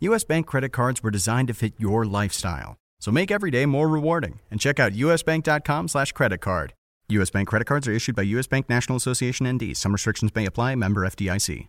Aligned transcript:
US 0.00 0.24
Bank 0.24 0.46
credit 0.46 0.70
cards 0.72 1.02
were 1.02 1.10
designed 1.10 1.48
to 1.48 1.54
fit 1.54 1.74
your 1.76 2.06
lifestyle. 2.06 2.78
So 3.00 3.10
make 3.10 3.30
every 3.30 3.50
day 3.50 3.66
more 3.66 3.86
rewarding 3.86 4.40
and 4.50 4.58
check 4.58 4.80
out 4.80 4.92
usbank.com 4.92 5.88
slash 5.88 6.12
credit 6.12 6.38
card. 6.38 6.72
US 7.10 7.28
Bank 7.28 7.48
credit 7.48 7.66
cards 7.66 7.86
are 7.86 7.92
issued 7.92 8.16
by 8.16 8.22
US 8.22 8.46
Bank 8.46 8.70
National 8.70 8.96
Association 8.96 9.46
ND. 9.46 9.76
Some 9.76 9.92
restrictions 9.92 10.34
may 10.34 10.46
apply. 10.46 10.74
Member 10.74 11.06
FDIC. 11.06 11.68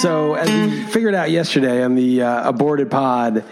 So, 0.00 0.34
as 0.34 0.48
we 0.48 0.84
figured 0.92 1.14
out 1.14 1.30
yesterday 1.32 1.82
on 1.82 1.96
the 1.96 2.22
uh, 2.22 2.48
aborted 2.48 2.88
pod, 2.88 3.44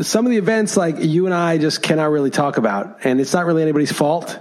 some 0.00 0.26
of 0.26 0.30
the 0.30 0.38
events 0.38 0.76
like 0.76 0.96
you 0.98 1.26
and 1.26 1.34
I 1.34 1.58
just 1.58 1.80
cannot 1.82 2.10
really 2.10 2.30
talk 2.30 2.56
about, 2.56 3.04
and 3.04 3.20
it's 3.20 3.32
not 3.32 3.46
really 3.46 3.62
anybody's 3.62 3.92
fault. 3.92 4.40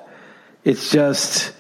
It's 0.64 0.89
just 0.89 1.53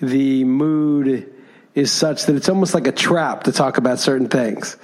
the 0.00 0.44
mood 0.44 1.32
is 1.76 1.92
such 1.92 2.24
that 2.24 2.34
it's 2.34 2.48
almost 2.48 2.74
like 2.74 2.88
a 2.88 2.92
trap 2.92 3.44
to 3.44 3.52
talk 3.52 3.76
about 3.76 4.00
certain 4.00 4.28
things. 4.28 4.76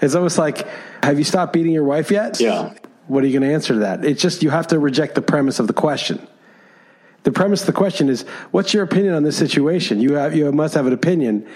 It's 0.00 0.14
almost 0.14 0.38
like, 0.38 0.66
have 1.04 1.18
you 1.18 1.24
stopped 1.24 1.52
beating 1.52 1.72
your 1.72 1.84
wife 1.84 2.10
yet? 2.10 2.40
Yeah. 2.40 2.72
What 3.06 3.22
are 3.22 3.26
you 3.26 3.38
going 3.38 3.48
to 3.48 3.54
answer 3.54 3.74
to 3.74 3.80
that? 3.80 4.04
It's 4.04 4.20
just 4.20 4.42
you 4.42 4.50
have 4.50 4.66
to 4.68 4.78
reject 4.78 5.14
the 5.14 5.22
premise 5.22 5.60
of 5.60 5.66
the 5.66 5.72
question. 5.72 6.26
The 7.24 7.32
premise 7.32 7.60
of 7.60 7.66
the 7.66 7.72
question 7.74 8.08
is, 8.08 8.22
what's 8.50 8.72
your 8.72 8.82
opinion 8.82 9.14
on 9.14 9.22
this 9.22 9.36
situation? 9.36 10.00
You 10.00 10.14
have, 10.14 10.34
you 10.34 10.50
must 10.50 10.74
have 10.74 10.86
an 10.86 10.94
opinion. 10.94 11.46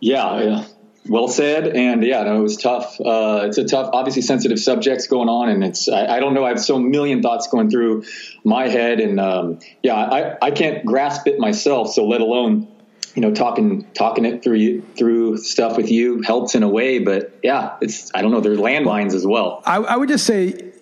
Yeah, 0.00 0.42
yeah. 0.42 0.64
Well 1.06 1.28
said, 1.28 1.68
and 1.68 2.02
yeah, 2.02 2.22
no, 2.22 2.40
it 2.40 2.42
was 2.42 2.56
tough. 2.56 2.98
Uh, 2.98 3.42
it's 3.44 3.58
a 3.58 3.64
tough, 3.64 3.90
obviously 3.92 4.22
sensitive 4.22 4.58
subjects 4.58 5.06
going 5.06 5.28
on, 5.28 5.50
and 5.50 5.62
it's 5.62 5.86
I, 5.86 6.16
I, 6.16 6.18
don't 6.18 6.32
know. 6.32 6.46
I 6.46 6.48
have 6.48 6.60
so 6.60 6.78
million 6.78 7.20
thoughts 7.20 7.46
going 7.48 7.70
through 7.70 8.04
my 8.42 8.68
head, 8.68 9.00
and 9.00 9.20
um, 9.20 9.58
yeah, 9.82 9.96
I, 9.96 10.38
I 10.40 10.50
can't 10.50 10.86
grasp 10.86 11.26
it 11.26 11.38
myself. 11.38 11.92
So 11.92 12.06
let 12.06 12.22
alone 12.22 12.73
you 13.14 13.22
know 13.22 13.32
talking 13.32 13.84
talking 13.94 14.24
it 14.24 14.42
through 14.42 14.82
through 14.96 15.38
stuff 15.38 15.76
with 15.76 15.90
you 15.90 16.22
helps 16.22 16.54
in 16.54 16.62
a 16.62 16.68
way. 16.68 16.98
But 16.98 17.38
yeah, 17.42 17.76
it's 17.80 18.10
I 18.14 18.22
don't 18.22 18.30
know. 18.30 18.40
There's 18.40 18.58
landmines 18.58 19.14
as 19.14 19.26
well. 19.26 19.62
I, 19.64 19.76
I 19.76 19.96
would 19.96 20.08
just 20.08 20.26
say 20.26 20.72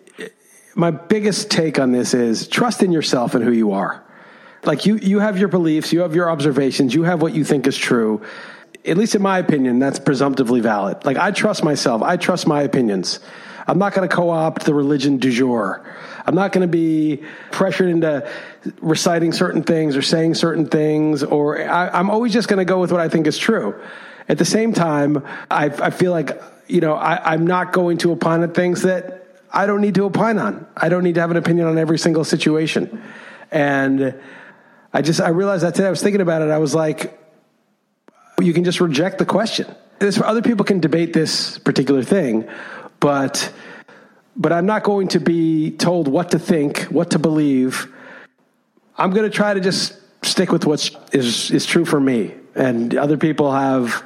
my 0.75 0.91
biggest 0.91 1.51
take 1.51 1.79
on 1.79 1.93
this 1.93 2.15
is 2.15 2.49
trust 2.49 2.83
in 2.83 2.93
yourself 2.93 3.35
and 3.35 3.45
who 3.45 3.53
you 3.53 3.73
are. 3.73 4.03
Like 4.65 4.87
you, 4.87 4.97
you 4.97 5.19
have 5.19 5.39
your 5.39 5.49
beliefs, 5.49 5.93
you 5.93 6.01
have 6.01 6.15
your 6.15 6.31
observations, 6.31 6.95
you 6.95 7.03
have 7.03 7.21
what 7.21 7.35
you 7.35 7.45
think 7.45 7.67
is 7.67 7.77
true 7.77 8.23
at 8.85 8.97
least 8.97 9.15
in 9.15 9.23
my 9.23 9.39
opinion, 9.39 9.79
that's 9.79 9.99
presumptively 9.99 10.61
valid. 10.61 11.05
Like 11.05 11.17
I 11.17 11.31
trust 11.31 11.63
myself. 11.63 12.03
I 12.03 12.17
trust 12.17 12.47
my 12.47 12.63
opinions. 12.63 13.21
I'm 13.67 13.79
not 13.79 13.95
going 13.95 14.09
to 14.09 14.15
co-opt 14.15 14.65
the 14.65 14.75
religion 14.75 15.19
du 15.19 15.31
jour. 15.31 15.85
I'm 16.25 16.35
not 16.35 16.53
going 16.53 16.67
to 16.67 16.71
be 16.71 17.23
pressured 17.51 17.89
into 17.89 18.29
reciting 18.81 19.33
certain 19.33 19.63
things 19.63 19.97
or 19.97 20.03
saying 20.03 20.35
certain 20.35 20.67
things, 20.67 21.23
or 21.23 21.61
I, 21.61 21.99
am 21.99 22.11
always 22.11 22.33
just 22.33 22.49
going 22.49 22.59
to 22.59 22.65
go 22.65 22.81
with 22.81 22.93
what 22.93 23.01
I 23.01 23.09
think 23.09 23.27
is 23.27 23.39
true. 23.39 23.81
At 24.29 24.39
the 24.39 24.45
same 24.45 24.73
time, 24.73 25.25
I, 25.51 25.67
I 25.67 25.91
feel 25.91 26.13
like, 26.13 26.41
you 26.69 26.81
know, 26.81 26.95
I, 26.95 27.33
I'm 27.33 27.47
not 27.47 27.73
going 27.73 27.99
to 27.99 28.13
opine 28.13 28.43
on 28.43 28.53
things 28.53 28.83
that 28.83 29.27
I 29.53 29.67
don't 29.67 29.81
need 29.81 29.97
to 29.97 30.05
opine 30.05 30.39
on. 30.39 30.67
I 30.77 30.89
don't 30.89 31.03
need 31.03 31.17
to 31.17 31.21
have 31.21 31.31
an 31.31 31.37
opinion 31.37 31.67
on 31.67 31.77
every 31.77 31.99
single 31.99 32.25
situation. 32.25 33.03
And 33.51 34.15
I 34.93 35.03
just, 35.03 35.21
I 35.21 35.29
realized 35.29 35.65
that 35.65 35.75
today 35.75 35.89
I 35.89 35.91
was 35.91 36.03
thinking 36.03 36.21
about 36.21 36.43
it. 36.43 36.51
I 36.51 36.59
was 36.59 36.75
like, 36.75 37.19
you 38.41 38.53
can 38.53 38.65
just 38.65 38.81
reject 38.81 39.19
the 39.19 39.27
question. 39.27 39.67
This, 39.99 40.21
other 40.21 40.43
people 40.43 40.65
can 40.65 40.81
debate 40.81 41.13
this 41.13 41.59
particular 41.59 42.03
thing, 42.03 42.49
but 42.99 43.53
but 44.37 44.53
I'm 44.53 44.67
not 44.67 44.83
going 44.83 45.09
to 45.09 45.21
be 45.21 45.73
told 45.73 46.09
what 46.09 46.31
to 46.31 46.39
think, 46.39 46.83
what 46.85 47.11
to 47.11 47.19
believe. 47.19 47.93
I'm 48.97 49.11
going 49.11 49.31
to 49.31 49.35
try 49.35 49.55
to 49.55 49.61
just 49.61 49.97
stick 50.25 50.53
with 50.53 50.65
what 50.65 50.91
is 51.13 51.51
is 51.51 51.67
true 51.67 51.85
for 51.85 52.01
me, 52.01 52.35
and 52.55 52.95
other 52.95 53.17
people 53.17 53.53
have 53.53 54.05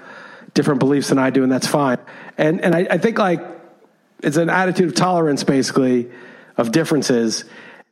different 0.54 0.80
beliefs 0.80 1.08
than 1.08 1.18
I 1.18 1.30
do, 1.30 1.42
and 1.42 1.52
that's 1.52 1.66
fine. 1.66 1.98
And 2.38 2.60
and 2.60 2.74
I, 2.74 2.86
I 2.90 2.98
think 2.98 3.18
like 3.18 3.40
it's 4.22 4.36
an 4.36 4.50
attitude 4.50 4.88
of 4.88 4.94
tolerance, 4.94 5.44
basically, 5.44 6.10
of 6.56 6.72
differences, 6.72 7.44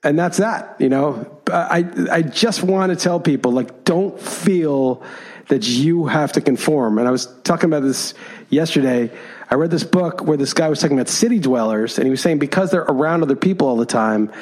and 0.02 0.18
that's 0.18 0.38
that. 0.38 0.76
You 0.80 0.88
know, 0.88 1.40
I 1.48 1.86
I 2.10 2.22
just 2.22 2.62
want 2.62 2.90
to 2.90 2.96
tell 2.96 3.20
people 3.20 3.52
like 3.52 3.84
don't 3.84 4.18
feel 4.20 5.02
that 5.48 5.66
you 5.66 6.06
have 6.06 6.32
to 6.32 6.40
conform. 6.40 6.98
And 6.98 7.06
I 7.06 7.10
was 7.10 7.26
talking 7.44 7.66
about 7.66 7.82
this 7.82 8.14
yesterday. 8.48 9.10
I 9.50 9.56
read 9.56 9.70
this 9.70 9.84
book 9.84 10.22
where 10.22 10.36
this 10.36 10.54
guy 10.54 10.68
was 10.68 10.80
talking 10.80 10.98
about 10.98 11.08
city 11.08 11.38
dwellers, 11.38 11.98
and 11.98 12.06
he 12.06 12.10
was 12.10 12.20
saying 12.20 12.38
because 12.38 12.70
they're 12.70 12.82
around 12.82 13.22
other 13.22 13.36
people 13.36 13.68
all 13.68 13.76
the 13.76 13.86
time, 13.86 14.32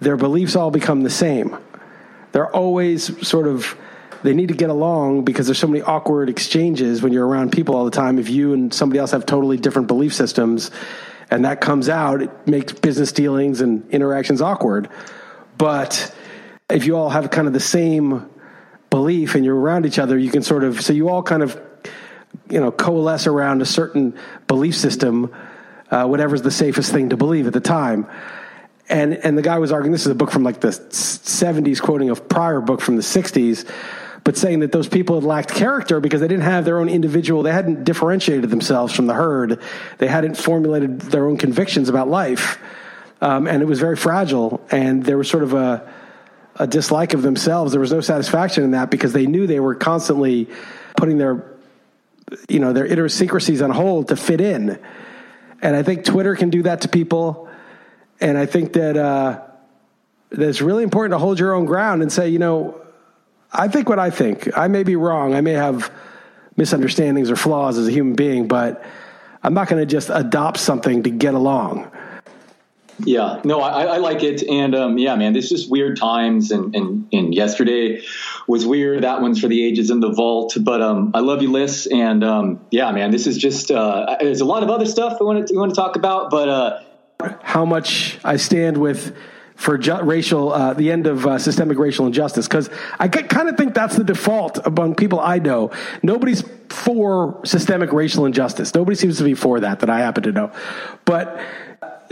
their 0.00 0.16
beliefs 0.16 0.56
all 0.56 0.70
become 0.70 1.02
the 1.02 1.10
same. 1.10 1.56
They're 2.32 2.54
always 2.54 3.26
sort 3.26 3.46
of 3.46 3.76
they 4.22 4.34
need 4.34 4.48
to 4.48 4.54
get 4.54 4.70
along 4.70 5.24
because 5.24 5.46
there's 5.46 5.58
so 5.58 5.66
many 5.68 5.82
awkward 5.82 6.28
exchanges 6.28 7.02
when 7.02 7.12
you're 7.12 7.26
around 7.26 7.52
people 7.52 7.76
all 7.76 7.84
the 7.84 7.90
time. 7.90 8.18
If 8.18 8.28
you 8.28 8.54
and 8.54 8.72
somebody 8.74 8.98
else 8.98 9.12
have 9.12 9.24
totally 9.24 9.56
different 9.56 9.88
belief 9.88 10.14
systems, 10.14 10.70
and 11.30 11.44
that 11.44 11.60
comes 11.60 11.88
out, 11.88 12.22
it 12.22 12.46
makes 12.46 12.72
business 12.72 13.12
dealings 13.12 13.60
and 13.60 13.88
interactions 13.90 14.40
awkward. 14.40 14.88
But 15.58 16.14
if 16.68 16.86
you 16.86 16.96
all 16.96 17.10
have 17.10 17.30
kind 17.30 17.46
of 17.46 17.52
the 17.52 17.60
same 17.60 18.28
belief 18.90 19.34
and 19.34 19.44
you're 19.44 19.58
around 19.58 19.86
each 19.86 19.98
other, 19.98 20.18
you 20.18 20.30
can 20.30 20.42
sort 20.42 20.64
of, 20.64 20.80
so 20.80 20.92
you 20.92 21.08
all 21.08 21.22
kind 21.22 21.42
of, 21.42 21.60
you 22.48 22.60
know, 22.60 22.70
coalesce 22.70 23.26
around 23.26 23.62
a 23.62 23.66
certain 23.66 24.16
belief 24.46 24.76
system, 24.76 25.34
uh, 25.90 26.06
whatever's 26.06 26.42
the 26.42 26.50
safest 26.50 26.92
thing 26.92 27.10
to 27.10 27.16
believe 27.16 27.46
at 27.46 27.52
the 27.52 27.60
time. 27.60 28.06
And, 28.88 29.14
and 29.14 29.36
the 29.36 29.42
guy 29.42 29.58
was 29.58 29.72
arguing, 29.72 29.92
this 29.92 30.02
is 30.02 30.12
a 30.12 30.14
book 30.14 30.30
from 30.30 30.44
like 30.44 30.60
the 30.60 30.68
70s, 30.68 31.80
quoting 31.80 32.10
a 32.10 32.14
prior 32.14 32.60
book 32.60 32.80
from 32.80 32.96
the 32.96 33.02
60s, 33.02 33.68
but 34.22 34.36
saying 34.36 34.60
that 34.60 34.72
those 34.72 34.88
people 34.88 35.16
had 35.16 35.24
lacked 35.24 35.54
character 35.54 36.00
because 36.00 36.20
they 36.20 36.28
didn't 36.28 36.44
have 36.44 36.64
their 36.64 36.78
own 36.78 36.88
individual, 36.88 37.42
they 37.42 37.52
hadn't 37.52 37.84
differentiated 37.84 38.50
themselves 38.50 38.92
from 38.92 39.06
the 39.06 39.14
herd, 39.14 39.60
they 39.98 40.06
hadn't 40.06 40.36
formulated 40.36 41.00
their 41.00 41.26
own 41.26 41.36
convictions 41.36 41.88
about 41.88 42.08
life. 42.08 42.58
Um, 43.20 43.46
and 43.46 43.62
it 43.62 43.66
was 43.66 43.80
very 43.80 43.96
fragile. 43.96 44.64
And 44.70 45.04
there 45.04 45.18
was 45.18 45.28
sort 45.28 45.42
of 45.42 45.54
a, 45.54 45.92
a 46.56 46.66
dislike 46.66 47.14
of 47.14 47.22
themselves. 47.22 47.72
There 47.72 47.80
was 47.80 47.92
no 47.92 48.00
satisfaction 48.00 48.64
in 48.64 48.72
that 48.72 48.90
because 48.90 49.12
they 49.12 49.26
knew 49.26 49.46
they 49.46 49.60
were 49.60 49.74
constantly 49.74 50.48
putting 50.96 51.18
their, 51.18 51.44
you 52.48 52.60
know, 52.60 52.72
their 52.72 52.86
idiosyncrasies 52.86 53.62
on 53.62 53.70
hold 53.70 54.08
to 54.08 54.16
fit 54.16 54.40
in. 54.40 54.78
And 55.62 55.76
I 55.76 55.82
think 55.82 56.04
Twitter 56.04 56.34
can 56.36 56.50
do 56.50 56.62
that 56.62 56.82
to 56.82 56.88
people. 56.88 57.48
And 58.20 58.36
I 58.36 58.46
think 58.46 58.72
that, 58.74 58.96
uh, 58.96 59.42
that 60.30 60.48
it's 60.48 60.60
really 60.60 60.82
important 60.82 61.12
to 61.12 61.18
hold 61.18 61.38
your 61.38 61.54
own 61.54 61.66
ground 61.66 62.02
and 62.02 62.12
say, 62.12 62.28
you 62.28 62.38
know, 62.38 62.80
I 63.52 63.68
think 63.68 63.88
what 63.88 63.98
I 63.98 64.10
think. 64.10 64.56
I 64.56 64.68
may 64.68 64.82
be 64.82 64.96
wrong. 64.96 65.34
I 65.34 65.40
may 65.40 65.52
have 65.52 65.90
misunderstandings 66.56 67.30
or 67.30 67.36
flaws 67.36 67.78
as 67.78 67.86
a 67.86 67.92
human 67.92 68.14
being, 68.14 68.48
but 68.48 68.84
I'm 69.42 69.54
not 69.54 69.68
going 69.68 69.80
to 69.80 69.86
just 69.86 70.10
adopt 70.12 70.58
something 70.58 71.04
to 71.04 71.10
get 71.10 71.34
along. 71.34 71.90
Yeah, 73.04 73.40
no, 73.44 73.60
I, 73.60 73.84
I 73.84 73.96
like 73.98 74.22
it, 74.22 74.42
and 74.42 74.74
um, 74.74 74.96
yeah, 74.96 75.14
man, 75.16 75.36
it's 75.36 75.50
just 75.50 75.70
weird 75.70 75.98
times, 75.98 76.50
and, 76.50 76.74
and 76.74 77.06
and 77.12 77.34
yesterday 77.34 78.02
was 78.46 78.66
weird. 78.66 79.02
That 79.02 79.20
one's 79.20 79.40
for 79.40 79.48
the 79.48 79.64
ages 79.64 79.90
in 79.90 80.00
the 80.00 80.10
vault, 80.10 80.56
but 80.60 80.80
um, 80.80 81.12
I 81.14 81.20
love 81.20 81.42
you, 81.42 81.50
Liss, 81.50 81.86
and 81.86 82.22
um, 82.22 82.66
yeah, 82.70 82.90
man, 82.92 83.10
this 83.10 83.26
is 83.26 83.38
just 83.38 83.70
uh, 83.70 84.16
there's 84.20 84.40
a 84.40 84.44
lot 84.44 84.62
of 84.62 84.70
other 84.70 84.86
stuff 84.86 85.18
I 85.20 85.24
want 85.24 85.48
to 85.48 85.54
want 85.54 85.70
to 85.70 85.76
talk 85.76 85.96
about, 85.96 86.30
but 86.30 86.48
uh, 86.48 86.80
how 87.42 87.64
much 87.64 88.18
I 88.24 88.36
stand 88.36 88.76
with 88.78 89.16
for 89.56 89.78
ju- 89.78 90.02
racial, 90.02 90.52
uh, 90.52 90.74
the 90.74 90.92
end 90.92 91.06
of 91.06 91.26
uh, 91.26 91.38
systemic 91.38 91.78
racial 91.78 92.06
injustice. 92.06 92.46
Because 92.46 92.70
I 92.98 93.08
kind 93.08 93.48
of 93.48 93.56
think 93.56 93.74
that's 93.74 93.96
the 93.96 94.04
default 94.04 94.64
among 94.66 94.94
people 94.94 95.18
I 95.18 95.38
know. 95.38 95.72
Nobody's 96.02 96.44
for 96.68 97.40
systemic 97.44 97.92
racial 97.92 98.26
injustice. 98.26 98.74
Nobody 98.74 98.96
seems 98.96 99.18
to 99.18 99.24
be 99.24 99.34
for 99.34 99.60
that 99.60 99.80
that 99.80 99.90
I 99.90 100.00
happen 100.00 100.24
to 100.24 100.32
know. 100.32 100.52
But 101.04 101.40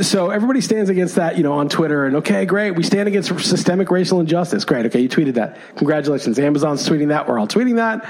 so 0.01 0.31
everybody 0.31 0.61
stands 0.61 0.91
against 0.91 1.17
that, 1.17 1.37
you 1.37 1.43
know, 1.43 1.53
on 1.53 1.69
Twitter. 1.69 2.07
And 2.07 2.17
okay, 2.17 2.45
great, 2.47 2.73
we 2.73 2.83
stand 2.83 3.09
against 3.09 3.29
systemic 3.41 3.91
racial 3.91 4.21
injustice. 4.21 4.65
Great, 4.65 4.87
okay, 4.87 5.01
you 5.01 5.09
tweeted 5.09 5.35
that. 5.35 5.59
Congratulations. 5.77 6.39
Amazon's 6.39 6.89
tweeting 6.89 7.09
that. 7.09 7.29
We're 7.29 7.39
all 7.39 7.49
tweeting 7.49 7.77
that. 7.77 8.09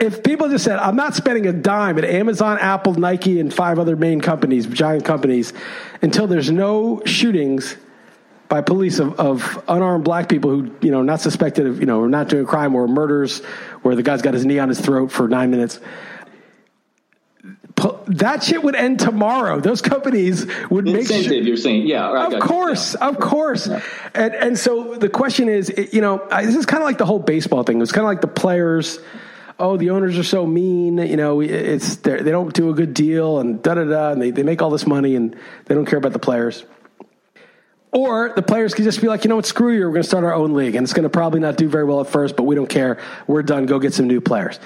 If 0.00 0.24
people 0.24 0.48
just 0.48 0.64
said, 0.64 0.78
I'm 0.78 0.96
not 0.96 1.14
spending 1.14 1.46
a 1.46 1.52
dime 1.52 1.96
at 1.98 2.04
Amazon, 2.04 2.58
Apple, 2.58 2.94
Nike, 2.94 3.38
and 3.38 3.54
five 3.54 3.78
other 3.78 3.94
main 3.94 4.20
companies, 4.20 4.66
giant 4.66 5.04
companies, 5.04 5.52
until 6.00 6.26
there's 6.26 6.50
no 6.50 7.02
shootings 7.04 7.76
by 8.48 8.60
police 8.62 8.98
of, 8.98 9.18
of 9.20 9.62
unarmed 9.68 10.04
black 10.04 10.28
people 10.28 10.50
who, 10.50 10.74
you 10.80 10.90
know, 10.90 11.02
not 11.02 11.20
suspected 11.20 11.66
of, 11.66 11.80
you 11.80 11.86
know, 11.86 12.06
not 12.06 12.28
doing 12.28 12.42
a 12.42 12.46
crime 12.46 12.74
or 12.74 12.88
murders 12.88 13.38
where 13.82 13.94
the 13.94 14.02
guy's 14.02 14.22
got 14.22 14.34
his 14.34 14.44
knee 14.44 14.58
on 14.58 14.68
his 14.68 14.80
throat 14.80 15.12
for 15.12 15.28
nine 15.28 15.50
minutes. 15.50 15.78
That 18.06 18.42
shit 18.42 18.62
would 18.62 18.74
end 18.74 19.00
tomorrow. 19.00 19.60
Those 19.60 19.82
companies 19.82 20.46
would 20.70 20.84
make 20.84 21.02
incentive. 21.02 21.24
Sure, 21.24 21.42
you're 21.42 21.56
saying, 21.56 21.86
yeah, 21.86 22.10
right, 22.10 22.32
of 22.32 22.40
course, 22.40 22.94
yeah. 22.98 23.08
of 23.08 23.18
course. 23.18 23.66
Yeah. 23.66 23.82
And 24.14 24.34
and 24.34 24.58
so 24.58 24.96
the 24.96 25.08
question 25.08 25.48
is, 25.48 25.72
you 25.92 26.00
know, 26.00 26.26
I, 26.30 26.44
this 26.44 26.56
is 26.56 26.66
kind 26.66 26.82
of 26.82 26.86
like 26.86 26.98
the 26.98 27.06
whole 27.06 27.18
baseball 27.18 27.62
thing. 27.62 27.80
It's 27.80 27.92
kind 27.92 28.04
of 28.04 28.08
like 28.08 28.20
the 28.20 28.28
players 28.28 28.98
oh, 29.58 29.76
the 29.76 29.90
owners 29.90 30.18
are 30.18 30.24
so 30.24 30.44
mean, 30.44 30.98
you 30.98 31.16
know, 31.16 31.40
it's 31.40 31.96
they 31.96 32.22
don't 32.22 32.52
do 32.52 32.70
a 32.70 32.74
good 32.74 32.94
deal 32.94 33.38
and 33.38 33.62
da 33.62 33.74
da 33.74 33.84
da, 33.84 34.10
and 34.10 34.20
they, 34.20 34.30
they 34.30 34.42
make 34.42 34.60
all 34.60 34.70
this 34.70 34.86
money 34.86 35.14
and 35.14 35.36
they 35.66 35.74
don't 35.74 35.86
care 35.86 35.98
about 35.98 36.12
the 36.12 36.18
players. 36.18 36.64
Or 37.92 38.32
the 38.34 38.42
players 38.42 38.72
could 38.72 38.84
just 38.84 39.00
be 39.00 39.06
like, 39.06 39.22
you 39.22 39.28
know 39.28 39.36
what, 39.36 39.46
screw 39.46 39.72
you, 39.72 39.80
we're 39.82 39.90
going 39.90 40.02
to 40.02 40.08
start 40.08 40.24
our 40.24 40.34
own 40.34 40.54
league. 40.54 40.74
And 40.74 40.84
it's 40.84 40.94
going 40.94 41.02
to 41.04 41.10
probably 41.10 41.40
not 41.40 41.56
do 41.56 41.68
very 41.68 41.84
well 41.84 42.00
at 42.00 42.08
first, 42.08 42.36
but 42.36 42.44
we 42.44 42.54
don't 42.54 42.68
care. 42.68 42.98
We're 43.26 43.42
done. 43.42 43.66
Go 43.66 43.78
get 43.78 43.92
some 43.92 44.06
new 44.06 44.20
players. 44.20 44.58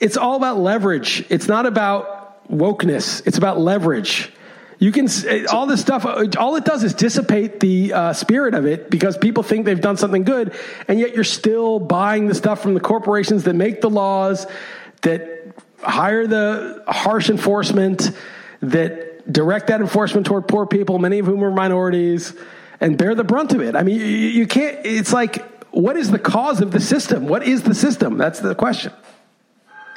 It's 0.00 0.16
all 0.16 0.34
about 0.36 0.58
leverage. 0.58 1.24
It's 1.28 1.46
not 1.46 1.66
about 1.66 2.13
wokeness, 2.50 3.26
it's 3.26 3.38
about 3.38 3.58
leverage. 3.58 4.32
You 4.78 4.92
can 4.92 5.08
all 5.50 5.66
this 5.66 5.80
stuff. 5.80 6.04
All 6.04 6.56
it 6.56 6.64
does 6.64 6.82
is 6.82 6.94
dissipate 6.94 7.60
the 7.60 7.92
uh, 7.92 8.12
spirit 8.12 8.54
of 8.54 8.66
it 8.66 8.90
because 8.90 9.16
people 9.16 9.42
think 9.42 9.64
they've 9.64 9.80
done 9.80 9.96
something 9.96 10.24
good, 10.24 10.52
and 10.88 10.98
yet 10.98 11.14
you're 11.14 11.24
still 11.24 11.78
buying 11.78 12.26
the 12.26 12.34
stuff 12.34 12.60
from 12.60 12.74
the 12.74 12.80
corporations 12.80 13.44
that 13.44 13.54
make 13.54 13.80
the 13.80 13.88
laws, 13.88 14.46
that 15.02 15.54
hire 15.80 16.26
the 16.26 16.82
harsh 16.86 17.30
enforcement, 17.30 18.10
that 18.60 19.32
direct 19.32 19.68
that 19.68 19.80
enforcement 19.80 20.26
toward 20.26 20.48
poor 20.48 20.66
people, 20.66 20.98
many 20.98 21.18
of 21.18 21.26
whom 21.26 21.42
are 21.44 21.50
minorities 21.50 22.34
and 22.80 22.98
bear 22.98 23.14
the 23.14 23.24
brunt 23.24 23.52
of 23.52 23.62
it. 23.62 23.76
I 23.76 23.82
mean, 23.82 23.98
you, 23.98 24.04
you 24.04 24.46
can't, 24.46 24.84
it's 24.84 25.12
like, 25.12 25.42
what 25.70 25.96
is 25.96 26.10
the 26.10 26.18
cause 26.18 26.60
of 26.60 26.70
the 26.70 26.80
system? 26.80 27.26
What 27.26 27.42
is 27.42 27.62
the 27.62 27.74
system? 27.74 28.18
That's 28.18 28.40
the 28.40 28.54
question. 28.54 28.92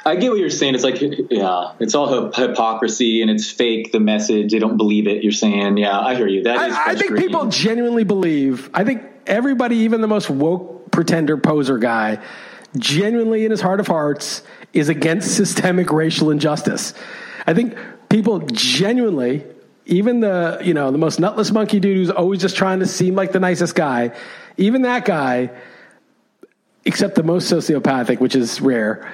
I 0.08 0.16
get 0.16 0.30
what 0.30 0.38
you're 0.38 0.50
saying. 0.50 0.74
It's 0.74 0.84
like, 0.84 1.00
yeah, 1.00 1.72
it's 1.78 1.94
all 1.94 2.32
hypocrisy 2.32 3.22
and 3.22 3.30
it's 3.30 3.50
fake. 3.50 3.92
The 3.92 4.00
message, 4.00 4.52
they 4.52 4.58
don't 4.58 4.76
believe 4.76 5.06
it. 5.06 5.22
You're 5.22 5.32
saying, 5.32 5.76
yeah, 5.76 5.98
I 5.98 6.14
hear 6.14 6.26
you. 6.26 6.44
That 6.44 6.70
is. 6.70 6.74
I, 6.74 6.90
I 6.90 6.94
think 6.94 7.16
people 7.18 7.46
genuinely 7.46 8.04
believe. 8.04 8.70
I 8.72 8.84
think 8.84 9.02
everybody, 9.26 9.76
even 9.78 10.00
the 10.00 10.08
most 10.08 10.30
woke 10.30 10.90
pretender 10.90 11.36
poser 11.36 11.78
guy, 11.78 12.22
genuinely 12.76 13.44
in 13.44 13.50
his 13.50 13.60
heart 13.60 13.80
of 13.80 13.86
hearts 13.86 14.42
is 14.72 14.88
against 14.88 15.36
systemic 15.36 15.92
racial 15.92 16.30
injustice. 16.30 16.94
I 17.46 17.54
think 17.54 17.76
people 18.08 18.40
genuinely 18.40 19.44
even 19.88 20.20
the 20.20 20.60
you 20.62 20.74
know 20.74 20.90
the 20.90 20.98
most 20.98 21.18
nutless 21.18 21.50
monkey 21.50 21.80
dude 21.80 21.96
who's 21.96 22.10
always 22.10 22.40
just 22.40 22.56
trying 22.56 22.80
to 22.80 22.86
seem 22.86 23.14
like 23.14 23.32
the 23.32 23.40
nicest 23.40 23.74
guy, 23.74 24.14
even 24.56 24.82
that 24.82 25.04
guy, 25.04 25.50
except 26.84 27.14
the 27.14 27.22
most 27.22 27.50
sociopathic, 27.50 28.20
which 28.20 28.36
is 28.36 28.60
rare, 28.60 29.12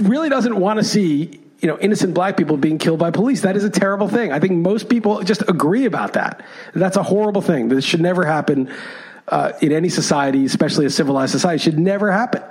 really 0.00 0.28
doesn't 0.28 0.56
want 0.56 0.78
to 0.78 0.84
see 0.84 1.40
you 1.60 1.68
know 1.68 1.78
innocent 1.78 2.14
black 2.14 2.36
people 2.36 2.56
being 2.56 2.78
killed 2.78 2.98
by 2.98 3.10
police. 3.10 3.42
That 3.42 3.56
is 3.56 3.64
a 3.64 3.70
terrible 3.70 4.08
thing. 4.08 4.32
I 4.32 4.40
think 4.40 4.52
most 4.52 4.88
people 4.88 5.22
just 5.22 5.42
agree 5.48 5.84
about 5.84 6.12
that. 6.14 6.44
That's 6.74 6.96
a 6.96 7.02
horrible 7.02 7.42
thing. 7.42 7.68
This 7.68 7.84
should 7.84 8.00
never 8.00 8.24
happen 8.24 8.70
uh, 9.28 9.52
in 9.60 9.72
any 9.72 9.88
society, 9.88 10.44
especially 10.44 10.86
a 10.86 10.90
civilized 10.90 11.32
society. 11.32 11.58
Should 11.58 11.78
never 11.78 12.10
happen. 12.12 12.42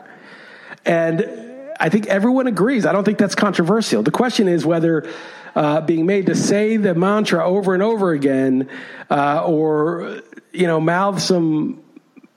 And 0.85 1.73
I 1.79 1.89
think 1.89 2.07
everyone 2.07 2.47
agrees. 2.47 2.85
I 2.85 2.91
don't 2.91 3.03
think 3.03 3.17
that's 3.17 3.35
controversial. 3.35 4.03
The 4.03 4.11
question 4.11 4.47
is 4.47 4.65
whether 4.65 5.09
uh, 5.55 5.81
being 5.81 6.05
made 6.05 6.27
to 6.27 6.35
say 6.35 6.77
the 6.77 6.93
mantra 6.93 7.45
over 7.45 7.73
and 7.73 7.83
over 7.83 8.11
again, 8.11 8.69
uh, 9.09 9.43
or 9.45 10.21
you 10.51 10.67
know, 10.67 10.79
mouth 10.79 11.21
some 11.21 11.81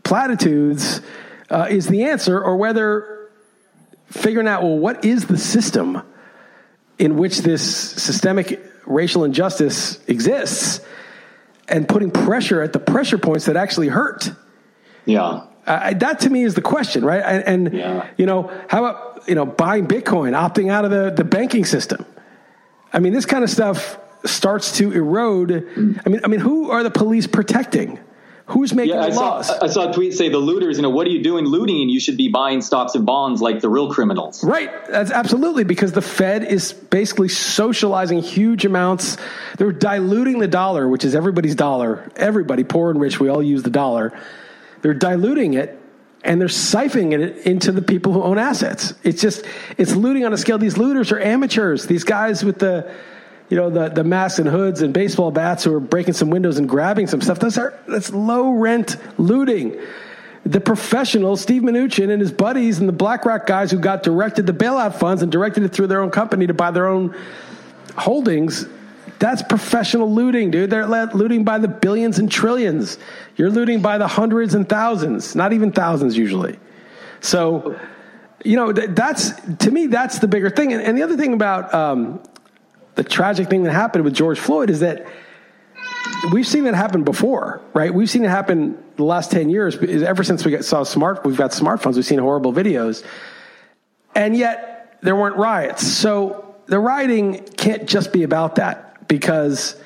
platitudes 0.02 1.00
uh, 1.48 1.66
is 1.70 1.86
the 1.86 2.04
answer, 2.04 2.40
or 2.40 2.56
whether 2.56 3.19
figuring 4.10 4.48
out 4.48 4.62
well, 4.62 4.78
what 4.78 5.04
is 5.04 5.26
the 5.26 5.38
system 5.38 6.02
in 6.98 7.16
which 7.16 7.38
this 7.38 7.62
systemic 8.02 8.60
racial 8.90 9.24
injustice 9.24 9.98
exists, 10.06 10.80
and 11.68 11.88
putting 11.88 12.10
pressure 12.10 12.60
at 12.62 12.72
the 12.72 12.78
pressure 12.78 13.18
points 13.18 13.46
that 13.46 13.56
actually 13.56 13.88
hurt. 13.88 14.30
Yeah. 15.06 15.44
Uh, 15.66 15.94
that 15.94 16.20
to 16.20 16.30
me 16.30 16.42
is 16.42 16.54
the 16.54 16.62
question, 16.62 17.04
right? 17.04 17.22
And, 17.24 17.66
and 17.66 17.74
yeah. 17.74 18.08
you 18.16 18.26
know, 18.26 18.50
how 18.68 18.84
about 18.84 19.28
you 19.28 19.34
know 19.34 19.46
buying 19.46 19.86
Bitcoin, 19.86 20.32
opting 20.32 20.70
out 20.70 20.84
of 20.84 20.90
the, 20.90 21.10
the 21.10 21.24
banking 21.24 21.64
system? 21.64 22.04
I 22.92 22.98
mean, 22.98 23.12
this 23.12 23.26
kind 23.26 23.44
of 23.44 23.50
stuff 23.50 23.98
starts 24.24 24.76
to 24.78 24.90
erode. 24.92 25.52
I 25.52 26.08
mean, 26.08 26.20
I 26.24 26.28
mean, 26.28 26.40
who 26.40 26.70
are 26.70 26.82
the 26.82 26.90
police 26.90 27.26
protecting? 27.26 27.98
Who's 28.50 28.74
making 28.74 28.96
yeah, 28.96 29.04
I 29.04 29.10
the 29.10 29.42
saw. 29.42 29.58
I 29.62 29.68
saw 29.68 29.90
a 29.90 29.94
tweet 29.94 30.12
say 30.14 30.28
the 30.28 30.38
looters, 30.38 30.76
you 30.76 30.82
know, 30.82 30.90
what 30.90 31.06
are 31.06 31.10
you 31.10 31.22
doing 31.22 31.44
looting? 31.44 31.88
You 31.88 32.00
should 32.00 32.16
be 32.16 32.28
buying 32.28 32.62
stocks 32.62 32.96
and 32.96 33.06
bonds 33.06 33.40
like 33.40 33.60
the 33.60 33.68
real 33.68 33.92
criminals. 33.92 34.42
Right. 34.42 34.70
That's 34.88 35.12
absolutely 35.12 35.62
because 35.62 35.92
the 35.92 36.02
Fed 36.02 36.42
is 36.42 36.72
basically 36.72 37.28
socializing 37.28 38.22
huge 38.22 38.64
amounts. 38.64 39.18
They're 39.56 39.70
diluting 39.70 40.40
the 40.40 40.48
dollar, 40.48 40.88
which 40.88 41.04
is 41.04 41.14
everybody's 41.14 41.54
dollar. 41.54 42.10
Everybody, 42.16 42.64
poor 42.64 42.90
and 42.90 43.00
rich, 43.00 43.20
we 43.20 43.28
all 43.28 43.42
use 43.42 43.62
the 43.62 43.70
dollar. 43.70 44.18
They're 44.82 44.94
diluting 44.94 45.54
it 45.54 45.78
and 46.24 46.40
they're 46.40 46.48
siphoning 46.48 47.12
it 47.12 47.46
into 47.46 47.70
the 47.70 47.82
people 47.82 48.12
who 48.12 48.22
own 48.22 48.36
assets. 48.36 48.94
It's 49.04 49.22
just 49.22 49.44
it's 49.78 49.94
looting 49.94 50.24
on 50.24 50.32
a 50.32 50.36
scale. 50.36 50.58
These 50.58 50.76
looters 50.76 51.12
are 51.12 51.20
amateurs. 51.20 51.86
These 51.86 52.02
guys 52.02 52.44
with 52.44 52.58
the 52.58 52.92
you 53.50 53.56
know 53.56 53.68
the 53.68 53.88
the 53.88 54.04
masks 54.04 54.38
and 54.38 54.48
hoods 54.48 54.80
and 54.80 54.94
baseball 54.94 55.30
bats 55.30 55.64
who 55.64 55.74
are 55.74 55.80
breaking 55.80 56.14
some 56.14 56.30
windows 56.30 56.56
and 56.56 56.68
grabbing 56.68 57.06
some 57.06 57.20
stuff. 57.20 57.38
That's 57.38 57.58
are 57.58 57.78
that's 57.86 58.10
low 58.10 58.50
rent 58.52 58.96
looting. 59.18 59.78
The 60.46 60.60
professionals, 60.60 61.42
Steve 61.42 61.60
Mnuchin 61.60 62.10
and 62.10 62.20
his 62.20 62.32
buddies, 62.32 62.78
and 62.78 62.88
the 62.88 62.94
BlackRock 62.94 63.46
guys 63.46 63.70
who 63.70 63.78
got 63.78 64.02
directed 64.02 64.46
the 64.46 64.54
bailout 64.54 64.98
funds 64.98 65.22
and 65.22 65.30
directed 65.30 65.64
it 65.64 65.68
through 65.68 65.88
their 65.88 66.00
own 66.00 66.10
company 66.10 66.46
to 66.46 66.54
buy 66.54 66.70
their 66.70 66.86
own 66.86 67.14
holdings 67.94 68.64
that's 69.20 69.42
professional 69.42 70.10
looting, 70.12 70.50
dude. 70.50 70.70
They're 70.70 70.86
looting 70.86 71.44
by 71.44 71.58
the 71.58 71.68
billions 71.68 72.18
and 72.18 72.32
trillions. 72.32 72.98
You're 73.36 73.50
looting 73.50 73.82
by 73.82 73.98
the 73.98 74.08
hundreds 74.08 74.54
and 74.54 74.66
thousands, 74.66 75.36
not 75.36 75.52
even 75.52 75.72
thousands 75.72 76.16
usually. 76.16 76.58
So, 77.20 77.78
you 78.44 78.56
know, 78.56 78.72
that's 78.72 79.32
to 79.58 79.70
me, 79.70 79.88
that's 79.88 80.20
the 80.20 80.26
bigger 80.26 80.48
thing. 80.48 80.72
And, 80.72 80.96
the 80.96 81.02
other 81.02 81.18
thing 81.18 81.34
about 81.34 81.72
um, 81.74 82.22
the 83.00 83.08
tragic 83.08 83.48
thing 83.48 83.62
that 83.62 83.72
happened 83.72 84.04
with 84.04 84.12
George 84.12 84.38
Floyd 84.38 84.68
is 84.68 84.80
that 84.80 85.06
we've 86.34 86.46
seen 86.46 86.64
that 86.64 86.74
happen 86.74 87.02
before, 87.02 87.62
right? 87.72 87.94
We've 87.94 88.10
seen 88.10 88.26
it 88.26 88.28
happen 88.28 88.76
the 88.96 89.04
last 89.04 89.30
10 89.30 89.48
years. 89.48 89.74
Ever 89.78 90.22
since 90.22 90.44
we 90.44 90.50
got, 90.50 90.66
saw 90.66 90.82
smart, 90.82 91.24
we've 91.24 91.38
got 91.38 91.52
smartphones, 91.52 91.94
we've 91.94 92.04
seen 92.04 92.18
horrible 92.18 92.52
videos. 92.52 93.02
And 94.14 94.36
yet 94.36 94.98
there 95.00 95.16
weren't 95.16 95.36
riots. 95.36 95.86
So 95.86 96.56
the 96.66 96.78
rioting 96.78 97.42
can't 97.56 97.88
just 97.88 98.12
be 98.12 98.22
about 98.22 98.56
that 98.56 99.08
because 99.08 99.80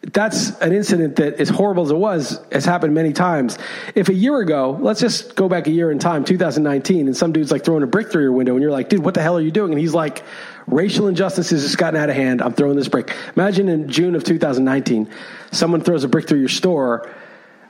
that's 0.00 0.58
an 0.60 0.72
incident 0.72 1.16
that, 1.16 1.34
as 1.34 1.50
horrible 1.50 1.82
as 1.82 1.90
it 1.90 1.96
was, 1.96 2.40
has 2.52 2.64
happened 2.64 2.94
many 2.94 3.12
times. 3.12 3.58
If 3.94 4.08
a 4.08 4.14
year 4.14 4.38
ago, 4.40 4.78
let's 4.80 5.00
just 5.00 5.34
go 5.34 5.48
back 5.48 5.66
a 5.66 5.70
year 5.70 5.90
in 5.90 5.98
time, 5.98 6.24
2019, 6.24 7.06
and 7.06 7.16
some 7.16 7.32
dude's 7.32 7.50
like 7.50 7.64
throwing 7.64 7.82
a 7.82 7.86
brick 7.86 8.10
through 8.10 8.22
your 8.22 8.32
window, 8.32 8.54
and 8.54 8.62
you're 8.62 8.72
like, 8.72 8.88
dude, 8.88 9.04
what 9.04 9.12
the 9.12 9.22
hell 9.22 9.36
are 9.36 9.42
you 9.42 9.50
doing? 9.50 9.72
And 9.72 9.80
he's 9.80 9.92
like, 9.92 10.22
racial 10.66 11.08
injustice 11.08 11.50
has 11.50 11.62
just 11.62 11.78
gotten 11.78 12.00
out 12.00 12.10
of 12.10 12.16
hand. 12.16 12.42
I'm 12.42 12.52
throwing 12.52 12.76
this 12.76 12.88
brick. 12.88 13.14
Imagine 13.36 13.68
in 13.68 13.88
June 13.88 14.14
of 14.14 14.24
2019, 14.24 15.10
someone 15.52 15.80
throws 15.80 16.04
a 16.04 16.08
brick 16.08 16.28
through 16.28 16.40
your 16.40 16.48
store 16.48 17.10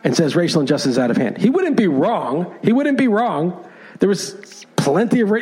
and 0.04 0.14
says 0.14 0.36
racial 0.36 0.60
injustice 0.60 0.92
is 0.92 0.98
out 0.98 1.10
of 1.10 1.16
hand. 1.16 1.38
He 1.38 1.50
wouldn't 1.50 1.76
be 1.76 1.88
wrong. 1.88 2.54
He 2.62 2.72
wouldn't 2.72 2.98
be 2.98 3.08
wrong. 3.08 3.68
There 4.00 4.08
was 4.08 4.66
plenty 4.76 5.20
of. 5.20 5.32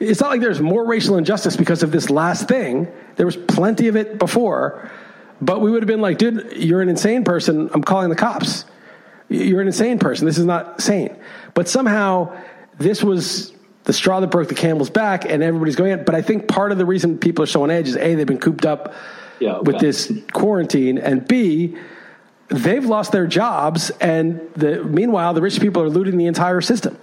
It's 0.00 0.20
not 0.20 0.30
like 0.30 0.40
there's 0.40 0.60
more 0.60 0.84
racial 0.84 1.16
injustice 1.16 1.56
because 1.56 1.82
of 1.82 1.92
this 1.92 2.10
last 2.10 2.48
thing. 2.48 2.88
There 3.16 3.26
was 3.26 3.36
plenty 3.36 3.88
of 3.88 3.96
it 3.96 4.18
before, 4.18 4.90
but 5.40 5.60
we 5.60 5.70
would 5.70 5.82
have 5.82 5.88
been 5.88 6.00
like, 6.00 6.18
dude, 6.18 6.52
you're 6.56 6.82
an 6.82 6.88
insane 6.88 7.22
person. 7.24 7.70
I'm 7.72 7.84
calling 7.84 8.10
the 8.10 8.16
cops. 8.16 8.64
You're 9.28 9.60
an 9.60 9.68
insane 9.68 9.98
person. 9.98 10.26
This 10.26 10.36
is 10.36 10.44
not 10.44 10.80
sane. 10.80 11.16
But 11.54 11.68
somehow, 11.68 12.36
this 12.78 13.04
was 13.04 13.52
the 13.84 13.92
straw 13.92 14.20
that 14.20 14.28
broke 14.28 14.48
the 14.48 14.54
camel's 14.54 14.90
back, 14.90 15.24
and 15.24 15.42
everybody's 15.42 15.76
going 15.76 15.92
in. 15.92 16.04
But 16.04 16.14
I 16.14 16.22
think 16.22 16.48
part 16.48 16.72
of 16.72 16.78
the 16.78 16.86
reason 16.86 17.18
people 17.18 17.42
are 17.42 17.46
so 17.46 17.62
on 17.62 17.70
edge 17.70 17.88
is 17.88 17.96
a 17.96 18.14
they've 18.14 18.26
been 18.26 18.38
cooped 18.38 18.64
up 18.64 18.94
yeah, 19.40 19.54
okay. 19.54 19.72
with 19.72 19.80
this 19.80 20.12
quarantine, 20.32 20.98
and 20.98 21.26
b 21.26 21.76
they've 22.48 22.84
lost 22.84 23.12
their 23.12 23.26
jobs, 23.26 23.90
and 24.00 24.40
the, 24.54 24.84
meanwhile, 24.84 25.34
the 25.34 25.40
rich 25.40 25.60
people 25.60 25.82
are 25.82 25.88
looting 25.88 26.18
the 26.18 26.26
entire 26.26 26.60
system. 26.60 26.98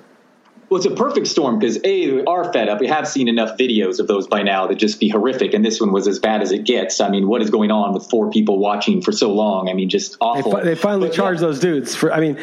Well, 0.69 0.77
it's 0.77 0.85
a 0.85 0.95
perfect 0.95 1.25
storm 1.25 1.57
because 1.57 1.77
a 1.83 2.11
we 2.11 2.23
are 2.25 2.53
fed 2.53 2.69
up. 2.69 2.79
We 2.79 2.85
have 2.87 3.07
seen 3.07 3.27
enough 3.27 3.57
videos 3.57 3.99
of 3.99 4.07
those 4.07 4.27
by 4.27 4.43
now 4.43 4.67
that 4.67 4.75
just 4.75 4.99
be 4.99 5.09
horrific, 5.09 5.55
and 5.55 5.65
this 5.65 5.81
one 5.81 5.91
was 5.91 6.07
as 6.07 6.19
bad 6.19 6.43
as 6.43 6.51
it 6.51 6.63
gets. 6.63 7.01
I 7.01 7.09
mean, 7.09 7.27
what 7.27 7.41
is 7.41 7.49
going 7.49 7.71
on 7.71 7.91
with 7.93 8.07
four 8.07 8.29
people 8.29 8.59
watching 8.59 9.01
for 9.01 9.11
so 9.11 9.33
long? 9.33 9.67
I 9.67 9.73
mean, 9.73 9.89
just 9.89 10.15
awful. 10.21 10.51
They, 10.51 10.57
fi- 10.57 10.63
they 10.63 10.75
finally 10.75 11.07
but, 11.07 11.15
charged 11.15 11.41
yeah. 11.41 11.47
those 11.47 11.59
dudes 11.59 11.95
for. 11.95 12.13
I 12.13 12.19
mean, 12.19 12.37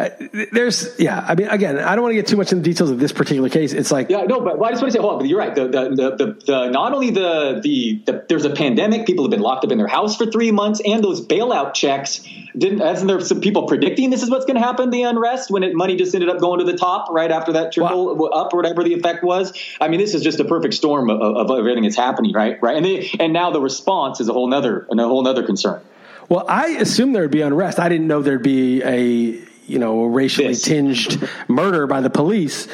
Uh, 0.00 0.44
there's 0.52 0.98
yeah 0.98 1.24
i 1.28 1.34
mean 1.34 1.48
again 1.48 1.78
i 1.78 1.94
don't 1.94 2.02
want 2.02 2.12
to 2.12 2.16
get 2.16 2.26
too 2.26 2.36
much 2.36 2.52
into 2.52 2.62
the 2.62 2.70
details 2.70 2.90
of 2.90 2.98
this 2.98 3.12
particular 3.12 3.48
case. 3.48 3.72
It's 3.72 3.90
like 3.90 4.08
yeah 4.08 4.22
no 4.22 4.40
but, 4.40 4.58
but 4.58 4.64
i 4.64 4.70
just 4.70 4.82
want 4.82 4.92
to 4.92 4.98
say 4.98 5.00
hold 5.00 5.14
on 5.14 5.18
but 5.18 5.28
you're 5.28 5.38
right. 5.38 5.54
The, 5.54 5.68
the, 5.68 5.88
the, 5.90 6.16
the, 6.16 6.44
the 6.46 6.70
not 6.70 6.92
only 6.92 7.10
the, 7.10 7.60
the, 7.62 8.02
the 8.06 8.24
there's 8.28 8.44
a 8.44 8.50
pandemic 8.50 9.06
people 9.06 9.24
have 9.24 9.30
been 9.30 9.40
locked 9.40 9.64
up 9.64 9.72
in 9.72 9.78
their 9.78 9.86
house 9.86 10.16
for 10.16 10.26
three 10.26 10.50
months 10.50 10.80
and 10.84 11.04
those 11.04 11.24
bailout 11.26 11.74
checks 11.74 12.26
didn't 12.56 12.80
hasn't 12.80 13.08
there 13.08 13.20
some 13.20 13.40
people 13.40 13.66
predicting 13.66 14.10
this 14.10 14.22
is 14.22 14.30
what's 14.30 14.46
going 14.46 14.56
to 14.56 14.62
happen 14.62 14.90
the 14.90 15.02
unrest 15.02 15.50
when 15.50 15.62
it, 15.62 15.74
money 15.74 15.96
just 15.96 16.14
ended 16.14 16.30
up 16.30 16.38
going 16.38 16.58
to 16.58 16.64
the 16.64 16.76
top 16.76 17.10
right 17.10 17.30
after 17.30 17.52
that 17.52 17.72
trickle 17.72 18.16
wow. 18.16 18.26
up 18.28 18.54
or 18.54 18.56
whatever 18.56 18.82
the 18.82 18.94
effect 18.94 19.22
was? 19.22 19.52
I 19.80 19.88
mean 19.88 20.00
this 20.00 20.14
is 20.14 20.22
just 20.22 20.40
a 20.40 20.44
perfect 20.44 20.74
storm 20.74 21.10
of, 21.10 21.20
of 21.20 21.50
everything 21.50 21.82
that's 21.82 21.96
happening 21.96 22.32
right? 22.32 22.60
Right? 22.62 22.76
And 22.76 22.84
they, 22.84 23.10
and 23.18 23.32
now 23.32 23.50
the 23.50 23.60
response 23.60 24.20
is 24.20 24.28
a 24.28 24.32
whole 24.32 24.48
nother 24.48 24.86
a 24.90 24.96
whole 24.96 25.22
nother 25.22 25.44
concern. 25.44 25.82
Well, 26.28 26.44
I 26.48 26.68
assumed 26.68 27.14
there 27.14 27.22
would 27.22 27.32
be 27.32 27.40
unrest. 27.40 27.80
I 27.80 27.88
didn't 27.88 28.06
know 28.06 28.22
there'd 28.22 28.40
be 28.40 28.84
a 28.84 29.49
you 29.70 29.78
know, 29.78 30.04
racially 30.04 30.48
this. 30.48 30.62
tinged 30.62 31.28
murder 31.48 31.86
by 31.86 32.00
the 32.00 32.10
police. 32.10 32.66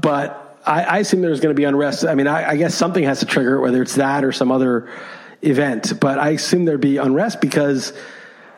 But 0.00 0.58
I, 0.64 0.82
I 0.84 0.98
assume 0.98 1.20
there's 1.20 1.40
going 1.40 1.54
to 1.54 1.58
be 1.58 1.64
unrest. 1.64 2.04
I 2.04 2.14
mean, 2.14 2.26
I, 2.26 2.50
I, 2.50 2.56
guess 2.56 2.74
something 2.74 3.04
has 3.04 3.20
to 3.20 3.26
trigger 3.26 3.56
it, 3.56 3.60
whether 3.60 3.82
it's 3.82 3.96
that 3.96 4.24
or 4.24 4.32
some 4.32 4.50
other 4.50 4.88
event. 5.42 6.00
But 6.00 6.18
I 6.18 6.30
assume 6.30 6.64
there'd 6.64 6.80
be 6.80 6.96
unrest 6.96 7.40
because 7.40 7.92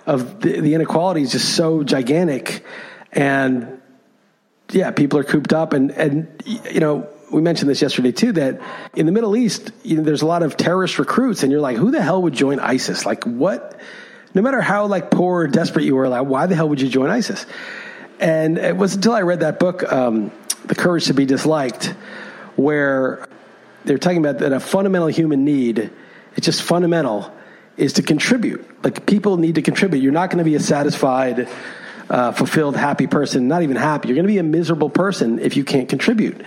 of 0.04 0.40
the, 0.40 0.60
the 0.60 0.74
inequality 0.74 1.22
is 1.22 1.32
just 1.32 1.56
so 1.56 1.82
gigantic. 1.82 2.64
And 3.12 3.80
yeah, 4.70 4.90
people 4.90 5.18
are 5.18 5.24
cooped 5.24 5.52
up. 5.52 5.72
And, 5.72 5.90
and, 5.90 6.42
you 6.44 6.80
know, 6.80 7.08
we 7.32 7.40
mentioned 7.40 7.68
this 7.68 7.82
yesterday 7.82 8.12
too 8.12 8.32
that 8.32 8.60
in 8.94 9.06
the 9.06 9.12
Middle 9.12 9.36
East, 9.36 9.72
you 9.82 9.96
know, 9.96 10.02
there's 10.02 10.22
a 10.22 10.26
lot 10.26 10.42
of 10.42 10.56
terrorist 10.56 10.98
recruits, 10.98 11.42
and 11.42 11.50
you're 11.50 11.60
like, 11.60 11.76
who 11.76 11.90
the 11.90 12.02
hell 12.02 12.22
would 12.22 12.34
join 12.34 12.60
ISIS? 12.60 13.04
Like, 13.04 13.24
what? 13.24 13.80
No 14.34 14.42
matter 14.42 14.60
how 14.60 14.86
like 14.86 15.10
poor 15.10 15.42
or 15.42 15.46
desperate 15.46 15.84
you 15.84 15.96
were, 15.96 16.08
like, 16.08 16.26
why 16.26 16.46
the 16.46 16.54
hell 16.54 16.68
would 16.68 16.80
you 16.80 16.88
join 16.88 17.10
ISIS? 17.10 17.46
And 18.18 18.58
it 18.58 18.76
was 18.76 18.94
until 18.94 19.12
I 19.12 19.22
read 19.22 19.40
that 19.40 19.58
book, 19.58 19.90
um, 19.92 20.32
The 20.64 20.74
Courage 20.74 21.06
to 21.06 21.14
Be 21.14 21.26
Disliked, 21.26 21.94
where 22.56 23.28
they're 23.84 23.98
talking 23.98 24.18
about 24.18 24.38
that 24.38 24.52
a 24.52 24.60
fundamental 24.60 25.08
human 25.08 25.44
need, 25.44 25.90
it's 26.34 26.44
just 26.44 26.62
fundamental, 26.62 27.32
is 27.76 27.94
to 27.94 28.02
contribute. 28.02 28.66
Like 28.82 29.06
people 29.06 29.36
need 29.36 29.56
to 29.56 29.62
contribute. 29.62 30.00
You're 30.00 30.12
not 30.12 30.30
going 30.30 30.38
to 30.38 30.44
be 30.44 30.54
a 30.54 30.60
satisfied, 30.60 31.48
uh, 32.08 32.32
fulfilled, 32.32 32.76
happy 32.76 33.06
person, 33.06 33.48
not 33.48 33.62
even 33.62 33.76
happy. 33.76 34.08
You're 34.08 34.14
going 34.14 34.26
to 34.26 34.32
be 34.32 34.38
a 34.38 34.42
miserable 34.42 34.90
person 34.90 35.38
if 35.38 35.56
you 35.56 35.64
can't 35.64 35.88
contribute. 35.88 36.40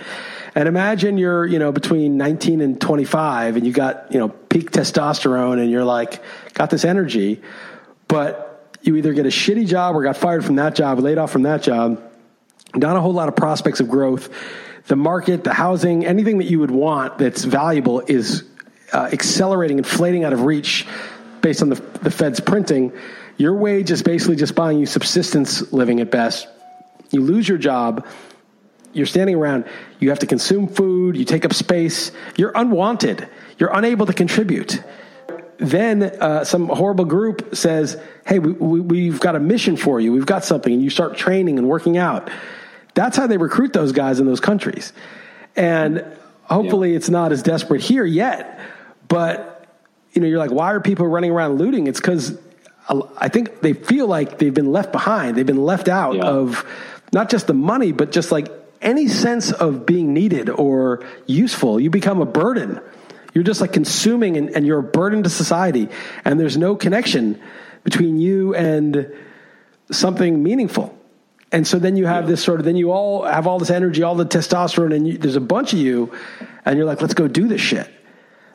And 0.54 0.66
imagine 0.66 1.16
you're, 1.16 1.46
you 1.46 1.60
know, 1.60 1.70
between 1.70 2.16
19 2.16 2.60
and 2.60 2.80
25 2.80 3.56
and 3.56 3.64
you 3.64 3.72
got, 3.72 4.10
you 4.10 4.18
know, 4.18 4.28
peak 4.28 4.72
testosterone 4.72 5.60
and 5.60 5.70
you're 5.70 5.84
like, 5.84 6.20
got 6.54 6.70
this 6.70 6.84
energy, 6.84 7.40
but 8.08 8.49
you 8.82 8.96
either 8.96 9.12
get 9.12 9.26
a 9.26 9.30
shitty 9.30 9.66
job 9.66 9.94
or 9.94 10.02
got 10.02 10.16
fired 10.16 10.44
from 10.44 10.56
that 10.56 10.74
job, 10.74 10.98
laid 10.98 11.18
off 11.18 11.30
from 11.30 11.42
that 11.42 11.62
job, 11.62 12.02
not 12.74 12.96
a 12.96 13.00
whole 13.00 13.12
lot 13.12 13.28
of 13.28 13.36
prospects 13.36 13.80
of 13.80 13.88
growth. 13.88 14.30
The 14.86 14.96
market, 14.96 15.44
the 15.44 15.52
housing, 15.52 16.06
anything 16.06 16.38
that 16.38 16.46
you 16.46 16.58
would 16.60 16.70
want 16.70 17.18
that's 17.18 17.44
valuable 17.44 18.00
is 18.00 18.44
uh, 18.92 19.08
accelerating, 19.12 19.78
inflating 19.78 20.24
out 20.24 20.32
of 20.32 20.42
reach 20.42 20.86
based 21.42 21.62
on 21.62 21.68
the, 21.68 21.76
the 22.02 22.10
Fed's 22.10 22.40
printing. 22.40 22.92
Your 23.36 23.54
wage 23.54 23.90
is 23.90 24.02
basically 24.02 24.36
just 24.36 24.54
buying 24.54 24.78
you 24.78 24.86
subsistence 24.86 25.72
living 25.72 26.00
at 26.00 26.10
best. 26.10 26.48
You 27.10 27.22
lose 27.22 27.48
your 27.48 27.58
job. 27.58 28.06
You're 28.92 29.06
standing 29.06 29.36
around. 29.36 29.66
You 30.00 30.10
have 30.10 30.18
to 30.20 30.26
consume 30.26 30.68
food. 30.68 31.16
You 31.16 31.24
take 31.24 31.44
up 31.44 31.54
space. 31.54 32.12
You're 32.36 32.52
unwanted. 32.54 33.28
You're 33.58 33.70
unable 33.72 34.06
to 34.06 34.12
contribute 34.12 34.82
then 35.60 36.02
uh, 36.02 36.44
some 36.44 36.68
horrible 36.68 37.04
group 37.04 37.54
says, 37.54 38.00
"Hey, 38.26 38.38
we, 38.38 39.08
have 39.08 39.20
got 39.20 39.36
a 39.36 39.40
mission 39.40 39.76
for 39.76 40.00
you. 40.00 40.12
We've 40.12 40.26
got 40.26 40.44
something," 40.44 40.72
and 40.72 40.82
you 40.82 40.90
start 40.90 41.16
training 41.16 41.58
and 41.58 41.68
working 41.68 41.98
out. 41.98 42.30
That's 42.94 43.16
how 43.16 43.26
they 43.26 43.36
recruit 43.36 43.72
those 43.72 43.92
guys 43.92 44.20
in 44.20 44.26
those 44.26 44.40
countries, 44.40 44.92
and 45.56 46.04
hopefully, 46.44 46.90
yeah. 46.90 46.96
it's 46.96 47.08
not 47.08 47.30
as 47.30 47.42
desperate 47.42 47.82
here 47.82 48.04
yet. 48.04 48.58
But 49.06 49.50
you 50.12 50.22
know, 50.22 50.28
you're 50.28 50.38
like, 50.38 50.50
why 50.50 50.72
are 50.72 50.80
people 50.80 51.06
running 51.06 51.30
around 51.30 51.58
looting? 51.58 51.86
It's 51.86 52.00
because 52.00 52.36
I 53.18 53.28
think 53.28 53.60
they 53.60 53.72
feel 53.74 54.06
like 54.06 54.38
they've 54.38 54.52
been 54.52 54.72
left 54.72 54.92
behind. 54.92 55.36
They've 55.36 55.46
been 55.46 55.64
left 55.64 55.88
out 55.88 56.16
yeah. 56.16 56.24
of 56.24 56.66
not 57.12 57.30
just 57.30 57.46
the 57.46 57.54
money, 57.54 57.92
but 57.92 58.10
just 58.10 58.32
like 58.32 58.48
any 58.80 59.08
sense 59.08 59.52
of 59.52 59.86
being 59.86 60.12
needed 60.12 60.48
or 60.48 61.04
useful. 61.26 61.78
You 61.78 61.90
become 61.90 62.20
a 62.20 62.26
burden 62.26 62.80
you're 63.32 63.44
just 63.44 63.60
like 63.60 63.72
consuming 63.72 64.36
and, 64.36 64.50
and 64.50 64.66
you're 64.66 64.78
a 64.78 64.82
burden 64.82 65.22
to 65.22 65.30
society. 65.30 65.88
And 66.24 66.38
there's 66.38 66.56
no 66.56 66.76
connection 66.76 67.40
between 67.84 68.18
you 68.18 68.54
and 68.54 69.12
something 69.90 70.42
meaningful. 70.42 70.96
And 71.52 71.66
so 71.66 71.78
then 71.78 71.96
you 71.96 72.06
have 72.06 72.28
this 72.28 72.42
sort 72.42 72.60
of, 72.60 72.66
then 72.66 72.76
you 72.76 72.92
all 72.92 73.24
have 73.24 73.46
all 73.46 73.58
this 73.58 73.70
energy, 73.70 74.02
all 74.02 74.14
the 74.14 74.26
testosterone, 74.26 74.94
and 74.94 75.06
you, 75.06 75.18
there's 75.18 75.36
a 75.36 75.40
bunch 75.40 75.72
of 75.72 75.80
you, 75.80 76.12
and 76.64 76.76
you're 76.76 76.86
like, 76.86 77.00
let's 77.00 77.14
go 77.14 77.26
do 77.26 77.48
this 77.48 77.60
shit. 77.60 77.90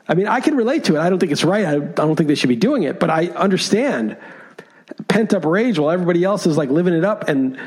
I 0.08 0.14
mean, 0.14 0.28
I 0.28 0.40
can 0.40 0.56
relate 0.56 0.84
to 0.84 0.96
it. 0.96 1.00
I 1.00 1.10
don't 1.10 1.18
think 1.18 1.32
it's 1.32 1.44
right. 1.44 1.66
I, 1.66 1.74
I 1.74 1.78
don't 1.78 2.16
think 2.16 2.28
they 2.28 2.34
should 2.36 2.48
be 2.48 2.56
doing 2.56 2.84
it, 2.84 2.98
but 2.98 3.10
I 3.10 3.26
understand 3.28 4.16
pent 5.08 5.34
up 5.34 5.44
rage 5.44 5.78
while 5.78 5.90
everybody 5.90 6.24
else 6.24 6.46
is 6.46 6.56
like 6.56 6.70
living 6.70 6.94
it 6.94 7.04
up. 7.04 7.28
And, 7.28 7.58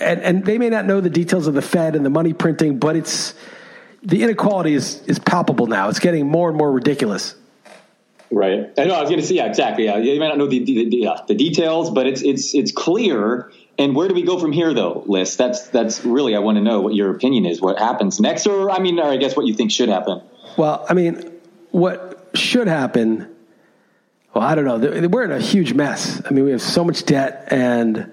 and, 0.00 0.20
and 0.20 0.44
they 0.44 0.58
may 0.58 0.68
not 0.68 0.84
know 0.84 1.00
the 1.00 1.08
details 1.08 1.46
of 1.46 1.54
the 1.54 1.62
Fed 1.62 1.96
and 1.96 2.04
the 2.04 2.10
money 2.10 2.34
printing, 2.34 2.78
but 2.78 2.96
it's, 2.96 3.34
the 4.06 4.22
inequality 4.22 4.72
is 4.72 5.02
is 5.06 5.18
palpable 5.18 5.66
now. 5.66 5.88
It's 5.88 5.98
getting 5.98 6.26
more 6.26 6.48
and 6.48 6.56
more 6.56 6.72
ridiculous. 6.72 7.34
Right. 8.30 8.70
I 8.78 8.84
know. 8.84 8.94
I 8.94 9.00
was 9.00 9.10
going 9.10 9.20
to 9.20 9.26
say, 9.26 9.36
yeah, 9.36 9.46
exactly. 9.46 9.84
Yeah, 9.84 9.98
you 9.98 10.18
may 10.18 10.28
not 10.28 10.38
know 10.38 10.46
the 10.46 10.64
the, 10.64 10.88
the, 10.88 11.06
uh, 11.08 11.22
the, 11.26 11.34
details, 11.34 11.90
but 11.90 12.06
it's 12.06 12.22
it's 12.22 12.54
it's 12.54 12.72
clear. 12.72 13.52
And 13.78 13.94
where 13.94 14.08
do 14.08 14.14
we 14.14 14.22
go 14.22 14.38
from 14.38 14.52
here, 14.52 14.72
though, 14.72 15.04
Liss? 15.06 15.36
That's 15.36 15.68
that's 15.68 16.04
really 16.04 16.34
I 16.34 16.38
want 16.38 16.56
to 16.56 16.62
know 16.62 16.80
what 16.80 16.94
your 16.94 17.10
opinion 17.10 17.44
is. 17.46 17.60
What 17.60 17.78
happens 17.78 18.18
next, 18.20 18.46
or 18.46 18.70
I 18.70 18.78
mean, 18.78 18.98
or 18.98 19.06
I 19.06 19.16
guess 19.16 19.36
what 19.36 19.46
you 19.46 19.54
think 19.54 19.70
should 19.70 19.88
happen. 19.88 20.22
Well, 20.56 20.86
I 20.88 20.94
mean, 20.94 21.32
what 21.72 22.30
should 22.34 22.68
happen? 22.68 23.32
Well, 24.34 24.44
I 24.44 24.54
don't 24.54 24.64
know. 24.64 25.08
We're 25.08 25.24
in 25.24 25.32
a 25.32 25.40
huge 25.40 25.74
mess. 25.74 26.22
I 26.24 26.32
mean, 26.32 26.44
we 26.44 26.50
have 26.52 26.62
so 26.62 26.84
much 26.84 27.04
debt 27.04 27.48
and 27.50 28.12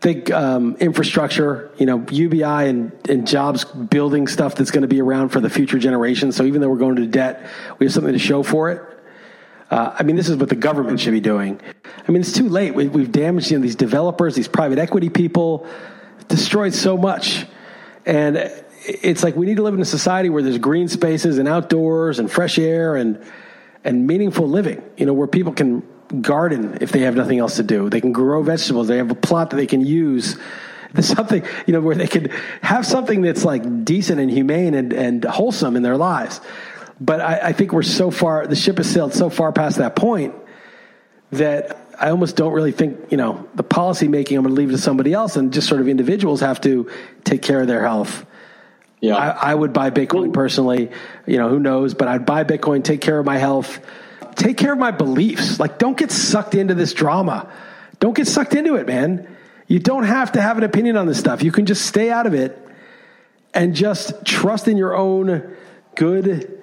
think 0.00 0.30
um, 0.30 0.76
infrastructure, 0.76 1.70
you 1.76 1.86
know, 1.86 2.06
UBI 2.10 2.42
and, 2.42 2.92
and 3.08 3.26
jobs 3.26 3.64
building 3.64 4.28
stuff 4.28 4.54
that's 4.54 4.70
going 4.70 4.82
to 4.82 4.88
be 4.88 5.00
around 5.00 5.30
for 5.30 5.40
the 5.40 5.50
future 5.50 5.78
generations. 5.78 6.36
So 6.36 6.44
even 6.44 6.60
though 6.60 6.68
we're 6.68 6.76
going 6.76 6.96
to 6.96 7.06
debt, 7.06 7.50
we 7.78 7.86
have 7.86 7.92
something 7.92 8.12
to 8.12 8.18
show 8.18 8.42
for 8.42 8.70
it. 8.70 8.82
Uh, 9.70 9.94
I 9.98 10.02
mean, 10.02 10.16
this 10.16 10.28
is 10.28 10.36
what 10.36 10.48
the 10.48 10.56
government 10.56 11.00
should 11.00 11.10
be 11.10 11.20
doing. 11.20 11.60
I 12.06 12.12
mean, 12.12 12.22
it's 12.22 12.32
too 12.32 12.48
late. 12.48 12.74
We, 12.74 12.84
have 12.84 13.12
damaged 13.12 13.50
you 13.50 13.58
know, 13.58 13.62
these 13.62 13.76
developers, 13.76 14.34
these 14.34 14.48
private 14.48 14.78
equity 14.78 15.10
people, 15.10 15.66
destroyed 16.28 16.74
so 16.74 16.96
much. 16.96 17.44
And 18.06 18.36
it's 18.84 19.22
like 19.22 19.36
we 19.36 19.46
need 19.46 19.56
to 19.56 19.62
live 19.62 19.74
in 19.74 19.80
a 19.80 19.86
society 19.86 20.30
where 20.30 20.42
there's 20.42 20.58
green 20.58 20.88
spaces 20.88 21.38
and 21.38 21.48
outdoors 21.48 22.18
and 22.18 22.30
fresh 22.30 22.58
air 22.58 22.96
and 22.96 23.22
and 23.84 24.06
meaningful 24.06 24.48
living. 24.48 24.82
You 24.96 25.06
know, 25.06 25.12
where 25.12 25.26
people 25.26 25.52
can 25.52 25.82
garden 26.08 26.78
if 26.80 26.92
they 26.92 27.00
have 27.00 27.14
nothing 27.14 27.38
else 27.38 27.56
to 27.56 27.62
do. 27.62 27.88
They 27.88 28.00
can 28.00 28.12
grow 28.12 28.42
vegetables. 28.42 28.88
They 28.88 28.96
have 28.98 29.10
a 29.10 29.14
plot 29.14 29.50
that 29.50 29.56
they 29.56 29.66
can 29.66 29.80
use. 29.80 30.36
There's 30.92 31.08
something, 31.08 31.44
you 31.66 31.74
know, 31.74 31.80
where 31.80 31.94
they 31.94 32.06
could 32.06 32.32
have 32.62 32.86
something 32.86 33.20
that's 33.20 33.44
like 33.44 33.84
decent 33.84 34.20
and 34.20 34.30
humane 34.30 34.74
and, 34.74 34.92
and 34.92 35.24
wholesome 35.24 35.76
in 35.76 35.82
their 35.82 35.98
lives. 35.98 36.40
But 36.98 37.20
I, 37.20 37.40
I 37.48 37.52
think 37.52 37.72
we're 37.72 37.82
so 37.82 38.10
far, 38.10 38.46
the 38.46 38.56
ship 38.56 38.78
has 38.78 38.90
sailed 38.90 39.12
so 39.12 39.28
far 39.28 39.52
past 39.52 39.78
that 39.78 39.96
point 39.96 40.34
that 41.32 41.78
I 42.00 42.08
almost 42.08 42.36
don't 42.36 42.54
really 42.54 42.72
think, 42.72 43.10
you 43.10 43.18
know, 43.18 43.46
the 43.54 43.62
policy 43.62 44.08
making 44.08 44.38
I'm 44.38 44.44
going 44.44 44.54
to 44.54 44.60
leave 44.60 44.70
to 44.70 44.78
somebody 44.78 45.12
else 45.12 45.36
and 45.36 45.52
just 45.52 45.68
sort 45.68 45.82
of 45.82 45.88
individuals 45.88 46.40
have 46.40 46.60
to 46.62 46.90
take 47.24 47.42
care 47.42 47.60
of 47.60 47.66
their 47.66 47.82
health. 47.82 48.24
Yeah. 49.00 49.14
I, 49.14 49.50
I 49.50 49.54
would 49.54 49.74
buy 49.74 49.90
Bitcoin 49.90 50.32
personally. 50.32 50.90
You 51.26 51.36
know, 51.36 51.50
who 51.50 51.60
knows, 51.60 51.92
but 51.92 52.08
I'd 52.08 52.24
buy 52.24 52.44
Bitcoin, 52.44 52.82
take 52.82 53.02
care 53.02 53.18
of 53.18 53.26
my 53.26 53.36
health 53.36 53.80
take 54.38 54.56
care 54.56 54.72
of 54.72 54.78
my 54.78 54.90
beliefs. 54.90 55.60
Like, 55.60 55.78
don't 55.78 55.96
get 55.96 56.10
sucked 56.10 56.54
into 56.54 56.74
this 56.74 56.94
drama. 56.94 57.52
Don't 58.00 58.16
get 58.16 58.26
sucked 58.26 58.54
into 58.54 58.76
it, 58.76 58.86
man. 58.86 59.36
You 59.66 59.78
don't 59.78 60.04
have 60.04 60.32
to 60.32 60.40
have 60.40 60.56
an 60.56 60.64
opinion 60.64 60.96
on 60.96 61.06
this 61.06 61.18
stuff. 61.18 61.42
You 61.42 61.52
can 61.52 61.66
just 61.66 61.84
stay 61.84 62.10
out 62.10 62.26
of 62.26 62.32
it 62.32 62.56
and 63.52 63.74
just 63.74 64.24
trust 64.24 64.68
in 64.68 64.76
your 64.76 64.96
own 64.96 65.54
good 65.94 66.62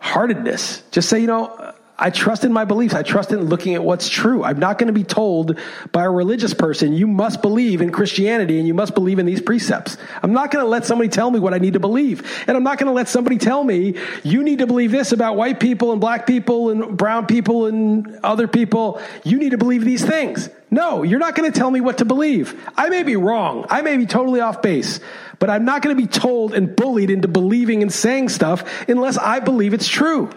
heartedness. 0.00 0.82
Just 0.90 1.08
say, 1.08 1.20
you 1.20 1.26
know, 1.26 1.74
I 1.98 2.10
trust 2.10 2.44
in 2.44 2.52
my 2.52 2.66
beliefs. 2.66 2.92
I 2.92 3.02
trust 3.02 3.32
in 3.32 3.44
looking 3.44 3.74
at 3.74 3.82
what's 3.82 4.10
true. 4.10 4.44
I'm 4.44 4.58
not 4.58 4.76
going 4.78 4.88
to 4.88 4.92
be 4.92 5.04
told 5.04 5.58
by 5.92 6.04
a 6.04 6.10
religious 6.10 6.52
person, 6.52 6.92
you 6.92 7.06
must 7.06 7.40
believe 7.40 7.80
in 7.80 7.90
Christianity 7.90 8.58
and 8.58 8.68
you 8.68 8.74
must 8.74 8.94
believe 8.94 9.18
in 9.18 9.24
these 9.24 9.40
precepts. 9.40 9.96
I'm 10.22 10.34
not 10.34 10.50
going 10.50 10.62
to 10.62 10.68
let 10.68 10.84
somebody 10.84 11.08
tell 11.08 11.30
me 11.30 11.40
what 11.40 11.54
I 11.54 11.58
need 11.58 11.72
to 11.72 11.80
believe. 11.80 12.44
And 12.46 12.54
I'm 12.54 12.62
not 12.62 12.78
going 12.78 12.88
to 12.88 12.92
let 12.92 13.08
somebody 13.08 13.38
tell 13.38 13.64
me, 13.64 13.94
you 14.22 14.42
need 14.42 14.58
to 14.58 14.66
believe 14.66 14.90
this 14.90 15.12
about 15.12 15.36
white 15.36 15.58
people 15.58 15.92
and 15.92 16.00
black 16.00 16.26
people 16.26 16.68
and 16.68 16.98
brown 16.98 17.26
people 17.26 17.64
and 17.64 18.18
other 18.22 18.46
people. 18.46 19.00
You 19.24 19.38
need 19.38 19.50
to 19.52 19.58
believe 19.58 19.82
these 19.82 20.04
things. 20.04 20.50
No, 20.70 21.02
you're 21.02 21.18
not 21.18 21.34
going 21.34 21.50
to 21.50 21.58
tell 21.58 21.70
me 21.70 21.80
what 21.80 21.98
to 21.98 22.04
believe. 22.04 22.62
I 22.76 22.90
may 22.90 23.04
be 23.04 23.16
wrong. 23.16 23.64
I 23.70 23.80
may 23.80 23.96
be 23.96 24.04
totally 24.04 24.40
off 24.40 24.60
base, 24.60 25.00
but 25.38 25.48
I'm 25.48 25.64
not 25.64 25.80
going 25.80 25.96
to 25.96 26.02
be 26.02 26.08
told 26.08 26.52
and 26.52 26.76
bullied 26.76 27.08
into 27.08 27.28
believing 27.28 27.80
and 27.80 27.90
saying 27.90 28.28
stuff 28.28 28.86
unless 28.86 29.16
I 29.16 29.40
believe 29.40 29.72
it's 29.72 29.88
true. 29.88 30.30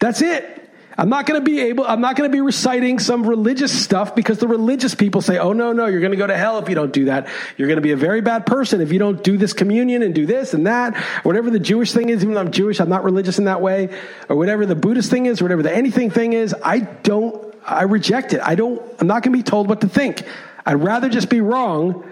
That's 0.00 0.22
it. 0.22 0.61
I'm 0.96 1.08
not 1.08 1.26
going 1.26 1.40
to 1.40 1.44
be 1.44 1.60
able, 1.60 1.86
I'm 1.86 2.00
not 2.00 2.16
going 2.16 2.30
to 2.30 2.32
be 2.32 2.40
reciting 2.40 2.98
some 2.98 3.26
religious 3.26 3.72
stuff 3.72 4.14
because 4.14 4.38
the 4.38 4.48
religious 4.48 4.94
people 4.94 5.20
say, 5.22 5.38
oh, 5.38 5.52
no, 5.52 5.72
no, 5.72 5.86
you're 5.86 6.00
going 6.00 6.12
to 6.12 6.18
go 6.18 6.26
to 6.26 6.36
hell 6.36 6.58
if 6.58 6.68
you 6.68 6.74
don't 6.74 6.92
do 6.92 7.06
that. 7.06 7.28
You're 7.56 7.68
going 7.68 7.76
to 7.76 7.82
be 7.82 7.92
a 7.92 7.96
very 7.96 8.20
bad 8.20 8.46
person 8.46 8.80
if 8.80 8.92
you 8.92 8.98
don't 8.98 9.22
do 9.24 9.38
this 9.38 9.52
communion 9.52 10.02
and 10.02 10.14
do 10.14 10.26
this 10.26 10.54
and 10.54 10.66
that, 10.66 10.96
whatever 11.24 11.50
the 11.50 11.60
Jewish 11.60 11.92
thing 11.92 12.10
is, 12.10 12.22
even 12.22 12.34
though 12.34 12.40
I'm 12.40 12.50
Jewish, 12.50 12.80
I'm 12.80 12.88
not 12.88 13.04
religious 13.04 13.38
in 13.38 13.44
that 13.44 13.60
way, 13.60 13.96
or 14.28 14.36
whatever 14.36 14.66
the 14.66 14.74
Buddhist 14.74 15.10
thing 15.10 15.26
is, 15.26 15.40
whatever 15.40 15.62
the 15.62 15.74
anything 15.74 16.10
thing 16.10 16.32
is. 16.32 16.54
I 16.62 16.80
don't, 16.80 17.54
I 17.66 17.84
reject 17.84 18.34
it. 18.34 18.40
I 18.42 18.54
don't, 18.54 18.82
I'm 19.00 19.06
not 19.06 19.22
going 19.22 19.32
to 19.32 19.38
be 19.38 19.42
told 19.42 19.68
what 19.68 19.80
to 19.80 19.88
think. 19.88 20.22
I'd 20.66 20.82
rather 20.82 21.08
just 21.08 21.28
be 21.28 21.40
wrong. 21.40 22.08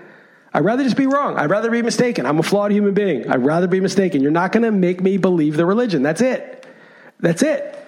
I'd 0.52 0.64
rather 0.64 0.82
just 0.82 0.96
be 0.96 1.06
wrong. 1.06 1.38
I'd 1.38 1.50
rather 1.50 1.70
be 1.70 1.82
mistaken. 1.82 2.26
I'm 2.26 2.38
a 2.38 2.42
flawed 2.42 2.72
human 2.72 2.94
being. 2.94 3.30
I'd 3.30 3.44
rather 3.44 3.68
be 3.68 3.80
mistaken. 3.80 4.20
You're 4.20 4.32
not 4.32 4.52
going 4.52 4.64
to 4.64 4.72
make 4.72 5.00
me 5.00 5.16
believe 5.16 5.56
the 5.56 5.66
religion. 5.66 6.02
That's 6.02 6.20
it. 6.20 6.66
That's 7.20 7.42
it. 7.42 7.79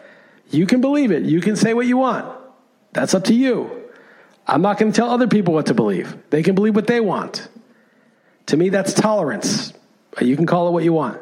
You 0.53 0.67
can 0.67 0.81
believe 0.81 1.11
it. 1.11 1.25
You 1.25 1.41
can 1.41 1.57
say 1.57 1.75
what 1.75 1.87
you 1.87 1.97
want. 1.97 2.27
That's 2.93 3.15
up 3.15 3.25
to 3.25 3.35
you. 3.35 3.71
I'm 4.47 4.61
not 4.61 4.79
going 4.79 4.93
to 4.93 4.97
tell 4.97 5.09
other 5.09 5.27
people 5.27 5.55
what 5.55 5.67
to 5.67 5.75
believe. 5.75 6.17
They 6.31 6.43
can 6.43 6.55
believe 6.55 6.77
what 6.77 6.87
they 6.87 7.01
want. 7.01 7.49
To 8.47 8.57
me, 8.57 8.69
that's 8.69 8.93
tolerance. 8.93 9.73
You 10.21 10.37
can 10.37 10.47
call 10.47 10.69
it 10.69 10.73
what 10.73 10.85
you 10.85 10.93
want. 10.93 11.21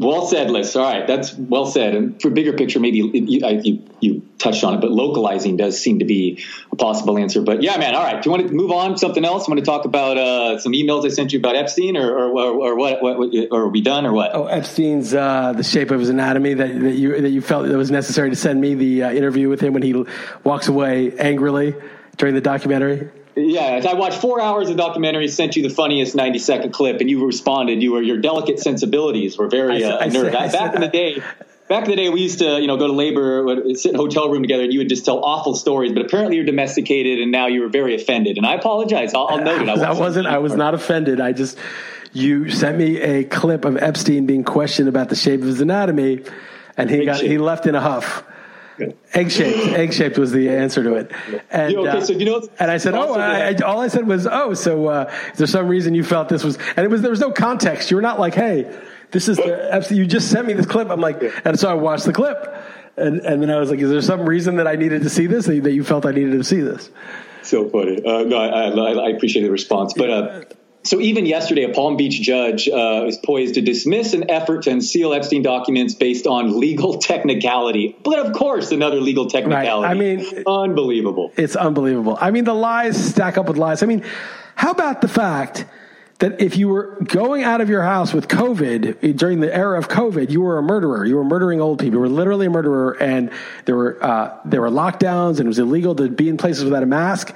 Well 0.00 0.26
said, 0.26 0.48
Liss. 0.50 0.76
All 0.76 0.84
right, 0.84 1.06
that's 1.08 1.34
well 1.34 1.66
said. 1.66 1.96
And 1.96 2.22
for 2.22 2.30
bigger 2.30 2.52
picture, 2.52 2.78
maybe 2.78 2.98
you, 2.98 3.10
you, 3.12 3.82
you, 4.00 4.22
touched 4.38 4.62
on 4.62 4.74
it, 4.74 4.80
but 4.80 4.92
localizing 4.92 5.56
does 5.56 5.80
seem 5.80 5.98
to 5.98 6.04
be 6.04 6.44
a 6.70 6.76
possible 6.76 7.18
answer. 7.18 7.42
But 7.42 7.64
yeah, 7.64 7.76
man. 7.78 7.96
All 7.96 8.04
right, 8.04 8.22
do 8.22 8.30
you 8.30 8.36
want 8.36 8.46
to 8.46 8.54
move 8.54 8.70
on? 8.70 8.92
to 8.92 8.98
Something 8.98 9.24
else? 9.24 9.48
Want 9.48 9.58
to 9.58 9.66
talk 9.66 9.84
about 9.84 10.16
uh, 10.16 10.60
some 10.60 10.72
emails 10.72 11.04
I 11.04 11.08
sent 11.08 11.32
you 11.32 11.40
about 11.40 11.56
Epstein, 11.56 11.96
or 11.96 12.14
or, 12.14 12.30
or, 12.30 12.68
or 12.68 12.76
what, 12.76 13.02
what, 13.02 13.16
Or 13.50 13.62
are 13.62 13.68
we 13.68 13.80
done, 13.80 14.06
or 14.06 14.12
what? 14.12 14.30
Oh, 14.34 14.46
Epstein's 14.46 15.12
uh, 15.12 15.52
the 15.54 15.64
shape 15.64 15.90
of 15.90 15.98
his 15.98 16.10
anatomy 16.10 16.54
that, 16.54 16.80
that 16.80 16.94
you 16.94 17.20
that 17.20 17.30
you 17.30 17.40
felt 17.40 17.66
it 17.66 17.76
was 17.76 17.90
necessary 17.90 18.30
to 18.30 18.36
send 18.36 18.60
me 18.60 18.74
the 18.74 19.02
uh, 19.02 19.10
interview 19.10 19.48
with 19.48 19.60
him 19.60 19.72
when 19.72 19.82
he 19.82 20.04
walks 20.44 20.68
away 20.68 21.18
angrily 21.18 21.74
during 22.16 22.36
the 22.36 22.40
documentary. 22.40 23.10
Yeah, 23.38 23.80
I 23.88 23.94
watched 23.94 24.20
four 24.20 24.40
hours 24.40 24.68
of 24.68 24.76
documentary, 24.76 25.28
sent 25.28 25.56
you 25.56 25.62
the 25.62 25.74
funniest 25.74 26.14
90 26.14 26.38
second 26.38 26.72
clip, 26.72 27.00
and 27.00 27.08
you 27.08 27.24
responded. 27.24 27.82
You 27.82 27.92
were 27.92 28.02
your 28.02 28.18
delicate 28.18 28.58
sensibilities 28.58 29.38
were 29.38 29.48
very 29.48 29.82
uh, 29.84 30.04
nerve. 30.06 30.32
Back 30.32 30.74
in 30.74 30.80
the 30.80 30.88
day, 30.88 31.22
back 31.68 31.84
in 31.84 31.90
the 31.90 31.96
day, 31.96 32.08
we 32.08 32.20
used 32.20 32.40
to 32.40 32.60
you 32.60 32.66
know 32.66 32.76
go 32.76 32.86
to 32.88 32.92
LABR, 32.92 33.76
sit 33.76 33.90
in 33.90 33.94
a 33.96 33.98
hotel 33.98 34.28
room 34.30 34.42
together, 34.42 34.64
and 34.64 34.72
you 34.72 34.80
would 34.80 34.88
just 34.88 35.04
tell 35.04 35.24
awful 35.24 35.54
stories. 35.54 35.92
But 35.92 36.06
apparently, 36.06 36.36
you're 36.36 36.46
domesticated, 36.46 37.20
and 37.20 37.30
now 37.30 37.46
you 37.46 37.60
were 37.60 37.68
very 37.68 37.94
offended. 37.94 38.36
And 38.36 38.46
I 38.46 38.54
apologize. 38.54 39.14
I'll, 39.14 39.28
I'll 39.28 39.44
note 39.44 39.62
it. 39.62 39.68
I, 39.68 39.90
I 39.90 39.92
wasn't. 39.92 40.26
I 40.26 40.38
was 40.38 40.54
not 40.54 40.74
offended. 40.74 41.20
I 41.20 41.32
just 41.32 41.58
you 42.12 42.50
sent 42.50 42.78
me 42.78 43.00
a 43.00 43.24
clip 43.24 43.64
of 43.64 43.76
Epstein 43.76 44.26
being 44.26 44.44
questioned 44.44 44.88
about 44.88 45.08
the 45.08 45.16
shape 45.16 45.40
of 45.40 45.46
his 45.46 45.60
anatomy, 45.60 46.24
and 46.76 46.90
he 46.90 47.04
got 47.04 47.20
he 47.20 47.38
left 47.38 47.66
in 47.66 47.74
a 47.74 47.80
huff. 47.80 48.24
Egg 49.14 49.30
shaped. 49.30 49.58
Egg 49.76 49.92
shaped 49.92 50.18
was 50.18 50.32
the 50.32 50.48
answer 50.48 50.82
to 50.82 50.94
it. 50.94 51.12
And, 51.50 51.72
you 51.72 51.86
okay, 51.86 52.00
so 52.04 52.12
you 52.12 52.24
know, 52.24 52.48
and 52.58 52.70
I 52.70 52.76
said, 52.76 52.94
oh, 52.94 53.14
I, 53.14 53.54
all 53.56 53.80
I 53.80 53.88
said 53.88 54.06
was, 54.06 54.26
oh, 54.26 54.54
so 54.54 54.86
uh, 54.86 55.12
is 55.32 55.38
there 55.38 55.46
some 55.46 55.68
reason 55.68 55.94
you 55.94 56.04
felt 56.04 56.28
this 56.28 56.44
was? 56.44 56.58
And 56.76 56.78
it 56.78 56.90
was 56.90 57.02
there 57.02 57.10
was 57.10 57.20
no 57.20 57.32
context. 57.32 57.90
You 57.90 57.96
were 57.96 58.02
not 58.02 58.20
like, 58.20 58.34
hey, 58.34 58.72
this 59.10 59.28
is 59.28 59.36
the. 59.36 59.86
You 59.94 60.06
just 60.06 60.30
sent 60.30 60.46
me 60.46 60.52
this 60.52 60.66
clip. 60.66 60.90
I'm 60.90 61.00
like, 61.00 61.22
and 61.44 61.58
so 61.58 61.70
I 61.70 61.74
watched 61.74 62.04
the 62.04 62.12
clip, 62.12 62.36
and 62.96 63.20
and 63.20 63.42
then 63.42 63.50
I 63.50 63.58
was 63.58 63.70
like, 63.70 63.80
is 63.80 63.90
there 63.90 64.00
some 64.02 64.28
reason 64.28 64.56
that 64.56 64.66
I 64.66 64.76
needed 64.76 65.02
to 65.02 65.10
see 65.10 65.26
this? 65.26 65.46
That 65.46 65.72
you 65.72 65.84
felt 65.84 66.04
I 66.06 66.12
needed 66.12 66.32
to 66.32 66.44
see 66.44 66.60
this? 66.60 66.90
So 67.42 67.68
funny. 67.70 68.04
Uh, 68.04 68.24
no, 68.24 68.36
I, 68.36 68.68
I, 68.68 69.06
I, 69.06 69.08
appreciate 69.10 69.42
the 69.42 69.50
response, 69.50 69.94
but. 69.94 70.10
Uh, 70.10 70.42
so 70.88 71.00
even 71.00 71.26
yesterday, 71.26 71.64
a 71.64 71.68
Palm 71.68 71.98
Beach 71.98 72.18
judge 72.22 72.66
uh, 72.66 73.04
is 73.06 73.18
poised 73.18 73.54
to 73.54 73.60
dismiss 73.60 74.14
an 74.14 74.30
effort 74.30 74.62
to 74.62 74.70
unseal 74.70 75.12
Epstein 75.12 75.42
documents 75.42 75.94
based 75.94 76.26
on 76.26 76.58
legal 76.58 76.96
technicality. 76.98 77.94
But 78.02 78.24
of 78.24 78.32
course, 78.32 78.72
another 78.72 78.98
legal 78.98 79.28
technicality. 79.28 79.86
Right. 79.86 79.90
I 79.90 80.34
mean, 80.34 80.44
unbelievable. 80.46 81.30
It's 81.36 81.56
unbelievable. 81.56 82.16
I 82.18 82.30
mean, 82.30 82.44
the 82.44 82.54
lies 82.54 83.10
stack 83.10 83.36
up 83.36 83.48
with 83.48 83.58
lies. 83.58 83.82
I 83.82 83.86
mean, 83.86 84.02
how 84.54 84.70
about 84.70 85.02
the 85.02 85.08
fact 85.08 85.66
that 86.20 86.40
if 86.40 86.56
you 86.56 86.68
were 86.68 86.96
going 87.04 87.44
out 87.44 87.60
of 87.60 87.68
your 87.68 87.82
house 87.82 88.14
with 88.14 88.26
COVID 88.26 89.16
during 89.16 89.40
the 89.40 89.54
era 89.54 89.78
of 89.78 89.88
COVID, 89.88 90.30
you 90.30 90.40
were 90.40 90.56
a 90.56 90.62
murderer. 90.62 91.04
You 91.04 91.16
were 91.16 91.24
murdering 91.24 91.60
old 91.60 91.80
people. 91.80 91.96
You 91.96 92.00
were 92.00 92.08
literally 92.08 92.46
a 92.46 92.50
murderer, 92.50 92.92
and 93.00 93.30
there 93.66 93.76
were 93.76 94.02
uh, 94.02 94.38
there 94.46 94.62
were 94.62 94.70
lockdowns, 94.70 95.38
and 95.38 95.40
it 95.40 95.48
was 95.48 95.58
illegal 95.58 95.94
to 95.96 96.08
be 96.08 96.30
in 96.30 96.38
places 96.38 96.64
without 96.64 96.82
a 96.82 96.86
mask. 96.86 97.34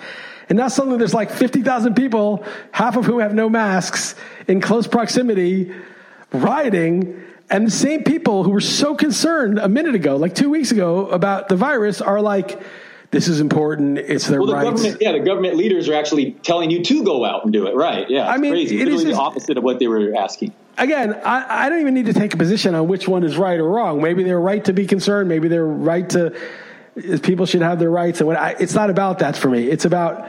And 0.52 0.58
now 0.58 0.68
suddenly 0.68 0.98
there's 0.98 1.14
like 1.14 1.30
50,000 1.30 1.94
people, 1.94 2.44
half 2.72 2.98
of 2.98 3.06
whom 3.06 3.20
have 3.20 3.32
no 3.32 3.48
masks, 3.48 4.14
in 4.46 4.60
close 4.60 4.86
proximity, 4.86 5.72
rioting. 6.30 7.22
And 7.48 7.66
the 7.66 7.70
same 7.70 8.04
people 8.04 8.44
who 8.44 8.50
were 8.50 8.60
so 8.60 8.94
concerned 8.94 9.58
a 9.58 9.66
minute 9.66 9.94
ago, 9.94 10.16
like 10.16 10.34
two 10.34 10.50
weeks 10.50 10.70
ago, 10.70 11.06
about 11.06 11.48
the 11.48 11.56
virus 11.56 12.02
are 12.02 12.20
like, 12.20 12.60
this 13.12 13.28
is 13.28 13.40
important. 13.40 13.96
It's 13.96 14.26
their 14.26 14.40
well, 14.40 14.48
the 14.48 14.52
rights. 14.52 14.82
Government, 14.82 14.98
yeah, 15.00 15.12
the 15.12 15.20
government 15.20 15.56
leaders 15.56 15.88
are 15.88 15.94
actually 15.94 16.32
telling 16.32 16.70
you 16.70 16.84
to 16.84 17.02
go 17.02 17.24
out 17.24 17.44
and 17.44 17.52
do 17.54 17.66
it. 17.66 17.74
Right? 17.74 18.10
Yeah, 18.10 18.28
I 18.28 18.36
mean, 18.36 18.52
crazy. 18.52 18.76
It 18.76 18.80
Literally 18.80 18.96
is 18.96 19.04
just, 19.04 19.16
the 19.16 19.22
opposite 19.22 19.56
of 19.56 19.64
what 19.64 19.78
they 19.78 19.86
were 19.86 20.14
asking. 20.14 20.52
Again, 20.76 21.14
I, 21.24 21.64
I, 21.64 21.68
don't 21.70 21.80
even 21.80 21.94
need 21.94 22.06
to 22.06 22.12
take 22.12 22.34
a 22.34 22.36
position 22.36 22.74
on 22.74 22.88
which 22.88 23.08
one 23.08 23.24
is 23.24 23.38
right 23.38 23.58
or 23.58 23.70
wrong. 23.70 24.02
Maybe 24.02 24.22
they're 24.22 24.38
right 24.38 24.62
to 24.66 24.74
be 24.74 24.86
concerned. 24.86 25.30
Maybe 25.30 25.48
they're 25.48 25.64
right 25.64 26.10
to. 26.10 26.38
People 27.22 27.46
should 27.46 27.62
have 27.62 27.78
their 27.78 27.90
rights, 27.90 28.20
and 28.20 28.26
what 28.26 28.36
I, 28.36 28.54
it's 28.60 28.74
not 28.74 28.90
about 28.90 29.20
that 29.20 29.34
for 29.34 29.48
me. 29.48 29.70
It's 29.70 29.86
about 29.86 30.28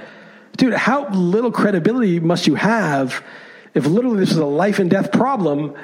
dude, 0.58 0.74
how 0.74 1.10
little 1.10 1.52
credibility 1.52 2.20
must 2.20 2.48
you 2.48 2.56
have 2.56 3.24
if 3.74 3.86
literally 3.86 4.20
this 4.20 4.32
is 4.32 4.38
a 4.38 4.46
life 4.46 4.80
and 4.80 4.90
death 4.90 5.12
problem 5.12 5.76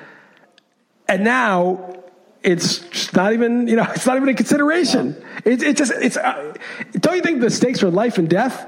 and 1.07 1.23
now 1.23 1.95
it's 2.43 3.13
not 3.13 3.33
even, 3.33 3.67
you 3.67 3.75
know, 3.75 3.83
it's 3.95 4.05
not 4.05 4.15
even 4.15 4.29
a 4.29 4.33
consideration. 4.33 5.21
It, 5.43 5.61
it 5.63 5.77
just, 5.77 5.91
it's, 5.91 6.15
uh, 6.15 6.55
don't 6.93 7.15
you 7.15 7.21
think 7.21 7.41
the 7.41 7.49
stakes 7.49 7.83
are 7.83 7.89
life 7.89 8.17
and 8.17 8.29
death? 8.29 8.67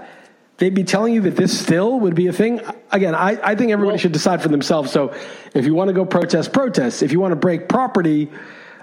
They'd 0.57 0.75
be 0.75 0.83
telling 0.83 1.13
you 1.13 1.21
that 1.21 1.35
this 1.35 1.57
still 1.57 1.99
would 2.01 2.13
be 2.13 2.27
a 2.27 2.33
thing. 2.33 2.61
Again, 2.91 3.15
I, 3.15 3.39
I 3.41 3.55
think 3.55 3.71
everybody 3.71 3.93
well, 3.93 3.97
should 3.97 4.11
decide 4.11 4.41
for 4.41 4.49
themselves. 4.49 4.91
So 4.91 5.13
if 5.55 5.65
you 5.65 5.73
want 5.73 5.87
to 5.87 5.93
go 5.93 6.05
protest, 6.05 6.53
protest. 6.53 7.01
If 7.01 7.11
you 7.11 7.19
want 7.19 7.31
to 7.31 7.35
break 7.35 7.67
property, 7.67 8.29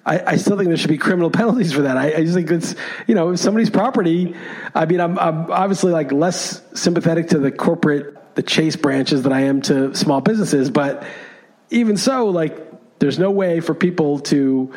I, 0.08 0.32
I, 0.32 0.36
still 0.36 0.56
think 0.56 0.68
there 0.68 0.76
should 0.76 0.88
be 0.88 0.98
criminal 0.98 1.30
penalties 1.40 1.72
for 1.72 1.82
that. 1.82 1.96
I, 1.96 2.14
I 2.14 2.22
just 2.22 2.34
think 2.34 2.50
it's, 2.50 2.74
you 3.06 3.14
know, 3.14 3.36
somebody's 3.36 3.70
property. 3.70 4.34
I 4.74 4.86
mean, 4.86 5.00
I'm, 5.00 5.18
I'm 5.18 5.50
obviously 5.50 5.92
like 5.92 6.12
less 6.12 6.62
sympathetic 6.74 7.28
to 7.28 7.38
the 7.38 7.50
corporate, 7.50 8.34
the 8.34 8.42
chase 8.42 8.76
branches 8.76 9.22
than 9.22 9.32
I 9.32 9.42
am 9.42 9.60
to 9.62 9.94
small 9.94 10.20
businesses. 10.20 10.70
But 10.70 11.04
even 11.70 11.96
so, 11.96 12.26
like, 12.26 12.56
there's 13.00 13.18
no 13.18 13.30
way 13.30 13.60
for 13.60 13.74
people 13.74 14.20
to 14.20 14.72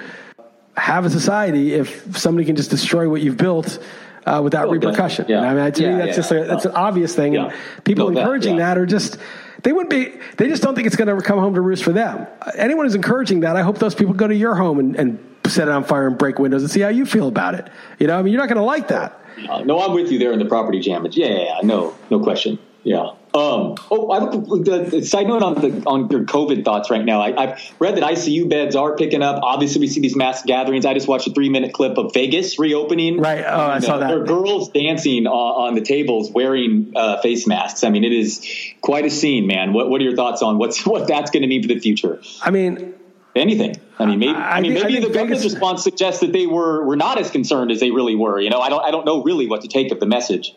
have 0.75 1.05
a 1.05 1.09
society 1.09 1.73
if 1.73 2.17
somebody 2.17 2.45
can 2.45 2.55
just 2.55 2.69
destroy 2.69 3.09
what 3.09 3.21
you've 3.21 3.37
built 3.37 3.79
uh, 4.25 4.41
without 4.43 4.67
oh, 4.67 4.71
repercussion. 4.71 5.25
Yeah. 5.27 5.41
I 5.41 5.53
mean, 5.53 5.71
to 5.71 5.81
yeah, 5.81 5.91
me, 5.91 5.97
that's 5.97 6.09
yeah. 6.09 6.15
just 6.15 6.31
a, 6.31 6.43
that's 6.43 6.65
an 6.65 6.73
obvious 6.73 7.15
thing. 7.15 7.37
And 7.37 7.53
people 7.83 8.09
no, 8.09 8.19
encouraging 8.19 8.57
that, 8.57 8.75
that 8.75 8.77
are 8.77 8.85
just 8.85 9.17
they 9.63 9.73
wouldn't 9.73 9.89
be 9.89 10.19
they 10.37 10.47
just 10.47 10.63
don't 10.63 10.75
think 10.75 10.87
it's 10.87 10.95
going 10.95 11.15
to 11.15 11.21
come 11.23 11.39
home 11.39 11.55
to 11.55 11.61
roost 11.61 11.83
for 11.83 11.91
them. 11.91 12.27
Anyone 12.55 12.85
who's 12.85 12.95
encouraging 12.95 13.41
that 13.41 13.55
i 13.55 13.61
hope 13.61 13.77
those 13.79 13.95
people 13.95 14.13
go 14.13 14.27
to 14.27 14.35
your 14.35 14.55
home 14.55 14.79
and, 14.79 14.95
and 14.95 15.19
set 15.45 15.67
it 15.67 15.71
on 15.71 15.83
fire 15.83 16.07
and 16.07 16.17
break 16.17 16.39
windows 16.39 16.61
and 16.61 16.71
see 16.71 16.81
how 16.81 16.89
you 16.89 17.05
feel 17.05 17.27
about 17.27 17.55
it. 17.55 17.67
You 17.99 18.07
know 18.07 18.17
i 18.17 18.21
mean 18.21 18.33
you're 18.33 18.41
not 18.41 18.49
going 18.49 18.59
to 18.59 18.65
like 18.65 18.87
that. 18.89 19.19
Uh, 19.49 19.63
no 19.63 19.79
i'm 19.79 19.93
with 19.93 20.11
you 20.11 20.19
there 20.19 20.33
in 20.33 20.39
the 20.39 20.45
property 20.45 20.81
damage 20.81 21.17
yeah, 21.17 21.27
yeah, 21.27 21.43
yeah 21.43 21.59
no 21.63 21.95
no 22.09 22.19
question. 22.19 22.59
Yeah 22.83 23.11
um, 23.33 23.75
oh, 23.89 24.11
I, 24.11 25.01
side 25.01 25.27
note 25.27 25.41
on 25.41 25.55
the 25.55 25.83
on 25.85 26.09
your 26.09 26.25
COVID 26.25 26.65
thoughts 26.65 26.89
right 26.89 27.05
now. 27.05 27.21
I, 27.21 27.47
have 27.47 27.61
read 27.79 27.95
that 27.95 28.03
ICU 28.03 28.49
beds 28.49 28.75
are 28.75 28.97
picking 28.97 29.21
up. 29.21 29.41
Obviously, 29.41 29.79
we 29.79 29.87
see 29.87 30.01
these 30.01 30.17
mass 30.17 30.43
gatherings. 30.43 30.85
I 30.85 30.93
just 30.93 31.07
watched 31.07 31.27
a 31.27 31.31
three 31.31 31.47
minute 31.47 31.73
clip 31.73 31.97
of 31.97 32.13
Vegas 32.13 32.59
reopening. 32.59 33.21
Right. 33.21 33.45
Oh, 33.47 33.67
I 33.67 33.79
saw 33.79 33.99
that. 33.99 34.09
There 34.09 34.21
are 34.21 34.25
girls 34.25 34.69
dancing 34.71 35.27
on, 35.27 35.69
on 35.69 35.75
the 35.75 35.81
tables 35.81 36.29
wearing 36.29 36.91
uh, 36.93 37.21
face 37.21 37.47
masks. 37.47 37.85
I 37.85 37.89
mean, 37.89 38.03
it 38.03 38.11
is 38.11 38.45
quite 38.81 39.05
a 39.05 39.09
scene, 39.09 39.47
man. 39.47 39.71
What 39.71 39.89
What 39.89 40.01
are 40.01 40.03
your 40.03 40.15
thoughts 40.15 40.41
on 40.41 40.57
what's 40.57 40.85
what 40.85 41.07
that's 41.07 41.31
going 41.31 41.43
to 41.43 41.47
mean 41.47 41.61
for 41.61 41.69
the 41.69 41.79
future? 41.79 42.21
I 42.41 42.51
mean, 42.51 42.95
anything. 43.33 43.79
I 43.97 44.07
mean, 44.07 44.19
maybe, 44.19 44.33
I, 44.33 44.57
I 44.57 44.61
mean, 44.61 44.73
maybe 44.73 44.97
I 44.97 44.99
the 44.99 45.09
government's 45.09 45.45
response 45.45 45.83
suggests 45.83 46.19
that 46.19 46.33
they 46.33 46.47
were 46.47 46.83
were 46.85 46.97
not 46.97 47.17
as 47.17 47.31
concerned 47.31 47.71
as 47.71 47.79
they 47.79 47.91
really 47.91 48.15
were. 48.15 48.41
You 48.41 48.49
know, 48.49 48.59
I 48.59 48.69
don't 48.69 48.83
I 48.83 48.91
don't 48.91 49.05
know 49.05 49.23
really 49.23 49.47
what 49.47 49.61
to 49.61 49.69
take 49.69 49.91
of 49.93 50.01
the 50.01 50.05
message. 50.05 50.53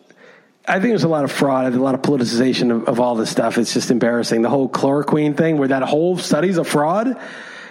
I 0.67 0.81
think 0.81 0.93
there's 0.93 1.05
a 1.05 1.09
lot 1.09 1.25
of 1.25 1.33
fraud, 1.33 1.75
a 1.75 1.79
lot 1.79 1.95
of 1.95 2.01
politicization 2.03 2.75
of, 2.75 2.89
of, 2.89 3.01
all 3.01 3.17
this 3.17 3.31
stuff. 3.31 3.59
It's 3.59 3.75
just 3.75 3.91
embarrassing. 3.91 4.41
The 4.41 4.49
whole 4.49 4.69
chloroquine 4.69 5.37
thing, 5.37 5.59
where 5.59 5.69
that 5.69 5.83
whole 5.83 6.17
study's 6.17 6.57
a 6.57 6.65
fraud. 6.65 7.21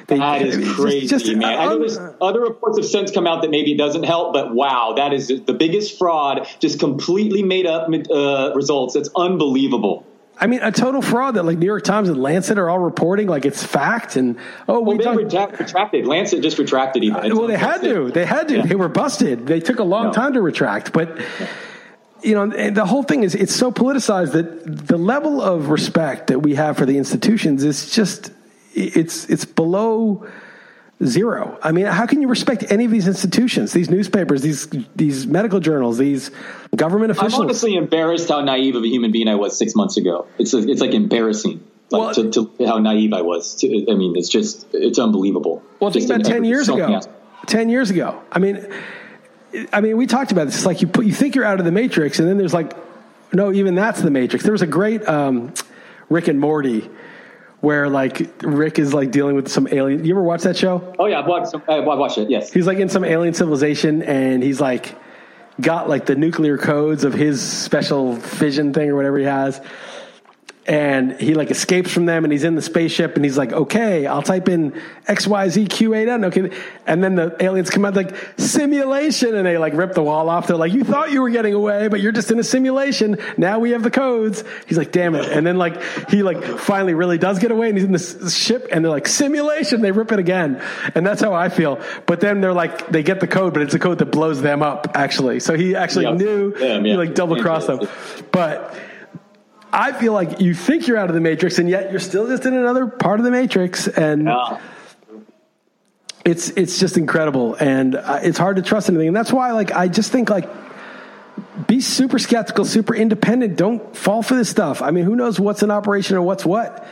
They, 0.08 0.20
that 0.20 0.42
is 0.44 0.58
it's 0.58 0.74
crazy, 0.74 1.08
just- 1.08 1.26
just- 1.26 1.38
man. 1.38 1.58
I 1.58 1.66
know 1.66 1.74
um, 1.74 1.80
there's 1.80 1.98
other 2.22 2.42
reports 2.42 2.78
have 2.78 2.86
since 2.86 3.12
come 3.12 3.26
out 3.26 3.42
that 3.42 3.50
maybe 3.50 3.72
it 3.72 3.78
doesn't 3.78 4.04
help, 4.04 4.34
but 4.34 4.54
wow, 4.54 4.94
that 4.98 5.12
is 5.14 5.28
the 5.28 5.54
biggest 5.54 5.98
fraud. 5.98 6.48
Just 6.60 6.80
completely 6.80 7.42
made 7.42 7.66
up 7.66 7.90
uh, 8.12 8.52
results. 8.54 8.94
That's 8.94 9.10
unbelievable. 9.16 10.06
I 10.40 10.48
mean, 10.48 10.62
a 10.62 10.72
total 10.72 11.02
fraud 11.02 11.36
that 11.36 11.44
like 11.44 11.58
New 11.58 11.66
York 11.66 11.84
Times 11.84 12.10
and 12.10 12.22
Lancet 12.22 12.58
are 12.58 12.70
all 12.70 12.80
reporting 12.80 13.28
like 13.28 13.46
it's 13.46 13.64
fact. 13.64 14.16
And 14.18 14.38
oh, 14.68 14.82
Well, 14.82 14.98
we 14.98 15.04
they 15.04 15.10
retracted. 15.10 16.06
Lancet 16.06 16.42
just 16.42 16.58
retracted 16.58 17.04
even. 17.04 17.38
Well, 17.38 17.48
they 17.48 17.58
had 17.58 17.82
to. 17.84 18.12
They 18.12 18.26
had 18.26 18.48
to. 18.50 18.64
They 18.64 18.76
were 18.76 18.90
busted. 18.90 19.48
They 19.48 19.60
took 19.60 19.80
a 19.80 19.84
long 19.84 20.08
No. 20.08 20.12
time 20.12 20.34
to 20.34 20.42
retract, 20.42 20.92
but 20.92 21.20
you 22.24 22.36
know, 22.36 22.44
and 22.52 22.76
the 22.76 22.86
whole 22.86 23.04
thing 23.04 23.24
is 23.24 23.36
it's 23.36 23.56
so 23.56 23.72
politicized 23.72 24.32
that 24.34 24.88
the 24.88 24.98
level 24.98 25.42
of 25.42 25.70
respect 25.70 26.28
that 26.28 26.40
we 26.40 26.56
have 26.56 26.78
for 26.78 26.86
the 26.86 26.98
institutions 26.98 27.64
is 27.64 27.90
just 27.90 28.32
it's 28.74 29.30
it's 29.30 29.46
below 29.46 30.26
zero. 31.04 31.58
I 31.62 31.72
mean, 31.72 31.86
how 31.86 32.06
can 32.06 32.22
you 32.22 32.28
respect 32.28 32.72
any 32.72 32.86
of 32.86 32.92
these 32.92 33.08
institutions, 33.08 33.74
these 33.74 33.90
newspapers, 33.90 34.42
these 34.42 34.68
these 34.96 35.28
medical 35.28 35.60
journals, 35.60 35.98
these 35.98 36.32
government 36.76 37.12
officials? 37.12 37.36
I'm 37.36 37.42
honestly 37.42 37.76
embarrassed 37.76 38.30
how 38.30 38.42
naive 38.42 38.76
of 38.76 38.84
a 38.84 38.88
human 38.88 39.12
being 39.12 39.28
I 39.28 39.36
was 39.36 39.58
six 39.58 39.76
months 39.76 39.98
ago. 39.98 40.28
It's 40.38 40.54
it's 40.54 40.82
like 40.82 40.94
embarrassing. 40.94 41.64
Like 41.90 42.16
Well- 42.16 42.32
to, 42.32 42.50
to 42.58 42.66
how 42.66 42.80
naive 42.80 43.14
I 43.14 43.22
was. 43.22 43.56
To, 43.56 43.68
I 43.92 43.96
mean, 43.96 44.16
it's 44.16 44.30
just 44.30 44.66
it's 44.74 44.98
unbelievable. 44.98 45.62
Well, 45.80 45.92
think 45.92 46.08
Just 46.08 46.22
about 46.22 46.26
ten 46.26 46.44
years 46.44 46.70
ago. 46.70 47.02
Ten 47.46 47.70
years 47.70 47.90
ago. 47.90 48.22
I 48.32 48.40
mean, 48.40 48.66
I 49.72 49.82
mean, 49.82 49.98
we 49.98 50.08
talked 50.08 50.32
about 50.32 50.46
this. 50.46 50.56
It's 50.56 50.66
like 50.66 50.82
you 50.82 50.88
put, 50.88 51.06
you 51.06 51.14
think 51.14 51.36
you're 51.36 51.46
out 51.46 51.60
of 51.60 51.66
the 51.66 51.72
matrix, 51.72 52.20
and 52.20 52.28
then 52.28 52.38
there's 52.38 52.54
like, 52.54 52.74
no, 53.34 53.52
even 53.52 53.76
that's 53.76 54.02
the 54.02 54.12
matrix. 54.12 54.44
There 54.44 54.52
was 54.52 54.62
a 54.62 54.68
great 54.68 55.08
um, 55.08 55.54
Rick 56.10 56.28
and 56.28 56.40
Morty 56.40 56.90
where 57.62 57.88
like 57.88 58.30
Rick 58.42 58.78
is 58.78 58.94
like 58.94 59.12
dealing 59.12 59.36
with 59.36 59.48
some 59.48 59.68
alien. 59.72 60.04
You 60.04 60.14
ever 60.14 60.22
watch 60.22 60.44
that 60.44 60.58
show? 60.58 60.94
Oh 61.00 61.06
yeah, 61.06 61.20
I've 61.20 61.28
watched. 61.28 61.56
I've 61.68 61.86
watched 61.86 62.18
it. 62.18 62.30
Yes. 62.30 62.52
He's 62.52 62.68
like 62.68 62.78
in 62.78 62.90
some 62.90 63.06
alien 63.06 63.34
civilization, 63.34 64.04
and 64.04 64.44
he's 64.44 64.60
like 64.60 64.96
got 65.62 65.88
like 65.88 66.06
the 66.06 66.16
nuclear 66.16 66.58
codes 66.58 67.04
of 67.04 67.14
his 67.14 67.42
special 67.42 68.18
fission 68.18 68.74
thing 68.74 68.90
or 68.90 68.96
whatever 68.96 69.18
he 69.18 69.26
has. 69.26 69.62
And 70.66 71.20
he 71.20 71.34
like 71.34 71.52
escapes 71.52 71.92
from 71.92 72.06
them 72.06 72.24
and 72.24 72.32
he's 72.32 72.46
in 72.46 72.56
the 72.56 72.62
spaceship 72.62 73.18
and 73.18 73.26
he's 73.26 73.38
like, 73.38 73.52
okay, 73.52 74.06
I'll 74.08 74.22
type 74.22 74.48
in 74.48 74.72
XYZQ8N. 75.08 76.26
Okay. 76.28 76.56
And 76.88 77.04
then 77.04 77.16
the 77.16 77.36
aliens 77.44 77.70
come 77.70 77.84
out 77.84 77.96
like 77.96 78.16
simulation 78.38 79.36
and 79.36 79.46
they 79.46 79.58
like 79.58 79.74
rip 79.74 79.94
the 79.94 80.04
wall 80.04 80.30
off. 80.30 80.48
They're 80.48 80.56
like, 80.56 80.72
you 80.72 80.86
thought 80.86 81.12
you 81.12 81.22
were 81.22 81.32
getting 81.32 81.54
away, 81.54 81.90
but 81.90 82.00
you're 82.00 82.14
just 82.14 82.32
in 82.32 82.40
a 82.40 82.44
simulation. 82.46 83.18
Now 83.38 83.60
we 83.60 83.72
have 83.72 83.84
the 83.84 83.92
codes. 83.92 84.46
He's 84.66 84.78
like, 84.78 84.94
damn 84.94 85.16
it. 85.16 85.30
And 85.30 85.46
then 85.46 85.58
like, 85.58 85.82
he 86.10 86.24
like 86.24 86.42
finally 86.60 86.94
really 86.94 87.18
does 87.18 87.40
get 87.40 87.52
away 87.52 87.68
and 87.68 87.78
he's 87.78 87.86
in 87.86 87.92
this 87.92 88.34
ship 88.34 88.68
and 88.72 88.86
they're 88.86 88.92
like, 88.92 89.08
simulation. 89.08 89.82
They 89.82 89.92
rip 89.92 90.14
it 90.14 90.20
again. 90.20 90.62
And 90.96 91.06
that's 91.06 91.22
how 91.22 91.34
I 91.34 91.50
feel. 91.50 91.82
But 92.06 92.22
then 92.22 92.40
they're 92.40 92.54
like, 92.54 92.88
they 92.90 93.04
get 93.04 93.20
the 93.20 93.28
code, 93.28 93.54
but 93.54 93.64
it's 93.64 93.74
a 93.74 93.80
code 93.80 93.98
that 94.00 94.12
blows 94.12 94.42
them 94.42 94.64
up 94.64 94.92
actually. 94.96 95.42
So 95.42 95.58
he 95.58 95.76
actually 95.76 96.06
Yep. 96.06 96.16
knew, 96.18 96.52
Them, 96.54 96.86
he 96.86 96.96
like 96.96 97.16
double 97.16 97.42
crossed 97.42 97.68
them. 97.68 97.82
But, 98.32 98.74
I 99.76 99.92
feel 99.92 100.14
like 100.14 100.40
you 100.40 100.54
think 100.54 100.88
you're 100.88 100.98
out 100.98 101.10
of 101.10 101.16
the 101.16 101.20
matrix, 101.22 101.58
and 101.58 101.68
yet 101.68 101.90
you're 101.90 102.00
still 102.00 102.28
just 102.28 102.46
in 102.46 102.54
another 102.54 102.86
part 102.86 103.20
of 103.20 103.26
the 103.26 103.32
matrix, 103.32 103.88
and 103.88 104.26
Yeah. 104.28 104.60
it's 106.24 106.50
it's 106.52 106.80
just 106.80 106.96
incredible, 106.96 107.56
and 107.56 107.96
uh, 107.96 108.20
it's 108.22 108.38
hard 108.38 108.58
to 108.58 108.62
trust 108.62 108.88
anything. 108.90 109.08
And 109.08 109.16
that's 109.16 109.34
why, 109.34 109.52
like, 109.52 109.72
I 109.72 109.88
just 109.88 110.12
think 110.12 110.30
like 110.30 110.48
be 111.66 111.82
super 111.82 112.20
skeptical, 112.20 112.66
super 112.66 112.94
independent. 112.94 113.58
Don't 113.58 113.96
fall 113.98 114.22
for 114.22 114.36
this 114.36 114.48
stuff. 114.48 114.84
I 114.84 114.92
mean, 114.92 115.06
who 115.06 115.16
knows 115.16 115.40
what's 115.40 115.64
in 115.64 115.72
operation 115.72 116.18
or 116.18 116.22
what's 116.22 116.46
what? 116.46 116.88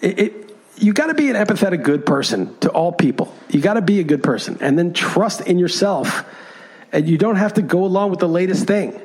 It, 0.00 0.18
it 0.18 0.56
you 0.78 0.92
got 0.92 1.06
to 1.06 1.14
be 1.14 1.30
an 1.30 1.36
empathetic, 1.36 1.84
good 1.84 2.04
person 2.04 2.58
to 2.58 2.70
all 2.70 2.92
people. 2.92 3.32
You 3.48 3.60
got 3.60 3.74
to 3.74 3.82
be 3.82 4.00
a 4.00 4.04
good 4.04 4.24
person, 4.24 4.58
and 4.60 4.76
then 4.76 4.92
trust 4.92 5.42
in 5.42 5.60
yourself. 5.60 6.24
And 6.92 7.08
you 7.08 7.18
don't 7.18 7.36
have 7.36 7.54
to 7.54 7.62
go 7.62 7.84
along 7.84 8.10
with 8.10 8.18
the 8.18 8.28
latest 8.28 8.66
thing. 8.66 9.00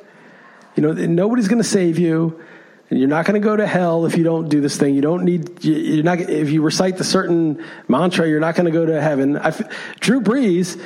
You 0.75 0.83
know, 0.83 0.93
nobody's 0.93 1.47
going 1.47 1.61
to 1.61 1.67
save 1.67 1.99
you. 1.99 2.41
You're 2.91 3.07
not 3.07 3.25
going 3.25 3.41
to 3.41 3.43
go 3.45 3.55
to 3.55 3.65
hell 3.65 4.05
if 4.05 4.17
you 4.17 4.23
don't 4.25 4.49
do 4.49 4.59
this 4.59 4.77
thing. 4.77 4.93
You 4.95 5.01
don't 5.01 5.23
need. 5.23 5.63
you- 5.63 5.75
You're 5.75 6.03
not. 6.03 6.19
If 6.19 6.49
you 6.49 6.61
recite 6.61 6.97
the 6.97 7.03
certain 7.05 7.63
mantra, 7.87 8.27
you're 8.27 8.41
not 8.41 8.55
going 8.55 8.65
to 8.65 8.71
go 8.71 8.85
to 8.85 9.01
heaven. 9.01 9.37
I, 9.37 9.51
Drew 10.01 10.19
Brees. 10.21 10.79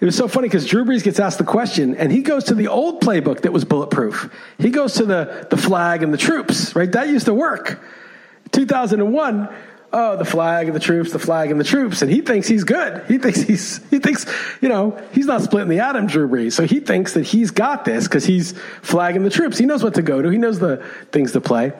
It 0.00 0.04
was 0.04 0.16
so 0.16 0.26
funny 0.26 0.48
because 0.48 0.66
Drew 0.66 0.84
Brees 0.84 1.04
gets 1.04 1.20
asked 1.20 1.38
the 1.38 1.44
question, 1.44 1.94
and 1.94 2.10
he 2.10 2.22
goes 2.22 2.44
to 2.44 2.54
the 2.54 2.66
old 2.68 3.00
playbook 3.00 3.42
that 3.42 3.52
was 3.52 3.64
bulletproof. 3.64 4.28
He 4.58 4.70
goes 4.70 4.94
to 4.94 5.06
the 5.06 5.46
the 5.48 5.56
flag 5.56 6.02
and 6.02 6.12
the 6.12 6.18
troops. 6.18 6.74
Right, 6.74 6.90
that 6.92 7.08
used 7.08 7.26
to 7.26 7.34
work. 7.34 7.78
2001. 8.52 9.48
Oh, 9.96 10.16
the 10.16 10.24
flag 10.24 10.66
and 10.66 10.74
the 10.74 10.80
troops, 10.80 11.12
the 11.12 11.20
flag 11.20 11.52
and 11.52 11.60
the 11.60 11.64
troops, 11.64 12.02
and 12.02 12.10
he 12.10 12.20
thinks 12.20 12.48
he's 12.48 12.64
good. 12.64 13.04
He 13.06 13.16
thinks 13.18 13.40
he's 13.40 13.78
he 13.90 14.00
thinks 14.00 14.26
you 14.60 14.68
know 14.68 15.00
he's 15.12 15.26
not 15.26 15.42
splitting 15.42 15.68
the 15.68 15.78
atom, 15.78 16.08
Drew 16.08 16.28
Brees. 16.28 16.52
So 16.52 16.64
he 16.64 16.80
thinks 16.80 17.14
that 17.14 17.22
he's 17.22 17.52
got 17.52 17.84
this 17.84 18.08
because 18.08 18.24
he's 18.24 18.54
flagging 18.82 19.22
the 19.22 19.30
troops. 19.30 19.56
He 19.56 19.66
knows 19.66 19.84
what 19.84 19.94
to 19.94 20.02
go 20.02 20.20
to. 20.20 20.28
He 20.30 20.36
knows 20.36 20.58
the 20.58 20.84
things 21.12 21.30
to 21.32 21.40
play. 21.40 21.72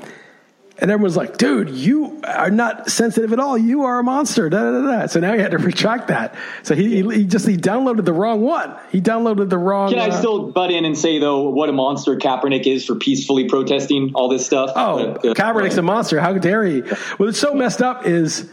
And 0.79 0.91
everyone's 0.91 1.17
like, 1.17 1.37
dude, 1.37 1.71
you 1.71 2.21
are 2.25 2.51
not 2.51 2.91
sensitive 2.91 3.33
at 3.33 3.39
all. 3.39 3.57
You 3.57 3.85
are 3.85 4.01
a 4.01 4.03
monster. 4.03 4.51
Da, 4.51 4.73
da, 4.73 4.83
da. 4.83 5.07
So 5.07 5.21
now 5.21 5.33
he 5.33 5.39
had 5.39 5.53
to 5.53 5.59
retract 5.59 6.09
that. 6.09 6.35
So 6.65 6.75
he, 6.75 7.01
he, 7.01 7.15
he 7.15 7.25
just, 7.27 7.47
he 7.47 7.57
downloaded 7.57 8.05
the 8.05 8.13
wrong 8.13 8.41
one. 8.41 8.75
He 8.91 9.01
downloaded 9.01 9.51
the 9.51 9.59
wrong. 9.59 9.91
Can 9.91 10.01
I 10.01 10.09
uh, 10.09 10.19
still 10.19 10.51
butt 10.51 10.73
in 10.73 10.85
and 10.85 10.99
say 10.99 11.21
though 11.21 11.49
what 11.49 11.69
a 11.69 11.73
monster 11.73 12.17
Kaepernick 12.17 12.67
is 12.67 12.85
for 12.85 12.97
peacefully 12.97 13.49
protesting 13.49 14.13
all 14.17 14.29
this 14.29 14.45
stuff? 14.45 14.73
Oh, 14.75 14.99
Uh, 14.99 15.19
Kaepernick's 15.35 15.77
a 15.77 15.83
monster. 15.83 16.21
How 16.21 16.33
dare 16.33 16.65
he? 16.65 16.81
What's 17.19 17.39
so 17.39 17.55
messed 17.55 17.81
up 17.81 18.05
is 18.05 18.51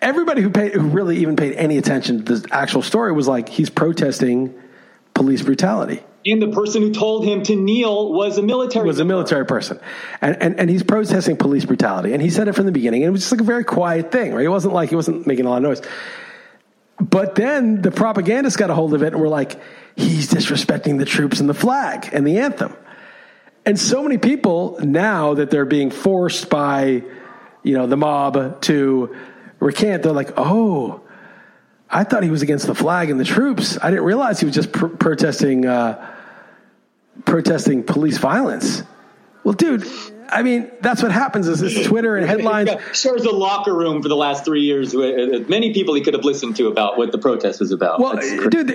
everybody 0.00 0.40
who 0.40 0.50
paid, 0.50 0.72
who 0.72 0.86
really 0.86 1.16
even 1.18 1.34
paid 1.34 1.54
any 1.54 1.78
attention 1.78 2.24
to 2.24 2.38
the 2.38 2.54
actual 2.54 2.82
story 2.82 3.10
was 3.10 3.26
like, 3.26 3.48
he's 3.48 3.70
protesting 3.70 4.54
police 5.14 5.42
brutality. 5.42 6.02
And 6.24 6.40
the 6.40 6.48
person 6.48 6.82
who 6.82 6.92
told 6.92 7.24
him 7.24 7.42
to 7.44 7.56
kneel 7.56 8.12
was 8.12 8.38
a 8.38 8.42
military. 8.42 8.86
was 8.86 9.00
a 9.00 9.04
military 9.04 9.44
person, 9.44 9.80
and, 10.20 10.40
and 10.40 10.60
and 10.60 10.70
he's 10.70 10.82
protesting 10.82 11.36
police 11.36 11.64
brutality, 11.64 12.12
and 12.12 12.22
he 12.22 12.30
said 12.30 12.46
it 12.48 12.54
from 12.54 12.66
the 12.66 12.72
beginning, 12.72 13.02
and 13.02 13.08
it 13.08 13.12
was 13.12 13.22
just 13.22 13.32
like 13.32 13.40
a 13.40 13.44
very 13.44 13.64
quiet 13.64 14.12
thing, 14.12 14.32
right? 14.32 14.44
It 14.44 14.48
wasn't 14.48 14.74
like 14.74 14.90
he 14.90 14.96
wasn't 14.96 15.26
making 15.26 15.46
a 15.46 15.50
lot 15.50 15.56
of 15.56 15.62
noise. 15.62 15.82
But 17.00 17.34
then 17.34 17.82
the 17.82 17.90
propagandists 17.90 18.56
got 18.56 18.70
a 18.70 18.74
hold 18.74 18.94
of 18.94 19.02
it, 19.02 19.12
and 19.12 19.20
were 19.20 19.28
like, 19.28 19.60
he's 19.96 20.30
disrespecting 20.30 20.98
the 20.98 21.04
troops 21.04 21.40
and 21.40 21.48
the 21.48 21.54
flag 21.54 22.08
and 22.12 22.24
the 22.24 22.38
anthem, 22.38 22.76
and 23.64 23.78
so 23.78 24.02
many 24.02 24.18
people 24.18 24.78
now 24.80 25.34
that 25.34 25.50
they're 25.50 25.64
being 25.64 25.90
forced 25.90 26.48
by, 26.48 27.02
you 27.64 27.74
know, 27.74 27.86
the 27.86 27.96
mob 27.96 28.60
to 28.62 29.16
recant, 29.58 30.02
they're 30.02 30.12
like, 30.12 30.32
oh. 30.36 31.00
I 31.94 32.04
thought 32.04 32.22
he 32.22 32.30
was 32.30 32.40
against 32.40 32.66
the 32.66 32.74
flag 32.74 33.10
and 33.10 33.20
the 33.20 33.24
troops. 33.24 33.76
I 33.82 33.90
didn't 33.90 34.06
realize 34.06 34.40
he 34.40 34.46
was 34.46 34.54
just 34.54 34.72
pr- 34.72 34.86
protesting 34.86 35.66
uh, 35.66 36.11
protesting 37.24 37.82
police 37.82 38.18
violence. 38.18 38.82
Well, 39.44 39.54
dude, 39.54 39.86
I 40.32 40.42
mean, 40.42 40.70
that's 40.80 41.02
what 41.02 41.12
happens 41.12 41.46
is 41.46 41.60
this 41.60 41.86
Twitter 41.86 42.16
and 42.16 42.26
headlines. 42.26 42.70
Yeah, 42.70 42.92
shares 42.92 43.24
a 43.24 43.30
locker 43.30 43.74
room 43.74 44.02
for 44.02 44.08
the 44.08 44.16
last 44.16 44.44
three 44.44 44.62
years 44.62 44.94
with 44.94 45.34
uh, 45.34 45.48
many 45.48 45.74
people 45.74 45.94
he 45.94 46.00
could 46.00 46.14
have 46.14 46.24
listened 46.24 46.56
to 46.56 46.68
about 46.68 46.96
what 46.96 47.12
the 47.12 47.18
protest 47.18 47.60
was 47.60 47.70
about. 47.70 48.00
Well, 48.00 48.16
dude, 48.48 48.70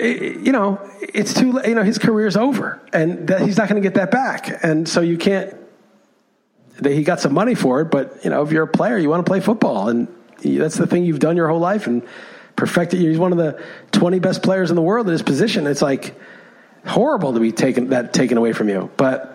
you 0.46 0.52
know, 0.52 0.78
it's 1.00 1.34
too 1.34 1.52
late. 1.52 1.66
You 1.68 1.74
know, 1.74 1.82
his 1.82 1.98
career's 1.98 2.36
over 2.36 2.80
and 2.92 3.26
that 3.28 3.40
he's 3.40 3.56
not 3.56 3.68
going 3.68 3.82
to 3.82 3.86
get 3.86 3.96
that 3.96 4.12
back. 4.12 4.62
And 4.62 4.88
so 4.88 5.00
you 5.00 5.18
can't, 5.18 5.56
that 6.76 6.92
he 6.92 7.02
got 7.02 7.18
some 7.18 7.34
money 7.34 7.56
for 7.56 7.80
it, 7.80 7.86
but, 7.86 8.24
you 8.24 8.30
know, 8.30 8.42
if 8.42 8.52
you're 8.52 8.62
a 8.62 8.68
player, 8.68 8.96
you 8.96 9.10
want 9.10 9.26
to 9.26 9.28
play 9.28 9.40
football. 9.40 9.88
And 9.88 10.06
that's 10.42 10.76
the 10.76 10.86
thing 10.86 11.04
you've 11.04 11.18
done 11.18 11.36
your 11.36 11.48
whole 11.48 11.58
life 11.58 11.88
and 11.88 12.06
perfected. 12.54 13.00
He's 13.00 13.18
one 13.18 13.32
of 13.32 13.38
the 13.38 13.60
20 13.90 14.20
best 14.20 14.44
players 14.44 14.70
in 14.70 14.76
the 14.76 14.82
world 14.82 15.08
at 15.08 15.12
his 15.12 15.22
position. 15.22 15.66
It's 15.66 15.82
like 15.82 16.14
horrible 16.88 17.32
to 17.34 17.40
be 17.40 17.52
taken, 17.52 17.90
that 17.90 18.12
taken 18.12 18.38
away 18.38 18.52
from 18.52 18.68
you. 18.68 18.90
But, 18.96 19.34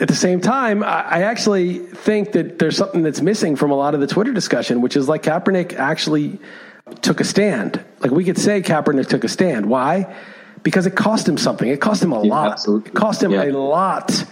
at 0.00 0.08
the 0.08 0.16
same 0.16 0.40
time, 0.40 0.82
I 0.82 1.02
I 1.02 1.22
actually 1.22 1.78
think 1.78 2.32
that 2.32 2.58
there's 2.58 2.76
something 2.76 3.02
that's 3.02 3.20
missing 3.20 3.54
from 3.54 3.70
a 3.70 3.76
lot 3.76 3.94
of 3.94 4.00
the 4.00 4.06
Twitter 4.08 4.32
discussion, 4.32 4.80
which 4.80 4.96
is 4.96 5.08
like 5.08 5.22
Kaepernick 5.22 5.74
actually 5.74 6.40
took 7.00 7.20
a 7.20 7.24
stand. 7.24 7.80
Like 8.00 8.10
we 8.10 8.24
could 8.24 8.38
say 8.38 8.60
Kaepernick 8.60 9.06
took 9.08 9.22
a 9.24 9.28
stand. 9.28 9.66
Why? 9.66 10.12
Because 10.64 10.86
it 10.86 10.96
cost 10.96 11.28
him 11.28 11.36
something. 11.38 11.68
It 11.68 11.80
cost 11.80 12.02
him 12.02 12.12
a 12.12 12.18
lot. 12.20 12.52
absolutely. 12.52 12.90
It 12.90 12.94
cost 12.94 13.22
him 13.22 13.30
Yeah. 13.32 13.44
a 13.44 13.52
lot. 13.52 14.24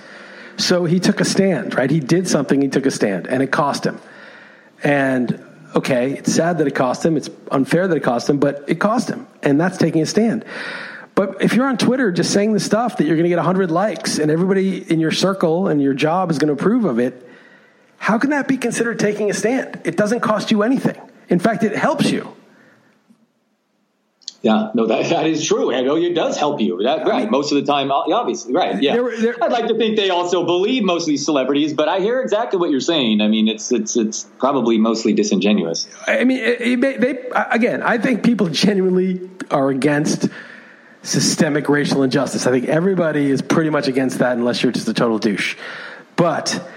So 0.56 0.84
he 0.84 0.98
took 0.98 1.20
a 1.20 1.24
stand, 1.24 1.76
right? 1.76 1.90
He 1.90 2.00
did 2.00 2.26
something, 2.26 2.60
he 2.60 2.68
took 2.68 2.86
a 2.86 2.90
stand, 2.90 3.26
and 3.28 3.42
it 3.42 3.50
cost 3.52 3.86
him. 3.86 3.98
And 4.82 5.38
okay, 5.76 6.12
it's 6.14 6.32
sad 6.32 6.58
that 6.58 6.66
it 6.66 6.74
cost 6.74 7.04
him. 7.04 7.16
It's 7.16 7.30
unfair 7.50 7.86
that 7.88 7.96
it 7.96 8.02
cost 8.02 8.28
him, 8.28 8.38
but 8.38 8.64
it 8.66 8.80
cost 8.80 9.08
him. 9.08 9.26
And 9.42 9.60
that's 9.60 9.78
taking 9.78 10.02
a 10.02 10.06
stand. 10.06 10.44
But 11.14 11.42
if 11.42 11.54
you're 11.54 11.66
on 11.66 11.76
Twitter 11.76 12.10
just 12.10 12.32
saying 12.32 12.52
the 12.52 12.60
stuff 12.60 12.96
that 12.96 13.04
you're 13.04 13.16
going 13.16 13.24
to 13.24 13.28
get 13.28 13.36
100 13.36 13.70
likes 13.70 14.18
and 14.18 14.30
everybody 14.30 14.90
in 14.90 14.98
your 14.98 15.10
circle 15.10 15.68
and 15.68 15.82
your 15.82 15.94
job 15.94 16.30
is 16.30 16.38
going 16.38 16.54
to 16.54 16.60
approve 16.60 16.84
of 16.84 16.98
it, 16.98 17.28
how 17.98 18.18
can 18.18 18.30
that 18.30 18.48
be 18.48 18.56
considered 18.56 18.98
taking 18.98 19.30
a 19.30 19.34
stand? 19.34 19.80
It 19.84 19.96
doesn't 19.96 20.20
cost 20.20 20.50
you 20.50 20.62
anything. 20.62 21.00
In 21.28 21.38
fact, 21.38 21.62
it 21.62 21.76
helps 21.76 22.10
you. 22.10 22.34
Yeah, 24.42 24.70
no, 24.74 24.86
that, 24.86 25.08
that 25.10 25.26
is 25.28 25.46
true. 25.46 25.72
I 25.72 25.82
know 25.82 25.96
it 25.96 26.14
does 26.14 26.36
help 26.36 26.60
you. 26.60 26.82
That, 26.82 27.06
right. 27.06 27.30
Most 27.30 27.52
of 27.52 27.64
the 27.64 27.64
time, 27.64 27.92
uh, 27.92 28.12
obviously, 28.12 28.52
right. 28.52 28.82
Yeah. 28.82 28.94
They're, 28.94 29.16
they're, 29.16 29.44
I'd 29.44 29.52
like 29.52 29.68
to 29.68 29.78
think 29.78 29.96
they 29.96 30.10
also 30.10 30.44
believe 30.44 30.82
most 30.82 31.02
of 31.02 31.06
these 31.06 31.24
celebrities, 31.24 31.72
but 31.74 31.88
I 31.88 32.00
hear 32.00 32.20
exactly 32.20 32.58
what 32.58 32.70
you're 32.70 32.80
saying. 32.80 33.20
I 33.20 33.28
mean, 33.28 33.46
it's 33.46 33.70
it's 33.70 33.96
it's 33.96 34.24
probably 34.38 34.78
mostly 34.78 35.12
disingenuous. 35.12 35.86
I 36.08 36.24
mean, 36.24 36.38
it, 36.38 36.60
it, 36.60 37.00
they 37.00 37.30
again, 37.52 37.82
I 37.82 37.98
think 37.98 38.24
people 38.24 38.48
genuinely 38.48 39.30
are 39.52 39.70
against 39.70 40.28
systemic 41.02 41.68
racial 41.68 42.02
injustice. 42.02 42.46
I 42.46 42.50
think 42.50 42.66
everybody 42.66 43.30
is 43.30 43.42
pretty 43.42 43.70
much 43.70 43.88
against 43.88 44.18
that 44.18 44.36
unless 44.36 44.62
you're 44.62 44.72
just 44.72 44.88
a 44.88 44.94
total 44.94 45.18
douche. 45.18 45.56
But 46.16 46.68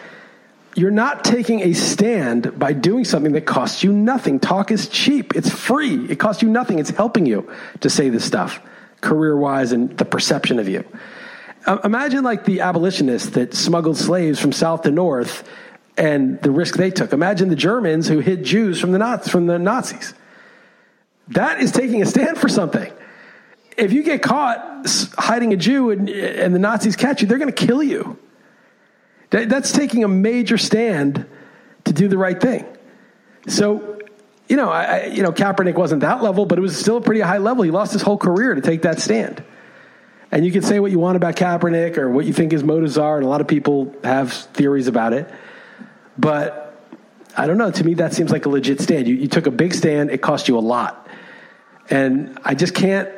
you're 0.76 0.92
not 0.92 1.24
taking 1.24 1.62
a 1.62 1.74
stand 1.74 2.60
by 2.60 2.74
doing 2.74 3.06
something 3.06 3.34
that 3.34 3.46
costs 3.46 3.84
you 3.84 3.94
nothing. 3.94 4.40
Talk 4.40 4.72
is 4.72 4.90
cheap. 4.90 5.36
It's 5.36 5.50
free. 5.50 6.06
It 6.10 6.18
costs 6.18 6.42
you 6.42 6.50
nothing. 6.50 6.80
It's 6.80 6.90
helping 6.90 7.26
you 7.26 7.50
to 7.82 7.90
say 7.90 8.10
this 8.10 8.26
stuff 8.26 8.62
career 9.02 9.38
wise 9.38 9.72
and 9.72 9.96
the 9.98 10.06
perception 10.06 10.58
of 10.58 10.68
you. 10.68 10.84
Imagine 11.84 12.24
like 12.24 12.46
the 12.46 12.62
abolitionists 12.62 13.30
that 13.32 13.54
smuggled 13.54 13.98
slaves 13.98 14.40
from 14.40 14.52
south 14.52 14.82
to 14.84 14.92
north 14.92 15.48
and 15.98 16.42
the 16.42 16.52
risk 16.52 16.76
they 16.76 16.92
took. 16.92 17.14
Imagine 17.14 17.50
the 17.50 17.56
Germans 17.56 18.08
who 18.08 18.20
hid 18.20 18.44
Jews 18.44 18.80
from 18.80 18.92
the 18.92 18.98
Nazis, 18.98 19.32
from 19.32 19.46
the 19.48 19.60
Nazis. 19.60 20.14
That 21.30 21.60
is 21.60 21.72
taking 21.72 22.02
a 22.02 22.06
stand 22.06 22.38
for 22.38 22.50
something. 22.50 22.92
If 23.78 23.92
you 23.92 24.04
get 24.04 24.22
caught 24.22 24.88
hiding 25.18 25.54
a 25.54 25.58
Jew 25.58 25.92
and, 25.92 26.10
and 26.10 26.56
the 26.56 26.60
Nazis 26.60 26.96
catch 26.96 27.22
you, 27.22 27.28
they're 27.28 27.38
going 27.38 27.54
to 27.54 27.66
kill 27.66 27.84
you. 27.84 28.18
That's 29.30 29.72
taking 29.72 30.04
a 30.04 30.08
major 30.08 30.58
stand 30.58 31.26
to 31.84 31.94
do 31.94 32.08
the 32.08 32.18
right 32.18 32.40
thing. 32.40 32.66
So, 33.48 34.00
you 34.48 34.56
know, 34.56 34.70
I, 34.70 35.06
you 35.06 35.24
know, 35.24 35.32
Kaepernick 35.32 35.76
wasn't 35.76 36.02
that 36.02 36.24
level, 36.24 36.46
but 36.46 36.58
it 36.58 36.62
was 36.62 36.78
still 36.78 36.98
a 36.98 37.02
pretty 37.02 37.22
high 37.22 37.40
level. 37.40 37.64
He 37.64 37.72
lost 37.72 37.92
his 37.92 38.02
whole 38.02 38.18
career 38.18 38.56
to 38.56 38.62
take 38.62 38.84
that 38.84 39.02
stand. 39.02 39.44
And 40.32 40.46
you 40.46 40.52
can 40.52 40.62
say 40.62 40.80
what 40.80 40.92
you 40.92 41.00
want 41.00 41.18
about 41.18 41.36
Kaepernick 41.36 41.98
or 41.98 42.10
what 42.10 42.26
you 42.26 42.34
think 42.34 42.52
his 42.52 42.64
motives 42.64 42.98
are, 42.98 43.18
and 43.18 43.26
a 43.26 43.30
lot 43.30 43.42
of 43.42 43.48
people 43.48 43.94
have 44.04 44.34
theories 44.34 44.88
about 44.88 45.14
it. 45.14 45.30
But 46.18 46.82
I 47.38 47.48
don't 47.48 47.58
know. 47.58 47.72
To 47.72 47.84
me, 47.84 47.96
that 47.96 48.14
seems 48.14 48.32
like 48.32 48.46
a 48.46 48.50
legit 48.50 48.82
stand. 48.82 49.08
You, 49.08 49.16
you 49.16 49.28
took 49.28 49.48
a 49.48 49.52
big 49.52 49.74
stand. 49.74 50.12
It 50.12 50.22
cost 50.22 50.48
you 50.48 50.58
a 50.58 50.60
lot, 50.60 51.08
and 51.90 52.38
I 52.44 52.56
just 52.56 52.74
can't 52.74 53.10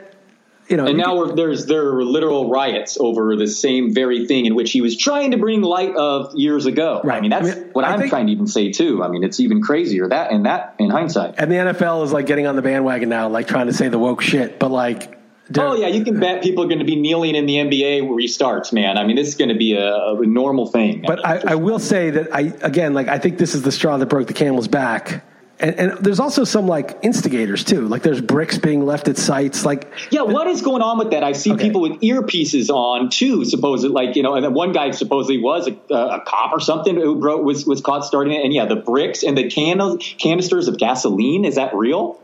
you 0.69 0.75
know, 0.75 0.86
and 0.86 0.97
now 0.97 1.25
there's 1.25 1.65
there 1.65 1.95
are 1.95 2.03
literal 2.03 2.49
riots 2.49 2.97
over 2.99 3.36
the 3.36 3.47
same 3.47 3.93
very 3.93 4.27
thing 4.27 4.45
in 4.45 4.56
which 4.56 4.71
he 4.71 4.82
was 4.82 4.97
trying 4.97 5.32
to 5.32 5.38
bring 5.38 5.62
light 5.62 5.95
of 5.95 6.36
years 6.36 6.65
ago. 6.65 7.01
Right. 7.03 7.17
I 7.17 7.21
mean, 7.21 7.30
that's 7.32 7.51
I 7.51 7.56
mean, 7.56 7.69
what 7.71 7.86
I 7.86 7.93
am 7.93 7.99
think, 7.99 8.10
trying 8.10 8.27
to 8.27 8.34
even 8.34 8.47
say 8.47 8.71
too. 8.71 9.03
I 9.03 9.08
mean, 9.08 9.23
it's 9.23 9.39
even 9.39 9.62
crazier 9.62 10.10
that 10.10 10.32
and 10.32 10.45
that 10.45 10.75
in 10.80 10.89
hindsight. 10.89 11.36
And 11.38 11.51
the 11.51 11.56
NFL 11.56 12.03
is 12.03 12.12
like 12.12 12.25
getting 12.25 12.47
on 12.47 12.56
the 12.56 12.62
bandwagon 12.62 13.08
now, 13.08 13.30
like 13.30 13.47
trying 13.47 13.67
to 13.67 13.73
say 13.73 13.88
the 13.88 13.99
woke 13.99 14.21
shit, 14.21 14.60
but 14.60 14.71
like. 14.71 15.15
Oh 15.58 15.75
yeah, 15.75 15.88
you 15.88 16.03
can 16.03 16.19
bet 16.19 16.43
people 16.43 16.65
are 16.65 16.67
going 16.67 16.80
to 16.80 16.86
be 16.86 16.97
kneeling 16.97 17.36
in 17.36 17.45
the 17.45 17.56
NBA 17.56 18.01
restarts, 18.01 18.73
man. 18.73 18.97
I 18.97 19.06
mean, 19.06 19.15
this 19.15 19.30
is 19.30 19.36
going 19.36 19.47
to 19.47 19.56
be 19.56 19.75
a, 19.75 19.95
a 19.95 20.25
normal 20.25 20.65
thing. 20.65 21.06
But 21.08 21.25
I, 21.25 21.38
I, 21.38 21.41
I 21.51 21.56
will 21.56 21.80
say 21.80 22.10
that 22.10 22.36
I 22.36 22.53
again, 22.62 22.93
like, 22.93 23.08
I 23.08 23.17
think 23.17 23.38
this 23.38 23.56
is 23.56 23.62
the 23.62 23.71
straw 23.71 23.95
that 23.95 24.08
broke 24.08 24.27
the 24.27 24.34
camel's 24.34 24.67
back 24.67 25.23
and, 25.60 25.76
and, 25.80 25.91
there's 26.00 26.20
also 26.20 26.43
some 26.43 26.67
like 26.67 27.00
instigators 27.02 27.63
too. 27.63 27.88
Like 27.88 28.04
there's 28.04 28.22
bricks 28.22 28.60
being 28.60 28.86
left 28.86 29.08
at 29.08 29.17
sites. 29.17 29.65
Like 29.65 29.91
yeah, 30.12 30.22
what 30.22 30.48
is 30.48 30.62
going 30.62 30.82
on 30.82 31.00
with 31.00 31.12
that? 31.12 31.24
I 31.24 31.32
see 31.32 31.52
okay. 31.52 31.63
people 31.63 31.82
with 31.82 31.93
earpieces 32.02 32.70
on 32.70 33.10
too. 33.10 33.43
Supposedly, 33.43 33.93
like 33.93 34.15
you 34.15 34.24
know, 34.24 34.36
and 34.36 34.46
then 34.46 34.54
one 34.54 34.72
guy 34.72 34.91
supposedly 34.91 35.41
was 35.41 35.67
a, 35.67 35.93
a 35.93 36.22
cop 36.22 36.54
or 36.54 36.60
something 36.60 36.96
who 36.96 37.13
was 37.15 37.65
was 37.65 37.82
caught 37.82 38.06
starting 38.06 38.34
it. 38.34 38.43
And 38.43 38.54
yeah, 38.54 38.65
the 38.65 38.76
bricks 38.76 39.24
and 39.24 39.38
the 39.38 39.50
can- 39.50 39.98
canisters 39.98 40.67
of 40.67 40.78
gasoline 40.78 41.43
is 41.43 41.56
that 41.56 41.74
real? 41.74 42.20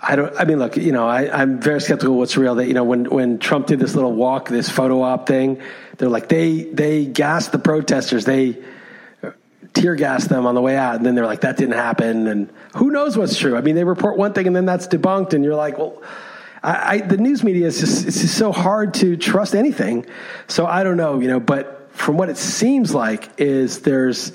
I 0.00 0.16
don't. 0.16 0.38
I 0.38 0.44
mean, 0.44 0.58
look. 0.58 0.76
You 0.76 0.92
know, 0.92 1.08
I, 1.08 1.42
I'm 1.42 1.60
very 1.60 1.80
skeptical. 1.80 2.16
What's 2.16 2.36
real? 2.36 2.56
That 2.56 2.68
you 2.68 2.74
know, 2.74 2.84
when 2.84 3.06
when 3.06 3.38
Trump 3.38 3.66
did 3.66 3.80
this 3.80 3.94
little 3.94 4.12
walk, 4.12 4.48
this 4.48 4.68
photo 4.68 5.02
op 5.02 5.26
thing, 5.26 5.60
they're 5.96 6.08
like 6.08 6.28
they 6.28 6.62
they 6.62 7.06
gassed 7.06 7.52
the 7.52 7.58
protesters. 7.58 8.24
They 8.24 8.58
tear 9.74 9.94
gas 9.94 10.26
them 10.26 10.46
on 10.46 10.54
the 10.54 10.62
way 10.62 10.76
out, 10.76 10.96
and 10.96 11.04
then 11.04 11.14
they're 11.14 11.26
like, 11.26 11.42
"That 11.42 11.56
didn't 11.56 11.74
happen," 11.74 12.26
and 12.26 12.48
who 12.76 12.90
knows 12.90 13.18
what's 13.18 13.36
true? 13.36 13.56
I 13.56 13.60
mean, 13.60 13.74
they 13.74 13.84
report 13.84 14.16
one 14.16 14.32
thing, 14.32 14.46
and 14.46 14.56
then 14.56 14.64
that's 14.66 14.86
debunked, 14.86 15.34
and 15.34 15.44
you're 15.44 15.56
like, 15.56 15.78
"Well." 15.78 16.02
I, 16.62 16.94
I, 16.94 17.00
the 17.00 17.18
news 17.18 17.44
media 17.44 17.66
is 17.66 17.78
just 17.78 18.06
it's 18.06 18.22
just 18.22 18.38
so 18.38 18.50
hard 18.50 18.94
to 18.94 19.18
trust 19.18 19.54
anything. 19.54 20.06
So 20.48 20.64
I 20.64 20.82
don't 20.82 20.96
know, 20.96 21.20
you 21.20 21.28
know. 21.28 21.38
But 21.38 21.90
from 21.92 22.16
what 22.16 22.30
it 22.30 22.38
seems 22.38 22.94
like 22.94 23.28
is 23.38 23.80
there's 23.82 24.32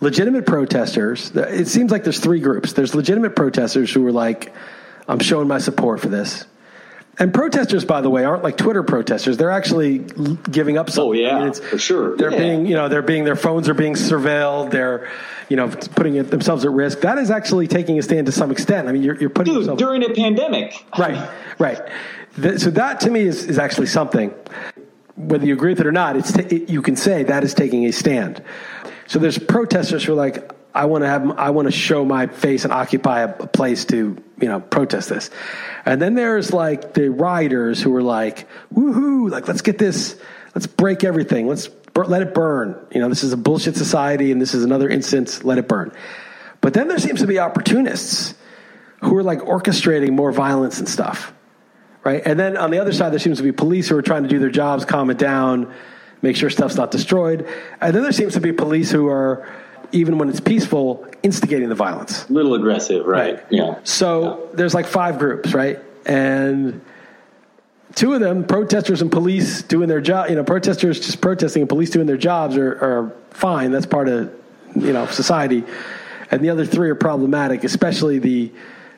legitimate 0.00 0.46
protesters. 0.46 1.32
It 1.34 1.66
seems 1.66 1.90
like 1.90 2.04
there's 2.04 2.20
three 2.20 2.40
groups. 2.40 2.74
There's 2.74 2.94
legitimate 2.94 3.34
protesters 3.34 3.92
who 3.92 4.06
are 4.06 4.12
like, 4.12 4.54
I'm 5.08 5.18
showing 5.18 5.48
my 5.48 5.58
support 5.58 6.00
for 6.00 6.08
this. 6.08 6.44
And 7.18 7.32
protesters, 7.32 7.84
by 7.84 8.00
the 8.00 8.10
way, 8.10 8.24
aren't 8.24 8.42
like 8.42 8.56
Twitter 8.56 8.82
protesters. 8.82 9.36
They're 9.36 9.50
actually 9.50 9.98
giving 10.50 10.76
up 10.76 10.90
something. 10.90 11.10
Oh 11.10 11.12
yeah, 11.12 11.36
I 11.36 11.44
mean, 11.44 11.52
for 11.54 11.78
sure. 11.78 12.16
They're 12.16 12.32
yeah. 12.32 12.38
being, 12.38 12.66
you 12.66 12.74
know, 12.74 12.88
they're 12.88 13.02
being 13.02 13.24
their 13.24 13.36
phones 13.36 13.68
are 13.68 13.74
being 13.74 13.94
surveilled. 13.94 14.72
They're, 14.72 15.08
you 15.48 15.56
know, 15.56 15.68
putting 15.68 16.14
themselves 16.24 16.64
at 16.64 16.72
risk. 16.72 17.00
That 17.02 17.18
is 17.18 17.30
actually 17.30 17.68
taking 17.68 17.98
a 17.98 18.02
stand 18.02 18.26
to 18.26 18.32
some 18.32 18.50
extent. 18.50 18.88
I 18.88 18.92
mean, 18.92 19.02
you're, 19.02 19.16
you're 19.16 19.30
putting 19.30 19.52
Dude, 19.52 19.62
yourself, 19.62 19.78
during 19.78 20.02
a 20.02 20.12
pandemic. 20.12 20.84
Right, 20.98 21.30
right. 21.58 21.80
so 22.56 22.70
that 22.70 23.00
to 23.00 23.10
me 23.10 23.20
is 23.20 23.44
is 23.44 23.58
actually 23.58 23.86
something. 23.86 24.34
Whether 25.16 25.46
you 25.46 25.54
agree 25.54 25.70
with 25.70 25.80
it 25.80 25.86
or 25.86 25.92
not, 25.92 26.16
it's 26.16 26.32
t- 26.32 26.42
it, 26.42 26.68
you 26.68 26.82
can 26.82 26.96
say 26.96 27.22
that 27.22 27.44
is 27.44 27.54
taking 27.54 27.84
a 27.84 27.92
stand. 27.92 28.42
So 29.06 29.20
there's 29.20 29.38
protesters 29.38 30.02
who 30.04 30.12
are 30.12 30.16
like, 30.16 30.50
I 30.74 30.86
want 30.86 31.02
to 31.02 31.08
have, 31.08 31.30
I 31.38 31.50
want 31.50 31.66
to 31.66 31.72
show 31.72 32.04
my 32.04 32.26
face 32.26 32.64
and 32.64 32.72
occupy 32.72 33.20
a, 33.20 33.28
a 33.28 33.46
place 33.46 33.84
to, 33.86 34.20
you 34.40 34.48
know, 34.48 34.58
protest 34.58 35.08
this. 35.08 35.30
And 35.86 36.02
then 36.02 36.14
there's 36.14 36.52
like 36.52 36.94
the 36.94 37.10
rioters 37.10 37.80
who 37.80 37.94
are 37.94 38.02
like, 38.02 38.48
woohoo, 38.74 39.30
like 39.30 39.46
let's 39.46 39.62
get 39.62 39.78
this, 39.78 40.18
let's 40.54 40.66
break 40.66 41.04
everything, 41.04 41.46
let's 41.46 41.68
bur- 41.68 42.06
let 42.06 42.22
it 42.22 42.34
burn. 42.34 42.76
You 42.90 43.00
know, 43.00 43.08
this 43.08 43.22
is 43.22 43.32
a 43.32 43.36
bullshit 43.36 43.76
society, 43.76 44.32
and 44.32 44.42
this 44.42 44.52
is 44.52 44.64
another 44.64 44.88
instance. 44.88 45.44
Let 45.44 45.58
it 45.58 45.68
burn. 45.68 45.92
But 46.60 46.74
then 46.74 46.88
there 46.88 46.98
seems 46.98 47.20
to 47.20 47.26
be 47.26 47.38
opportunists 47.38 48.34
who 49.00 49.16
are 49.16 49.22
like 49.22 49.40
orchestrating 49.40 50.10
more 50.10 50.32
violence 50.32 50.80
and 50.80 50.88
stuff, 50.88 51.32
right? 52.02 52.22
And 52.24 52.40
then 52.40 52.56
on 52.56 52.70
the 52.70 52.78
other 52.78 52.92
side, 52.92 53.12
there 53.12 53.18
seems 53.20 53.36
to 53.36 53.44
be 53.44 53.52
police 53.52 53.88
who 53.88 53.96
are 53.96 54.02
trying 54.02 54.24
to 54.24 54.28
do 54.28 54.38
their 54.40 54.50
jobs, 54.50 54.84
calm 54.84 55.10
it 55.10 55.18
down, 55.18 55.72
make 56.22 56.36
sure 56.36 56.50
stuff's 56.50 56.74
not 56.74 56.90
destroyed. 56.90 57.46
And 57.80 57.94
then 57.94 58.02
there 58.02 58.12
seems 58.12 58.32
to 58.32 58.40
be 58.40 58.52
police 58.52 58.90
who 58.90 59.08
are 59.08 59.46
even 59.94 60.18
when 60.18 60.28
it's 60.28 60.40
peaceful, 60.40 61.06
instigating 61.22 61.68
the 61.68 61.74
violence. 61.74 62.28
A 62.28 62.32
little 62.32 62.54
aggressive, 62.54 63.06
right? 63.06 63.36
right. 63.36 63.44
Yeah. 63.48 63.78
So 63.84 64.22
yeah. 64.22 64.56
there's 64.56 64.74
like 64.74 64.86
five 64.86 65.18
groups, 65.18 65.54
right? 65.54 65.78
And 66.04 66.82
two 67.94 68.12
of 68.12 68.20
them, 68.20 68.44
protesters 68.44 69.00
and 69.00 69.10
police 69.10 69.62
doing 69.62 69.88
their 69.88 70.00
job, 70.00 70.28
you 70.28 70.36
know, 70.36 70.44
protesters 70.44 71.00
just 71.00 71.20
protesting 71.20 71.62
and 71.62 71.68
police 71.68 71.90
doing 71.90 72.06
their 72.06 72.16
jobs 72.16 72.56
are, 72.56 72.72
are 72.72 73.12
fine. 73.30 73.70
That's 73.70 73.86
part 73.86 74.08
of, 74.08 74.34
you 74.74 74.92
know, 74.92 75.06
society. 75.06 75.64
And 76.30 76.42
the 76.42 76.50
other 76.50 76.66
three 76.66 76.90
are 76.90 76.96
problematic, 76.96 77.62
especially 77.62 78.18
the 78.18 78.50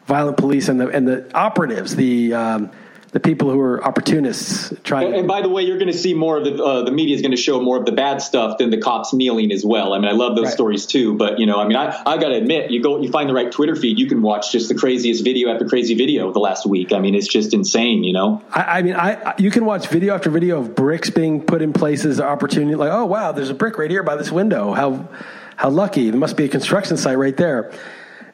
violent 0.07 0.39
police 0.39 0.69
and 0.69 0.81
the, 0.81 0.89
and 0.89 1.07
the 1.07 1.31
operatives, 1.35 1.95
the, 1.95 2.33
um, 2.33 2.71
the 3.13 3.21
people 3.21 3.51
who 3.51 3.61
are 3.61 3.85
opportunists 3.85 4.73
trying. 4.83 5.07
And, 5.07 5.17
and 5.17 5.29
by 5.29 5.41
the 5.41 5.49
way, 5.49 5.63
you're 5.63 5.79
going 5.79 5.91
to 5.91 5.97
see 5.97 6.15
more 6.15 6.39
of 6.39 6.45
the 6.45 6.63
uh, 6.63 6.83
the 6.83 6.91
media 6.91 7.15
is 7.15 7.23
going 7.23 7.31
to 7.31 7.37
show 7.37 7.61
more 7.61 7.79
of 7.79 7.87
the 7.87 7.93
bad 7.93 8.19
stuff 8.19 8.59
than 8.59 8.71
the 8.71 8.79
cops 8.79 9.13
kneeling 9.13 9.53
as 9.53 9.65
well. 9.65 9.95
I 9.95 9.99
mean, 9.99 10.09
I 10.09 10.13
love 10.13 10.37
those 10.37 10.47
right. 10.47 10.53
stories 10.53 10.87
too. 10.87 11.15
But 11.15 11.39
you 11.39 11.47
know, 11.47 11.61
I 11.61 11.67
mean, 11.67 11.77
I 11.77 12.03
I 12.05 12.19
got 12.19 12.29
to 12.29 12.35
admit, 12.35 12.71
you 12.71 12.83
go 12.83 13.01
you 13.01 13.11
find 13.11 13.29
the 13.29 13.35
right 13.35 13.51
Twitter 13.51 13.77
feed, 13.77 13.99
you 13.99 14.07
can 14.07 14.23
watch 14.23 14.53
just 14.53 14.69
the 14.69 14.75
craziest 14.75 15.25
video 15.25 15.51
after 15.53 15.67
crazy 15.67 15.95
video 15.95 16.33
the 16.33 16.41
last 16.41 16.67
week. 16.67 16.93
I 16.93 16.99
mean, 16.99 17.15
it's 17.15 17.29
just 17.29 17.55
insane. 17.55 18.05
You 18.05 18.13
know. 18.13 18.43
I, 18.51 18.79
I 18.79 18.83
mean, 18.83 18.95
I 18.95 19.35
you 19.39 19.51
can 19.51 19.65
watch 19.65 19.89
video 19.89 20.15
after 20.15 20.31
video 20.31 20.61
of 20.61 20.75
bricks 20.75 21.11
being 21.11 21.43
put 21.43 21.63
in 21.63 21.73
places, 21.73 22.21
opportunity 22.21 22.75
like, 22.75 22.93
oh 22.93 23.07
wow, 23.07 23.33
there's 23.33 23.51
a 23.51 23.55
brick 23.55 23.79
right 23.79 23.91
here 23.91 24.03
by 24.03 24.17
this 24.17 24.33
window. 24.33 24.73
How 24.73 25.09
how 25.57 25.71
lucky! 25.71 26.11
There 26.11 26.21
must 26.21 26.37
be 26.37 26.45
a 26.45 26.49
construction 26.49 26.97
site 26.97 27.19
right 27.19 27.37
there. 27.37 27.73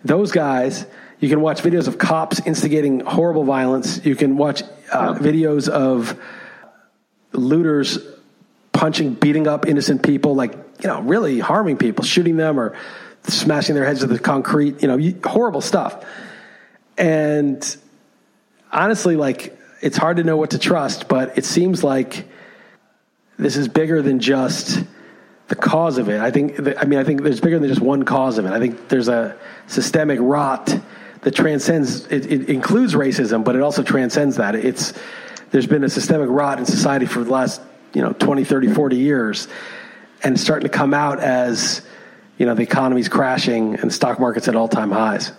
Those 0.04 0.32
guys 0.32 0.86
you 1.22 1.28
can 1.28 1.40
watch 1.40 1.62
videos 1.62 1.86
of 1.86 1.98
cops 1.98 2.44
instigating 2.44 2.98
horrible 2.98 3.44
violence. 3.44 4.04
You 4.04 4.16
can 4.16 4.36
watch 4.36 4.64
uh, 4.90 5.14
videos 5.14 5.68
of 5.68 6.20
looters 7.30 8.00
punching, 8.72 9.14
beating 9.14 9.46
up 9.46 9.64
innocent 9.64 10.02
people, 10.02 10.34
like, 10.34 10.52
you 10.82 10.88
know, 10.88 11.00
really 11.00 11.38
harming 11.38 11.76
people, 11.76 12.04
shooting 12.04 12.36
them 12.36 12.58
or 12.58 12.76
smashing 13.22 13.76
their 13.76 13.84
heads 13.84 14.00
to 14.00 14.08
the 14.08 14.18
concrete, 14.18 14.82
you 14.82 14.88
know, 14.88 15.20
horrible 15.24 15.60
stuff. 15.60 16.04
And 16.98 17.64
honestly, 18.72 19.14
like, 19.14 19.56
it's 19.80 19.96
hard 19.96 20.16
to 20.16 20.24
know 20.24 20.36
what 20.36 20.50
to 20.50 20.58
trust, 20.58 21.06
but 21.06 21.38
it 21.38 21.44
seems 21.44 21.84
like 21.84 22.28
this 23.38 23.56
is 23.56 23.68
bigger 23.68 24.02
than 24.02 24.18
just 24.18 24.82
the 25.46 25.54
cause 25.54 25.98
of 25.98 26.08
it. 26.08 26.20
I 26.20 26.32
think, 26.32 26.58
I 26.58 26.84
mean, 26.84 26.98
I 26.98 27.04
think 27.04 27.22
there's 27.22 27.40
bigger 27.40 27.60
than 27.60 27.68
just 27.68 27.80
one 27.80 28.02
cause 28.02 28.38
of 28.38 28.44
it. 28.44 28.50
I 28.50 28.58
think 28.58 28.88
there's 28.88 29.06
a 29.06 29.38
systemic 29.68 30.18
rot 30.20 30.80
that 31.22 31.34
transcends 31.34 32.06
it, 32.06 32.30
it 32.30 32.48
includes 32.48 32.94
racism, 32.94 33.44
but 33.44 33.56
it 33.56 33.62
also 33.62 33.82
transcends 33.82 34.36
that. 34.36 34.54
It's 34.54 34.92
there's 35.50 35.66
been 35.66 35.84
a 35.84 35.88
systemic 35.88 36.28
rot 36.28 36.58
in 36.58 36.66
society 36.66 37.06
for 37.06 37.24
the 37.24 37.30
last 37.30 37.60
you 37.94 38.02
know 38.02 38.12
20, 38.12 38.44
30, 38.44 38.74
40 38.74 38.96
years, 38.96 39.48
and 40.22 40.38
starting 40.38 40.68
to 40.68 40.76
come 40.76 40.92
out 40.92 41.20
as 41.20 41.82
you 42.38 42.46
know 42.46 42.54
the 42.54 42.62
economy's 42.62 43.08
crashing 43.08 43.76
and 43.76 43.92
stock 43.92 44.20
markets 44.20 44.48
at 44.48 44.56
all 44.56 44.68
time 44.68 44.90
highs. 44.90 45.32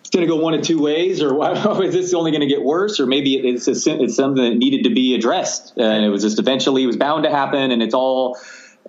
It's 0.00 0.10
going 0.10 0.26
to 0.26 0.32
go 0.32 0.42
one 0.42 0.54
of 0.54 0.62
two 0.62 0.82
ways, 0.82 1.22
or 1.22 1.82
is 1.84 1.94
this 1.94 2.14
only 2.14 2.32
going 2.32 2.40
to 2.40 2.46
get 2.46 2.62
worse, 2.62 3.00
or 3.00 3.06
maybe 3.06 3.36
it's 3.36 3.68
a, 3.68 3.70
it's 3.70 4.16
something 4.16 4.42
that 4.42 4.56
needed 4.56 4.84
to 4.84 4.94
be 4.94 5.14
addressed, 5.14 5.72
uh, 5.78 5.82
and 5.82 6.04
it 6.04 6.08
was 6.08 6.22
just 6.22 6.38
eventually 6.38 6.82
it 6.82 6.86
was 6.86 6.96
bound 6.96 7.24
to 7.24 7.30
happen, 7.30 7.70
and 7.70 7.82
it's 7.82 7.94
all 7.94 8.36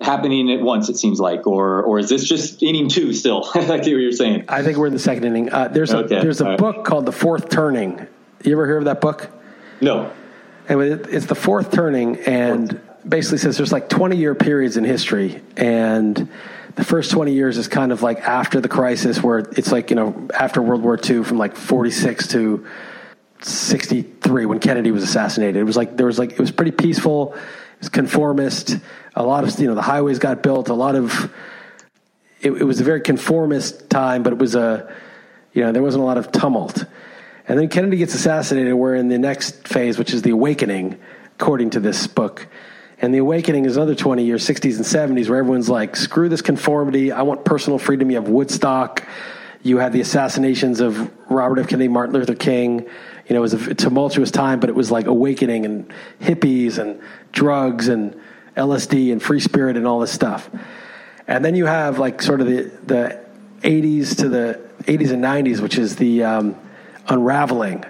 happening 0.00 0.50
at 0.50 0.60
once. 0.60 0.88
It 0.88 0.96
seems 0.96 1.20
like, 1.20 1.46
or 1.46 1.82
or 1.82 1.98
is 1.98 2.08
this 2.08 2.24
just 2.24 2.62
inning 2.62 2.88
two 2.88 3.12
still? 3.12 3.40
like 3.54 3.68
what 3.68 3.86
you're 3.86 4.12
saying. 4.12 4.44
I 4.48 4.62
think 4.62 4.78
we're 4.78 4.86
in 4.86 4.92
the 4.92 4.98
second 4.98 5.24
inning. 5.24 5.52
Uh, 5.52 5.68
there's 5.68 5.92
a 5.92 5.98
okay. 5.98 6.20
there's 6.20 6.40
a 6.40 6.50
all 6.50 6.56
book 6.56 6.76
right. 6.76 6.84
called 6.84 7.06
The 7.06 7.12
Fourth 7.12 7.48
Turning. 7.48 8.06
You 8.44 8.52
ever 8.52 8.66
hear 8.66 8.78
of 8.78 8.86
that 8.86 9.00
book? 9.00 9.30
No. 9.80 10.10
Anyway, 10.68 10.90
it's 10.90 11.26
the 11.26 11.34
fourth 11.34 11.72
turning, 11.72 12.20
and 12.20 12.80
basically 13.06 13.38
says 13.38 13.56
there's 13.56 13.72
like 13.72 13.88
20 13.88 14.16
year 14.16 14.34
periods 14.34 14.76
in 14.76 14.84
history, 14.84 15.42
and 15.56 16.28
the 16.76 16.84
first 16.84 17.10
20 17.10 17.32
years 17.32 17.58
is 17.58 17.68
kind 17.68 17.92
of 17.92 18.02
like 18.02 18.20
after 18.20 18.60
the 18.60 18.68
crisis, 18.68 19.22
where 19.22 19.40
it's 19.40 19.72
like 19.72 19.90
you 19.90 19.96
know 19.96 20.28
after 20.34 20.62
World 20.62 20.82
War 20.82 20.98
II, 20.98 21.24
from 21.24 21.38
like 21.38 21.56
46 21.56 22.28
to 22.28 22.66
63 23.40 24.46
when 24.46 24.60
Kennedy 24.60 24.92
was 24.92 25.02
assassinated. 25.02 25.56
It 25.56 25.64
was 25.64 25.76
like 25.76 25.96
there 25.96 26.06
was 26.06 26.18
like 26.18 26.32
it 26.32 26.40
was 26.40 26.52
pretty 26.52 26.70
peaceful. 26.70 27.34
It 27.34 27.80
was 27.80 27.88
conformist. 27.88 28.78
A 29.14 29.22
lot 29.22 29.44
of 29.44 29.58
you 29.58 29.66
know 29.66 29.74
the 29.74 29.82
highways 29.82 30.18
got 30.18 30.42
built. 30.42 30.68
A 30.68 30.74
lot 30.74 30.94
of 30.94 31.32
it, 32.40 32.52
it 32.52 32.64
was 32.64 32.80
a 32.80 32.84
very 32.84 33.00
conformist 33.00 33.90
time, 33.90 34.22
but 34.22 34.32
it 34.32 34.38
was 34.38 34.54
a 34.54 34.94
you 35.52 35.62
know 35.62 35.72
there 35.72 35.82
wasn't 35.82 36.02
a 36.02 36.06
lot 36.06 36.18
of 36.18 36.32
tumult. 36.32 36.84
And 37.48 37.58
then 37.58 37.68
Kennedy 37.68 37.96
gets 37.96 38.14
assassinated. 38.14 38.74
We're 38.74 38.94
in 38.94 39.08
the 39.08 39.18
next 39.18 39.66
phase, 39.66 39.98
which 39.98 40.14
is 40.14 40.22
the 40.22 40.30
awakening, 40.30 40.98
according 41.34 41.70
to 41.70 41.80
this 41.80 42.06
book. 42.06 42.46
And 43.00 43.12
the 43.12 43.18
awakening 43.18 43.64
is 43.64 43.76
another 43.76 43.96
20 43.96 44.24
years, 44.24 44.46
60s 44.46 44.76
and 44.76 45.18
70s, 45.18 45.28
where 45.28 45.40
everyone's 45.40 45.68
like, 45.68 45.96
screw 45.96 46.28
this 46.28 46.40
conformity. 46.40 47.10
I 47.10 47.22
want 47.22 47.44
personal 47.44 47.80
freedom. 47.80 48.10
You 48.10 48.16
have 48.16 48.28
Woodstock. 48.28 49.04
You 49.64 49.78
had 49.78 49.92
the 49.92 50.00
assassinations 50.00 50.80
of 50.80 51.10
Robert 51.28 51.58
F. 51.58 51.68
Kennedy, 51.68 51.88
Martin 51.88 52.14
Luther 52.14 52.36
King. 52.36 52.80
You 53.26 53.34
know, 53.34 53.38
it 53.38 53.40
was 53.40 53.54
a 53.54 53.74
tumultuous 53.74 54.30
time, 54.30 54.60
but 54.60 54.70
it 54.70 54.76
was 54.76 54.92
like 54.92 55.06
awakening 55.06 55.64
and 55.64 55.92
hippies 56.20 56.78
and 56.78 57.00
drugs 57.32 57.88
and 57.88 58.20
LSD 58.56 59.12
and 59.12 59.22
free 59.22 59.40
spirit 59.40 59.76
and 59.76 59.86
all 59.86 60.00
this 60.00 60.12
stuff. 60.12 60.50
And 61.26 61.44
then 61.44 61.54
you 61.54 61.66
have 61.66 61.98
like 61.98 62.20
sort 62.20 62.40
of 62.40 62.46
the, 62.46 62.70
the 62.84 63.24
80s 63.62 64.16
to 64.18 64.28
the 64.28 64.60
80s 64.82 65.12
and 65.12 65.22
90s, 65.22 65.60
which 65.60 65.78
is 65.78 65.96
the 65.96 66.24
um, 66.24 66.56
unraveling 67.08 67.84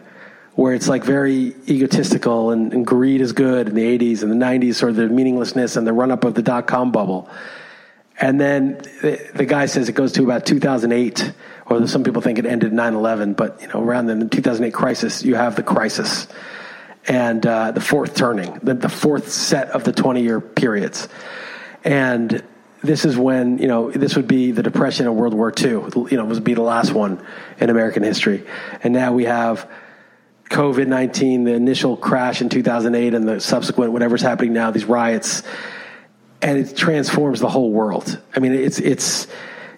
where 0.55 0.75
it's 0.75 0.89
like 0.89 1.03
very 1.03 1.55
egotistical 1.67 2.51
and, 2.51 2.75
and, 2.75 2.87
greed 2.87 3.23
is 3.23 3.33
good 3.33 3.69
in 3.69 3.75
the 3.75 3.99
80s 3.99 4.23
and 4.23 4.31
the 4.31 4.45
90s, 4.45 4.75
sort 4.75 4.91
of 4.91 4.97
the 4.97 5.09
meaninglessness 5.09 5.77
and 5.77 5.87
the 5.87 5.93
run 5.93 6.11
up 6.11 6.25
of 6.25 6.35
the 6.35 6.43
dot 6.43 6.67
com 6.67 6.93
bubble. 6.93 7.29
And 8.21 8.39
then 8.41 8.79
the, 9.01 9.31
the, 9.35 9.47
guy 9.47 9.67
says 9.67 9.89
it 9.89 9.95
goes 9.95 10.13
to 10.13 10.25
about 10.25 10.45
2008, 10.45 11.33
or 11.67 11.87
some 11.87 12.05
people 12.05 12.21
think 12.21 12.39
it 12.39 12.45
ended 12.45 12.73
9 12.73 12.95
11, 12.95 13.33
but 13.33 13.63
you 13.63 13.69
know, 13.69 13.83
around 13.83 14.07
the 14.07 14.29
2008 14.29 14.75
crisis, 14.75 15.25
you 15.25 15.35
have 15.35 15.57
the 15.57 15.63
crisis 15.63 16.27
and 17.07 17.45
uh, 17.47 17.73
the 17.73 17.81
fourth 17.81 18.15
turning, 18.15 18.55
the, 18.63 18.75
the 18.75 18.89
fourth 18.89 19.31
set 19.31 19.71
of 19.71 19.85
the 19.85 19.93
20 19.93 20.23
year 20.23 20.41
periods. 20.41 21.09
And 21.85 22.43
this 22.83 23.05
is 23.05 23.17
when, 23.17 23.59
you 23.59 23.69
know, 23.69 23.91
this 23.91 24.17
would 24.17 24.29
be 24.29 24.51
the 24.51 24.63
Depression 24.63 25.07
of 25.07 25.15
World 25.15 25.35
War 25.35 25.53
II, 25.57 25.67
you 25.67 26.09
know, 26.13 26.25
it 26.25 26.27
would 26.27 26.45
be 26.45 26.55
the 26.55 26.63
last 26.63 26.93
one 26.93 27.25
in 27.59 27.71
American 27.71 28.03
history. 28.03 28.45
And 28.83 28.93
now 28.93 29.13
we 29.13 29.25
have 29.25 29.69
COVID 30.51 30.87
19, 30.87 31.45
the 31.45 31.55
initial 31.55 31.97
crash 31.97 32.41
in 32.41 32.49
2008, 32.49 33.15
and 33.15 33.27
the 33.27 33.41
subsequent 33.41 33.93
whatever's 33.93 34.23
happening 34.23 34.53
now, 34.53 34.71
these 34.71 34.85
riots, 34.85 35.43
and 36.43 36.59
it 36.59 36.77
transforms 36.77 37.41
the 37.41 37.49
whole 37.49 37.71
world. 37.71 38.21
I 38.35 38.41
mean, 38.41 38.53
it's, 38.53 38.79
it's, 38.79 39.29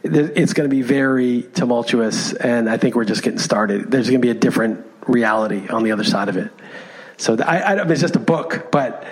it's 0.03 0.53
going 0.53 0.69
to 0.69 0.75
be 0.75 0.83
very 0.83 1.43
tumultuous, 1.43 2.33
and 2.33 2.69
I 2.69 2.79
think 2.79 2.95
we're 2.95 3.05
just 3.05 3.23
getting 3.23 3.39
started. 3.39 3.91
There's 3.91 4.09
going 4.09 4.21
to 4.21 4.27
be 4.27 4.31
a 4.31 4.35
different 4.35 4.85
reality 5.07 5.69
on 5.69 5.83
the 5.85 5.93
other 5.93 6.05
side 6.05 6.29
of 6.29 6.37
it. 6.37 6.51
So 7.25 7.39
I, 7.41 7.61
I, 7.61 7.91
it's 7.91 8.03
just 8.03 8.17
a 8.17 8.21
book, 8.21 8.69
but 8.71 9.07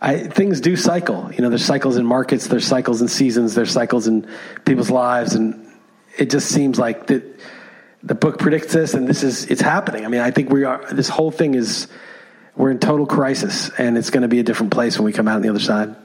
I, 0.00 0.18
things 0.18 0.60
do 0.60 0.76
cycle. 0.76 1.32
You 1.32 1.42
know, 1.42 1.48
there's 1.48 1.64
cycles 1.64 1.96
in 1.96 2.06
markets, 2.06 2.46
there's 2.46 2.64
cycles 2.64 3.02
in 3.02 3.08
seasons, 3.08 3.56
there's 3.56 3.72
cycles 3.72 4.06
in 4.06 4.28
people's 4.64 4.88
lives, 4.88 5.34
and 5.34 5.68
it 6.16 6.30
just 6.30 6.48
seems 6.48 6.78
like 6.78 7.08
that 7.08 7.24
the 8.04 8.14
book 8.14 8.38
predicts 8.38 8.72
this, 8.72 8.94
and 8.94 9.08
this 9.08 9.24
is 9.24 9.46
it's 9.46 9.60
happening. 9.60 10.04
I 10.04 10.08
mean, 10.08 10.20
I 10.20 10.30
think 10.30 10.50
we 10.50 10.62
are. 10.62 10.94
This 10.94 11.08
whole 11.08 11.32
thing 11.32 11.54
is 11.54 11.88
we're 12.54 12.70
in 12.70 12.78
total 12.78 13.04
crisis, 13.04 13.68
and 13.76 13.98
it's 13.98 14.10
going 14.10 14.22
to 14.22 14.28
be 14.28 14.38
a 14.38 14.44
different 14.44 14.72
place 14.72 14.96
when 14.96 15.04
we 15.04 15.12
come 15.12 15.26
out 15.26 15.34
on 15.34 15.42
the 15.42 15.48
other 15.48 15.58
side 15.58 15.96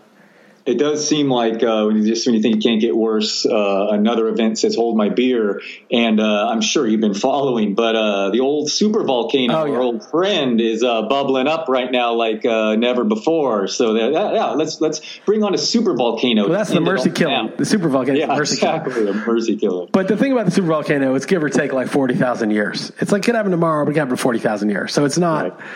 it 0.66 0.80
does 0.80 1.08
seem 1.08 1.30
like 1.30 1.62
uh, 1.62 1.84
when 1.86 1.98
you 1.98 2.06
just 2.08 2.26
when 2.26 2.34
you 2.34 2.42
think 2.42 2.56
it 2.56 2.64
can't 2.64 2.82
get 2.82 2.96
worse, 2.96 3.46
uh, 3.46 3.88
another 3.92 4.28
event 4.28 4.58
says 4.58 4.76
"Hold 4.76 4.98
my 4.98 5.10
beer," 5.10 5.62
and 5.92 6.20
uh, 6.20 6.48
I'm 6.50 6.62
sure 6.62 6.88
you've 6.88 7.02
been 7.02 7.14
following. 7.14 7.76
But 7.76 7.96
uh, 7.96 8.30
the 8.32 8.40
old 8.40 8.72
super 8.72 9.04
volcano, 9.04 9.54
oh, 9.54 9.66
yeah. 9.66 9.74
our 9.76 9.82
old 9.82 10.10
friend, 10.10 10.60
is 10.60 10.84
uh, 10.84 11.04
bubbling 11.04 11.48
up 11.48 11.70
right 11.70 11.92
now 11.92 12.14
like 12.14 12.46
uh, 12.46 12.76
never 12.76 13.04
before. 13.04 13.68
So 13.68 13.94
that, 13.94 14.12
yeah, 14.12 14.52
let's 14.52 14.82
let's 14.82 15.20
bring 15.26 15.44
on 15.44 15.54
a 15.54 15.58
super 15.60 15.94
volcano. 15.94 16.44
Well, 16.44 16.58
that's 16.58 16.72
the 16.72 16.82
mercy 16.82 17.12
killer. 17.12 17.54
The 17.56 17.66
super 17.66 17.88
volcano. 17.88 18.18
Yeah, 18.18 18.28
mercy 18.28 18.56
exactly. 18.56 18.94
Killer. 18.94 19.14
The 19.14 19.26
mercy 19.26 19.58
killer. 19.58 19.86
But 19.92 20.08
the 20.08 20.18
thing 20.18 20.32
about 20.32 20.46
the 20.46 20.52
super 20.52 20.68
volcano, 20.68 21.14
it's 21.14 21.28
give 21.28 21.44
or 21.44 21.50
take 21.50 21.74
like 21.74 21.90
forty 21.90 22.16
thousand 22.16 22.50
years. 22.50 22.92
It's 23.00 23.12
like 23.12 23.22
it 23.22 23.26
could 23.26 23.36
happen 23.36 23.52
tomorrow, 23.52 23.86
but 23.86 23.92
it 23.92 23.94
could 23.94 24.00
happen 24.00 24.16
forty 24.16 24.40
thousand 24.40 24.70
years. 24.70 24.94
So 24.94 25.06
it's 25.06 25.20
not. 25.20 25.60
Right 25.60 25.68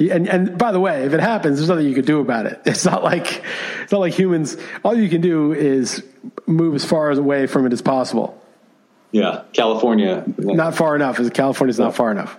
and 0.00 0.28
and 0.28 0.58
by 0.58 0.72
the 0.72 0.80
way, 0.80 1.04
if 1.04 1.12
it 1.12 1.20
happens, 1.20 1.58
there's 1.58 1.68
nothing 1.68 1.86
you 1.86 1.94
can 1.94 2.04
do 2.04 2.20
about 2.20 2.46
it. 2.46 2.60
It's 2.64 2.84
not 2.84 3.02
like 3.02 3.42
it's 3.82 3.92
not 3.92 4.00
like 4.00 4.14
humans. 4.14 4.56
All 4.84 4.96
you 4.96 5.08
can 5.08 5.20
do 5.20 5.52
is 5.52 6.04
move 6.46 6.74
as 6.74 6.84
far 6.84 7.10
away 7.10 7.46
from 7.46 7.66
it 7.66 7.72
as 7.72 7.82
possible. 7.82 8.40
Yeah, 9.12 9.42
California. 9.52 10.24
Not 10.38 10.74
far 10.74 10.96
enough. 10.96 11.18
California's 11.32 11.78
not 11.78 11.94
far 11.94 12.10
enough. 12.10 12.36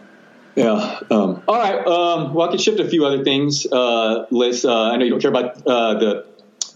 Yeah. 0.56 1.00
Um, 1.12 1.44
all 1.48 1.56
right. 1.56 1.86
Um, 1.86 2.34
well, 2.34 2.48
I 2.48 2.52
could 2.52 2.62
shift 2.62 2.80
a 2.80 2.90
few 2.90 3.06
other 3.06 3.24
things, 3.24 3.68
uh, 3.72 4.26
Liss. 4.32 4.66
Uh, 4.66 4.90
I 4.90 4.98
know 4.98 5.06
you 5.06 5.12
don't 5.12 5.22
care 5.22 5.30
about 5.30 5.66
uh, 5.68 5.94
the 6.00 6.26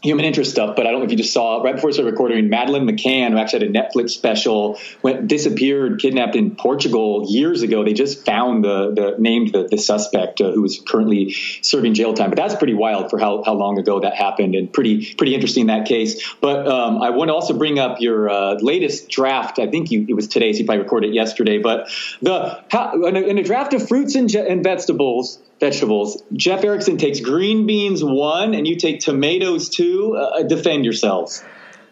human 0.01 0.25
interest 0.25 0.51
stuff, 0.51 0.75
but 0.75 0.87
I 0.87 0.91
don't 0.91 0.99
know 0.99 1.05
if 1.05 1.11
you 1.11 1.17
just 1.17 1.31
saw 1.31 1.61
right 1.61 1.75
before 1.75 1.89
we 1.89 1.93
started 1.93 2.11
recording, 2.11 2.49
Madeleine 2.49 2.87
McCann, 2.87 3.31
who 3.31 3.37
actually 3.37 3.67
had 3.67 3.75
a 3.75 3.79
Netflix 3.79 4.11
special, 4.11 4.79
went 5.03 5.27
disappeared, 5.27 5.99
kidnapped 5.99 6.35
in 6.35 6.55
Portugal 6.55 7.25
years 7.29 7.61
ago. 7.61 7.83
They 7.83 7.93
just 7.93 8.25
found 8.25 8.63
the, 8.63 8.93
the 8.93 9.15
named 9.19 9.53
the, 9.53 9.67
the 9.67 9.77
suspect 9.77 10.41
uh, 10.41 10.51
who 10.51 10.65
is 10.65 10.81
currently 10.85 11.35
serving 11.61 11.93
jail 11.93 12.13
time. 12.15 12.31
But 12.31 12.37
that's 12.37 12.55
pretty 12.55 12.73
wild 12.73 13.11
for 13.11 13.19
how, 13.19 13.43
how 13.43 13.53
long 13.53 13.77
ago 13.77 13.99
that 13.99 14.15
happened, 14.15 14.55
and 14.55 14.73
pretty 14.73 15.13
pretty 15.13 15.35
interesting 15.35 15.67
that 15.67 15.85
case. 15.85 16.33
But 16.41 16.67
um, 16.67 17.01
I 17.01 17.11
want 17.11 17.29
to 17.29 17.33
also 17.33 17.53
bring 17.53 17.77
up 17.77 18.01
your 18.01 18.29
uh, 18.29 18.53
latest 18.55 19.09
draft. 19.09 19.59
I 19.59 19.67
think 19.67 19.91
you, 19.91 20.05
it 20.09 20.13
was 20.13 20.27
today, 20.27 20.51
so 20.53 20.59
you 20.59 20.65
probably 20.65 20.83
recorded 20.83 21.11
it 21.11 21.13
yesterday. 21.13 21.59
But 21.59 21.89
the 22.21 22.63
how, 22.71 23.05
in, 23.05 23.15
a, 23.15 23.21
in 23.21 23.37
a 23.37 23.43
draft 23.43 23.73
of 23.73 23.87
fruits 23.87 24.15
and, 24.15 24.33
and 24.33 24.63
vegetables 24.63 25.37
vegetables. 25.61 26.21
Jeff 26.33 26.65
Erickson 26.65 26.97
takes 26.97 27.21
green 27.21 27.65
beans 27.65 28.03
one, 28.03 28.53
and 28.53 28.67
you 28.67 28.75
take 28.75 28.99
tomatoes 28.99 29.69
two. 29.69 30.17
Uh, 30.17 30.43
defend 30.43 30.83
yourselves. 30.83 31.41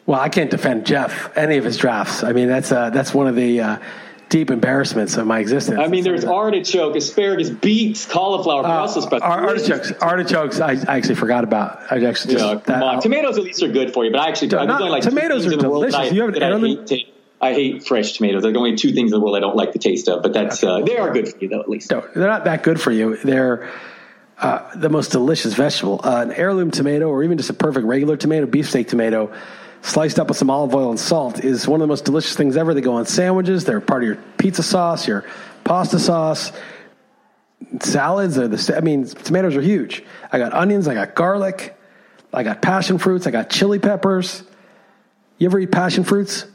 Well, 0.05 0.19
I 0.19 0.27
can't 0.27 0.51
defend 0.51 0.85
Jeff 0.85 1.37
any 1.37 1.57
of 1.57 1.63
his 1.63 1.77
drafts. 1.77 2.23
I 2.23 2.33
mean, 2.33 2.49
that's 2.49 2.71
uh, 2.71 2.89
that's 2.89 3.13
one 3.13 3.27
of 3.27 3.35
the 3.35 3.61
uh, 3.61 3.77
deep 4.29 4.49
embarrassments 4.49 5.17
of 5.17 5.27
my 5.27 5.39
existence. 5.39 5.79
I 5.79 5.87
mean, 5.87 6.03
there's 6.03 6.25
artichoke, 6.25 6.95
asparagus, 6.95 7.51
beets, 7.51 8.05
cauliflower, 8.05 8.65
uh, 8.65 8.67
Brussels 8.67 9.05
sprouts. 9.05 9.23
Artichokes, 9.23 9.91
artichokes. 10.01 10.59
I, 10.59 10.71
I, 10.71 10.97
actually 10.97 11.15
forgot 11.15 11.43
about. 11.43 11.91
I 11.91 12.03
actually 12.05 12.33
just, 12.33 12.45
yeah, 12.45 12.53
come 12.53 12.63
that, 12.65 12.83
on. 12.83 13.01
Tomatoes 13.01 13.37
at 13.37 13.43
least 13.43 13.61
are 13.61 13.71
good 13.71 13.93
for 13.93 14.03
you, 14.03 14.11
but 14.11 14.19
I 14.19 14.29
actually 14.29 14.47
not, 14.49 14.79
going 14.79 14.91
like 14.91 15.03
tomatoes 15.03 15.45
are 15.45 15.55
delicious. 15.55 16.11
you 16.11 16.23
have 16.23 16.35
heirloom. 16.35 16.85
I 16.89 17.05
hate 17.41 17.87
fresh 17.87 18.13
tomatoes. 18.13 18.43
There's 18.43 18.55
only 18.55 18.75
two 18.75 18.91
things 18.91 19.11
in 19.11 19.19
the 19.19 19.23
world 19.23 19.35
I 19.35 19.39
don't 19.39 19.55
like 19.55 19.71
the 19.71 19.79
taste 19.79 20.09
of, 20.09 20.21
but 20.21 20.33
that's 20.33 20.63
uh, 20.63 20.81
they 20.81 20.97
are 20.97 21.11
good 21.11 21.29
for 21.29 21.37
you 21.39 21.49
though, 21.49 21.61
at 21.61 21.69
least. 21.69 21.91
No, 21.91 22.05
they're 22.13 22.27
not 22.27 22.43
that 22.45 22.63
good 22.63 22.81
for 22.81 22.91
you. 22.91 23.17
They're 23.17 23.69
uh, 24.39 24.75
the 24.75 24.89
most 24.89 25.11
delicious 25.11 25.53
vegetable. 25.53 26.01
Uh, 26.03 26.21
an 26.21 26.31
heirloom 26.31 26.71
tomato, 26.71 27.07
or 27.07 27.23
even 27.23 27.37
just 27.37 27.49
a 27.49 27.53
perfect 27.53 27.85
regular 27.85 28.17
tomato, 28.17 28.45
beefsteak 28.45 28.87
tomato, 28.87 29.33
sliced 29.81 30.19
up 30.19 30.27
with 30.27 30.37
some 30.37 30.49
olive 30.49 30.75
oil 30.75 30.89
and 30.89 30.99
salt, 30.99 31.43
is 31.43 31.67
one 31.67 31.81
of 31.81 31.87
the 31.87 31.91
most 31.91 32.05
delicious 32.05 32.35
things 32.35 32.57
ever. 32.57 32.73
They 32.73 32.81
go 32.81 32.95
on 32.95 33.05
sandwiches. 33.05 33.63
They're 33.63 33.81
part 33.81 34.03
of 34.03 34.07
your 34.07 34.17
pizza 34.37 34.63
sauce, 34.63 35.07
your 35.07 35.25
pasta 35.63 35.99
sauce, 35.99 36.51
salads. 37.79 38.37
Are 38.37 38.47
the 38.49 38.77
I 38.77 38.81
mean, 38.81 39.05
tomatoes 39.05 39.55
are 39.55 39.61
huge. 39.61 40.03
I 40.31 40.39
got 40.39 40.53
onions. 40.53 40.87
I 40.87 40.93
got 40.93 41.15
garlic. 41.15 41.77
I 42.33 42.43
got 42.43 42.61
passion 42.61 42.97
fruits. 42.97 43.27
I 43.27 43.31
got 43.31 43.49
chili 43.49 43.79
peppers. 43.79 44.43
You 45.37 45.47
ever 45.47 45.59
eat 45.59 45.71
passion 45.71 46.03
fruits? 46.03 46.45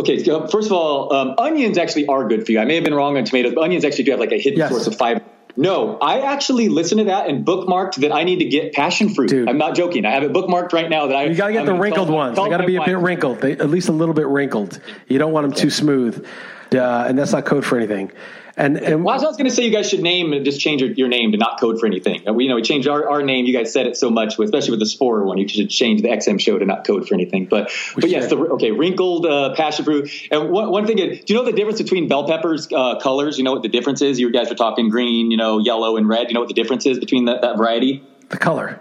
Okay, 0.00 0.22
so 0.22 0.46
first 0.46 0.66
of 0.66 0.72
all, 0.72 1.12
um, 1.12 1.34
onions 1.38 1.76
actually 1.76 2.06
are 2.06 2.28
good 2.28 2.46
for 2.46 2.52
you. 2.52 2.60
I 2.60 2.64
may 2.64 2.76
have 2.76 2.84
been 2.84 2.94
wrong 2.94 3.16
on 3.16 3.24
tomatoes, 3.24 3.54
but 3.54 3.64
onions 3.64 3.84
actually 3.84 4.04
do 4.04 4.12
have 4.12 4.20
like 4.20 4.30
a 4.30 4.38
hidden 4.38 4.58
yes. 4.58 4.70
source 4.70 4.86
of 4.86 4.96
fiber. 4.96 5.24
No, 5.56 5.98
I 5.98 6.20
actually 6.20 6.68
listened 6.68 7.00
to 7.00 7.04
that 7.06 7.28
and 7.28 7.44
bookmarked 7.44 7.96
that 7.96 8.12
I 8.12 8.22
need 8.22 8.38
to 8.38 8.44
get 8.44 8.72
passion 8.72 9.12
fruit. 9.12 9.30
Dude. 9.30 9.48
I'm 9.48 9.58
not 9.58 9.74
joking. 9.74 10.06
I 10.06 10.12
have 10.12 10.22
it 10.22 10.32
bookmarked 10.32 10.72
right 10.72 10.88
now. 10.88 11.08
That 11.08 11.16
I 11.16 11.24
you 11.24 11.34
got 11.34 11.48
to 11.48 11.52
get 11.52 11.60
I'm 11.60 11.66
the 11.66 11.74
wrinkled 11.74 12.10
ones. 12.10 12.36
They 12.36 12.48
got 12.48 12.58
to 12.58 12.66
be 12.66 12.76
a 12.76 12.84
bit 12.84 12.96
wrinkled, 12.96 13.40
they, 13.40 13.52
at 13.52 13.68
least 13.68 13.88
a 13.88 13.92
little 13.92 14.14
bit 14.14 14.28
wrinkled. 14.28 14.80
You 15.08 15.18
don't 15.18 15.32
want 15.32 15.48
them 15.48 15.60
too 15.60 15.70
smooth, 15.70 16.24
uh, 16.72 17.06
and 17.08 17.18
that's 17.18 17.32
not 17.32 17.44
code 17.44 17.64
for 17.64 17.76
anything. 17.76 18.12
And 18.58 18.76
and 18.76 19.04
well, 19.04 19.14
I 19.14 19.24
was 19.24 19.36
going 19.36 19.48
to 19.48 19.54
say 19.54 19.64
you 19.64 19.70
guys 19.70 19.88
should 19.88 20.02
name 20.02 20.32
and 20.32 20.44
just 20.44 20.58
change 20.60 20.82
your, 20.82 20.90
your, 20.90 21.06
name 21.06 21.30
to 21.30 21.38
not 21.38 21.60
code 21.60 21.78
for 21.78 21.86
anything. 21.86 22.24
We 22.34 22.42
you 22.42 22.50
know 22.50 22.56
we 22.56 22.62
changed 22.62 22.88
our, 22.88 23.08
our 23.08 23.22
name. 23.22 23.46
You 23.46 23.52
guys 23.52 23.72
said 23.72 23.86
it 23.86 23.96
so 23.96 24.10
much, 24.10 24.36
especially 24.36 24.72
with 24.72 24.80
the 24.80 24.86
Spore 24.86 25.24
one. 25.24 25.38
You 25.38 25.46
should 25.46 25.70
change 25.70 26.02
the 26.02 26.08
XM 26.08 26.40
show 26.40 26.58
to 26.58 26.64
not 26.66 26.84
code 26.84 27.06
for 27.06 27.14
anything. 27.14 27.46
But 27.46 27.70
we 27.94 27.94
but 27.94 28.02
should. 28.02 28.10
yes, 28.10 28.30
the, 28.30 28.36
okay, 28.36 28.72
wrinkled 28.72 29.26
uh, 29.26 29.54
passion 29.54 29.84
fruit. 29.84 30.10
And 30.32 30.50
one, 30.50 30.70
one 30.70 30.86
thing, 30.88 30.96
do 30.96 31.22
you 31.24 31.34
know 31.36 31.44
the 31.44 31.52
difference 31.52 31.80
between 31.80 32.08
bell 32.08 32.26
peppers 32.26 32.66
uh, 32.72 32.98
colors? 32.98 33.38
You 33.38 33.44
know 33.44 33.52
what 33.52 33.62
the 33.62 33.68
difference 33.68 34.02
is? 34.02 34.18
You 34.18 34.32
guys 34.32 34.48
were 34.48 34.56
talking 34.56 34.88
green, 34.88 35.30
you 35.30 35.36
know, 35.36 35.60
yellow 35.60 35.96
and 35.96 36.08
red. 36.08 36.26
You 36.26 36.34
know 36.34 36.40
what 36.40 36.48
the 36.48 36.54
difference 36.54 36.84
is 36.84 36.98
between 36.98 37.26
that, 37.26 37.42
that 37.42 37.58
variety? 37.58 38.02
The 38.30 38.38
color. 38.38 38.80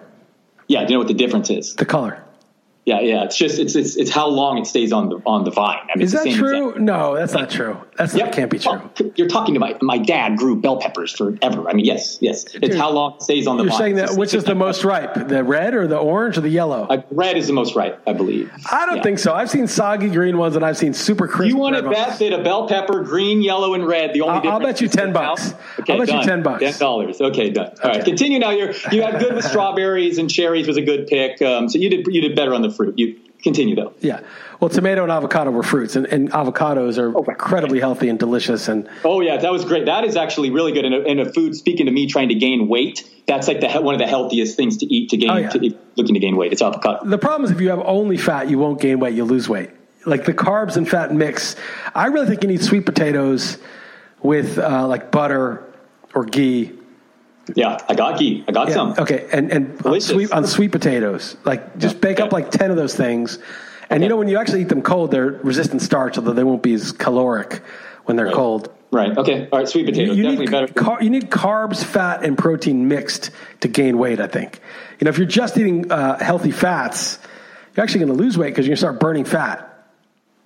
Yeah, 0.68 0.86
do 0.86 0.86
you 0.86 0.96
know 0.96 1.00
what 1.00 1.08
the 1.08 1.14
difference 1.14 1.52
is? 1.52 1.76
The 1.76 1.86
color. 1.86 2.24
Yeah, 2.88 3.02
yeah. 3.02 3.26
It's 3.26 3.36
just 3.36 3.60
it's 3.60 3.76
it's, 3.76 3.98
it's 3.98 4.10
how 4.10 4.28
long 4.28 4.58
it 4.58 4.66
stays 4.66 4.94
on 4.94 5.10
the 5.10 5.18
on 5.26 5.44
the 5.44 5.52
vine. 5.52 5.78
I 5.94 5.98
mean, 5.98 6.06
is 6.06 6.14
that 6.14 6.24
true? 6.24 6.70
Example. 6.70 6.82
No, 6.84 7.16
that's 7.18 7.34
not 7.34 7.50
true. 7.50 7.78
That's 7.98 8.16
yep. 8.16 8.28
that 8.28 8.34
can't 8.34 8.50
be 8.50 8.60
true. 8.60 8.72
Well, 8.72 9.12
you're 9.18 9.28
talking 9.28 9.54
to 9.56 9.60
my 9.60 9.76
my 9.82 9.98
dad 9.98 10.38
grew 10.38 10.56
bell 10.56 10.80
peppers 10.80 11.12
forever. 11.12 11.70
I 11.70 11.74
mean, 11.74 11.84
yes, 11.84 12.18
yes. 12.22 12.46
It's 12.46 12.60
Dude, 12.60 12.76
how 12.76 12.90
long 12.90 13.16
it 13.16 13.24
stays 13.24 13.46
on 13.46 13.58
the 13.58 13.64
you're 13.64 13.72
vine. 13.72 13.80
saying 13.80 13.96
that 13.96 14.12
which 14.12 14.34
is 14.34 14.46
the 14.46 14.56
most 14.56 14.86
ripe, 14.86 15.16
the 15.28 15.44
red 15.44 15.74
or 15.74 15.86
the 15.86 15.98
orange 15.98 16.38
or 16.38 16.42
the 16.42 16.50
yellow? 16.50 16.88
Uh, 16.88 17.02
red 17.12 17.36
is 17.36 17.48
the 17.48 17.52
most 17.52 17.76
ripe, 17.76 18.02
I 18.08 18.14
believe. 18.14 18.50
I 18.72 18.86
don't 18.86 18.96
yeah. 18.98 19.04
think 19.04 19.20
so. 19.20 19.34
I've 19.34 19.50
seen 19.50 19.68
soggy 19.68 20.10
green 20.10 20.38
ones 20.38 20.56
and 20.56 20.64
I've 20.64 20.78
seen 20.78 20.94
super 20.94 21.28
crisp. 21.28 21.50
You 21.50 21.58
want 21.58 21.76
to 21.76 21.82
bet 21.90 22.18
that 22.20 22.32
a 22.32 22.42
bell 22.42 22.70
pepper, 22.70 23.04
green, 23.04 23.42
yellow, 23.42 23.74
and 23.74 23.86
red? 23.86 24.14
The 24.14 24.22
only 24.22 24.48
I'll, 24.48 24.54
I'll 24.54 24.60
bet 24.62 24.80
you 24.80 24.88
ten 24.88 25.12
bucks. 25.12 25.54
Okay, 25.78 25.92
I'll 25.92 26.00
bet 26.00 26.08
done. 26.08 26.20
you 26.20 26.26
ten 26.26 26.42
bucks. 26.42 26.62
Ten 26.62 26.80
dollars. 26.80 27.20
Okay, 27.20 27.50
done. 27.50 27.66
All 27.84 27.90
okay. 27.90 27.98
right, 27.98 28.06
continue 28.06 28.40
now. 28.40 28.52
You're 28.52 28.72
you 28.94 29.02
had 29.02 29.20
good 29.20 29.36
with 29.36 29.44
strawberries 29.52 30.20
and 30.20 30.30
cherries 30.30 30.70
was 30.70 30.78
a 30.78 30.82
good 30.82 31.08
pick. 31.08 31.42
Um, 31.42 31.68
so 31.68 31.78
you 31.78 31.90
did 31.90 32.08
you 32.08 32.22
did 32.22 32.34
better 32.34 32.54
on 32.54 32.62
the 32.62 32.77
fruit. 32.78 32.98
You 32.98 33.20
continue 33.44 33.76
though. 33.76 33.94
Yeah. 34.00 34.22
Well, 34.60 34.70
tomato 34.70 35.04
and 35.04 35.12
avocado 35.12 35.52
were 35.52 35.64
fruits, 35.64 35.96
and, 35.96 36.08
and 36.08 36.32
avocados 36.32 36.98
are 36.98 37.16
okay. 37.16 37.32
incredibly 37.34 37.80
healthy 37.80 38.10
and 38.10 38.18
delicious. 38.18 38.68
And 38.68 38.90
oh 39.04 39.22
yeah, 39.22 39.38
that 39.38 39.52
was 39.52 39.66
great. 39.66 39.86
That 39.86 40.04
is 40.04 40.16
actually 40.16 40.50
really 40.50 40.72
good 40.72 40.86
in 40.86 40.94
a, 40.94 41.00
in 41.00 41.20
a 41.20 41.32
food. 41.32 41.56
Speaking 41.56 41.86
to 41.86 41.92
me, 41.92 42.08
trying 42.08 42.30
to 42.30 42.36
gain 42.36 42.68
weight, 42.68 43.08
that's 43.28 43.48
like 43.48 43.60
the 43.60 43.70
one 43.82 43.94
of 43.94 44.00
the 44.00 44.08
healthiest 44.08 44.58
things 44.58 44.78
to 44.78 44.86
eat 44.86 45.10
to 45.10 45.18
gain. 45.18 45.30
Oh, 45.30 45.38
yeah. 45.38 45.50
to, 45.50 45.78
looking 45.96 46.16
to 46.16 46.20
gain 46.20 46.36
weight, 46.38 46.52
it's 46.52 46.62
avocado. 46.62 47.06
The 47.06 47.18
problem 47.18 47.46
is 47.46 47.52
if 47.52 47.62
you 47.62 47.70
have 47.70 47.82
only 47.86 48.18
fat, 48.18 48.50
you 48.50 48.58
won't 48.58 48.82
gain 48.82 49.00
weight. 49.00 49.14
You 49.14 49.26
lose 49.26 49.48
weight. 49.48 49.70
Like 50.06 50.26
the 50.26 50.34
carbs 50.34 50.78
and 50.78 50.88
fat 50.88 51.14
mix. 51.14 51.56
I 51.94 52.08
really 52.08 52.28
think 52.28 52.42
you 52.42 52.48
need 52.48 52.64
sweet 52.64 52.86
potatoes 52.86 53.58
with 54.22 54.58
uh, 54.58 54.88
like 54.88 55.12
butter 55.12 55.64
or 56.16 56.26
ghee 56.26 56.77
yeah, 57.56 57.78
I 57.88 57.96
got 57.96 58.20
ghee. 58.20 58.44
I 58.48 58.52
got 58.52 58.68
yeah, 58.68 58.74
some. 58.74 58.96
Okay, 58.98 59.28
and 59.32 59.52
and 59.52 59.86
on 59.86 60.02
sweet, 60.02 60.32
on 60.32 60.46
sweet 60.46 60.72
potatoes, 60.72 61.38
like 61.46 61.78
just 61.78 62.02
bake 62.02 62.20
up 62.20 62.32
like 62.32 62.52
ten 62.52 62.72
of 62.72 62.78
those 62.78 62.96
things, 62.96 63.38
and 63.90 63.98
okay. 63.98 64.04
you 64.04 64.10
know 64.10 64.18
when 64.18 64.28
you 64.28 64.38
actually 64.38 64.62
eat 64.62 64.70
them 64.70 64.82
cold, 64.82 65.12
they're 65.12 65.32
resistant 65.32 65.82
starch, 65.82 66.18
although 66.18 66.34
they 66.34 66.44
won't 66.44 66.64
be 66.64 66.74
as 66.74 66.92
caloric 66.92 67.62
when 68.06 68.18
they're 68.18 68.28
right. 68.28 68.36
cold. 68.36 68.72
Right. 68.90 69.18
Okay. 69.18 69.48
All 69.52 69.60
right. 69.60 69.68
Sweet 69.68 69.86
potatoes 69.86 70.16
you, 70.16 70.24
you 70.24 70.30
definitely 70.30 70.48
better. 70.48 70.68
Car- 70.74 71.04
you 71.04 71.10
need 71.10 71.30
carbs, 71.30 71.84
fat, 71.84 72.24
and 72.24 72.38
protein 72.38 72.88
mixed 72.88 73.32
to 73.62 73.68
gain 73.68 73.98
weight. 73.98 74.20
I 74.20 74.28
think. 74.28 74.60
You 75.00 75.06
know, 75.06 75.10
if 75.10 75.18
you're 75.18 75.28
just 75.28 75.58
eating 75.58 75.92
uh, 75.92 76.18
healthy 76.18 76.52
fats, 76.52 77.20
you're 77.76 77.84
actually 77.84 78.06
going 78.06 78.18
to 78.18 78.24
lose 78.24 78.38
weight 78.38 78.50
because 78.50 78.66
you're 78.66 78.72
going 78.72 78.78
to 78.78 78.82
start 78.82 79.00
burning 79.00 79.26
fat. 79.26 79.67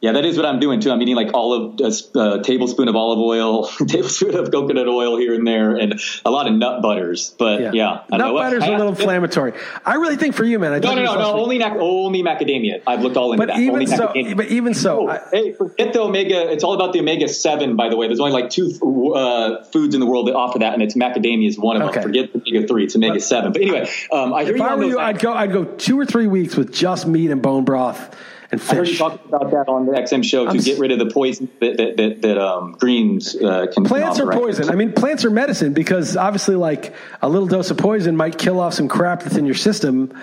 Yeah, 0.01 0.13
that 0.13 0.25
is 0.25 0.35
what 0.35 0.47
I'm 0.47 0.59
doing 0.59 0.79
too. 0.79 0.89
I'm 0.89 0.99
eating 1.03 1.15
like 1.15 1.29
olive, 1.35 1.79
a 1.79 2.19
uh, 2.19 2.41
tablespoon 2.41 2.87
of 2.87 2.95
olive 2.95 3.19
oil, 3.19 3.67
tablespoon 3.87 4.35
of 4.35 4.49
coconut 4.51 4.87
oil 4.87 5.15
here 5.15 5.35
and 5.35 5.45
there, 5.45 5.75
and 5.75 6.01
a 6.25 6.31
lot 6.31 6.47
of 6.47 6.53
nut 6.53 6.81
butters. 6.81 7.35
But 7.37 7.61
yeah, 7.61 7.71
yeah 7.71 8.03
nut 8.09 8.19
know. 8.19 8.33
butters 8.33 8.63
are 8.63 8.73
a 8.73 8.77
little 8.77 8.93
inflammatory. 8.93 9.53
I 9.85 9.95
really 9.95 10.15
think 10.15 10.33
for 10.33 10.43
you, 10.43 10.57
man. 10.57 10.73
I 10.73 10.79
no, 10.79 10.95
no, 10.95 11.03
no, 11.03 11.19
no. 11.19 11.33
Only 11.33 11.59
mac- 11.59 11.77
only 11.77 12.23
macadamia. 12.23 12.81
I've 12.87 13.03
looked 13.03 13.15
all 13.15 13.31
into 13.31 13.45
but 13.45 13.53
that. 13.53 13.59
Even 13.59 13.73
only 13.75 13.85
so, 13.85 14.07
macadamia. 14.07 14.37
but 14.37 14.47
even 14.47 14.73
so, 14.73 15.07
oh, 15.07 15.11
I, 15.11 15.21
hey, 15.31 15.53
forget 15.53 15.93
the 15.93 16.01
omega. 16.01 16.51
It's 16.51 16.63
all 16.63 16.73
about 16.73 16.93
the 16.93 16.99
omega 16.99 17.27
seven. 17.27 17.75
By 17.75 17.89
the 17.89 17.95
way, 17.95 18.07
there's 18.07 18.19
only 18.19 18.33
like 18.33 18.49
two 18.49 19.13
uh, 19.13 19.63
foods 19.65 19.93
in 19.93 19.99
the 19.99 20.07
world 20.07 20.29
that 20.29 20.33
offer 20.33 20.57
that, 20.57 20.73
and 20.73 20.81
it's 20.81 20.95
macadamia 20.95 21.47
is 21.47 21.59
one 21.59 21.79
of 21.79 21.89
okay. 21.89 21.99
them. 21.99 22.03
Forget 22.09 22.33
the 22.33 22.39
omega 22.39 22.67
three. 22.67 22.85
It's 22.85 22.95
omega 22.95 23.19
seven. 23.19 23.51
But 23.51 23.61
anyway, 23.61 23.87
um, 24.11 24.33
I 24.33 24.45
hear 24.45 24.53
if 24.53 24.57
you 24.57 24.65
I 24.65 24.73
were 24.73 24.83
you, 24.83 24.97
I'd 24.97 25.19
go. 25.19 25.31
I'd 25.31 25.51
go 25.51 25.63
two 25.63 25.99
or 25.99 26.07
three 26.07 26.25
weeks 26.25 26.57
with 26.57 26.73
just 26.73 27.05
meat 27.05 27.29
and 27.29 27.39
bone 27.39 27.65
broth 27.65 28.15
and 28.51 28.61
fish. 28.61 28.71
I 28.71 28.75
heard 28.75 28.87
you 28.87 28.97
talk 28.97 29.25
about 29.25 29.51
that 29.51 29.69
on 29.69 29.85
the 29.85 29.93
XM 29.93 30.23
show 30.23 30.45
to 30.45 30.51
I'm, 30.51 30.57
get 30.57 30.77
rid 30.79 30.91
of 30.91 30.99
the 30.99 31.09
poison 31.09 31.49
that 31.59 31.77
that, 31.77 31.97
that, 31.97 32.21
that 32.21 32.37
um, 32.37 32.73
greens 32.73 33.35
uh, 33.35 33.67
can. 33.73 33.85
Plants 33.85 34.19
are 34.19 34.31
poison. 34.31 34.69
I 34.69 34.75
mean, 34.75 34.93
plants 34.93 35.25
are 35.25 35.31
medicine 35.31 35.73
because 35.73 36.17
obviously, 36.17 36.55
like 36.55 36.93
a 37.21 37.29
little 37.29 37.47
dose 37.47 37.71
of 37.71 37.77
poison 37.77 38.15
might 38.15 38.37
kill 38.37 38.59
off 38.59 38.73
some 38.73 38.87
crap 38.87 39.23
that's 39.23 39.37
in 39.37 39.45
your 39.45 39.55
system 39.55 40.13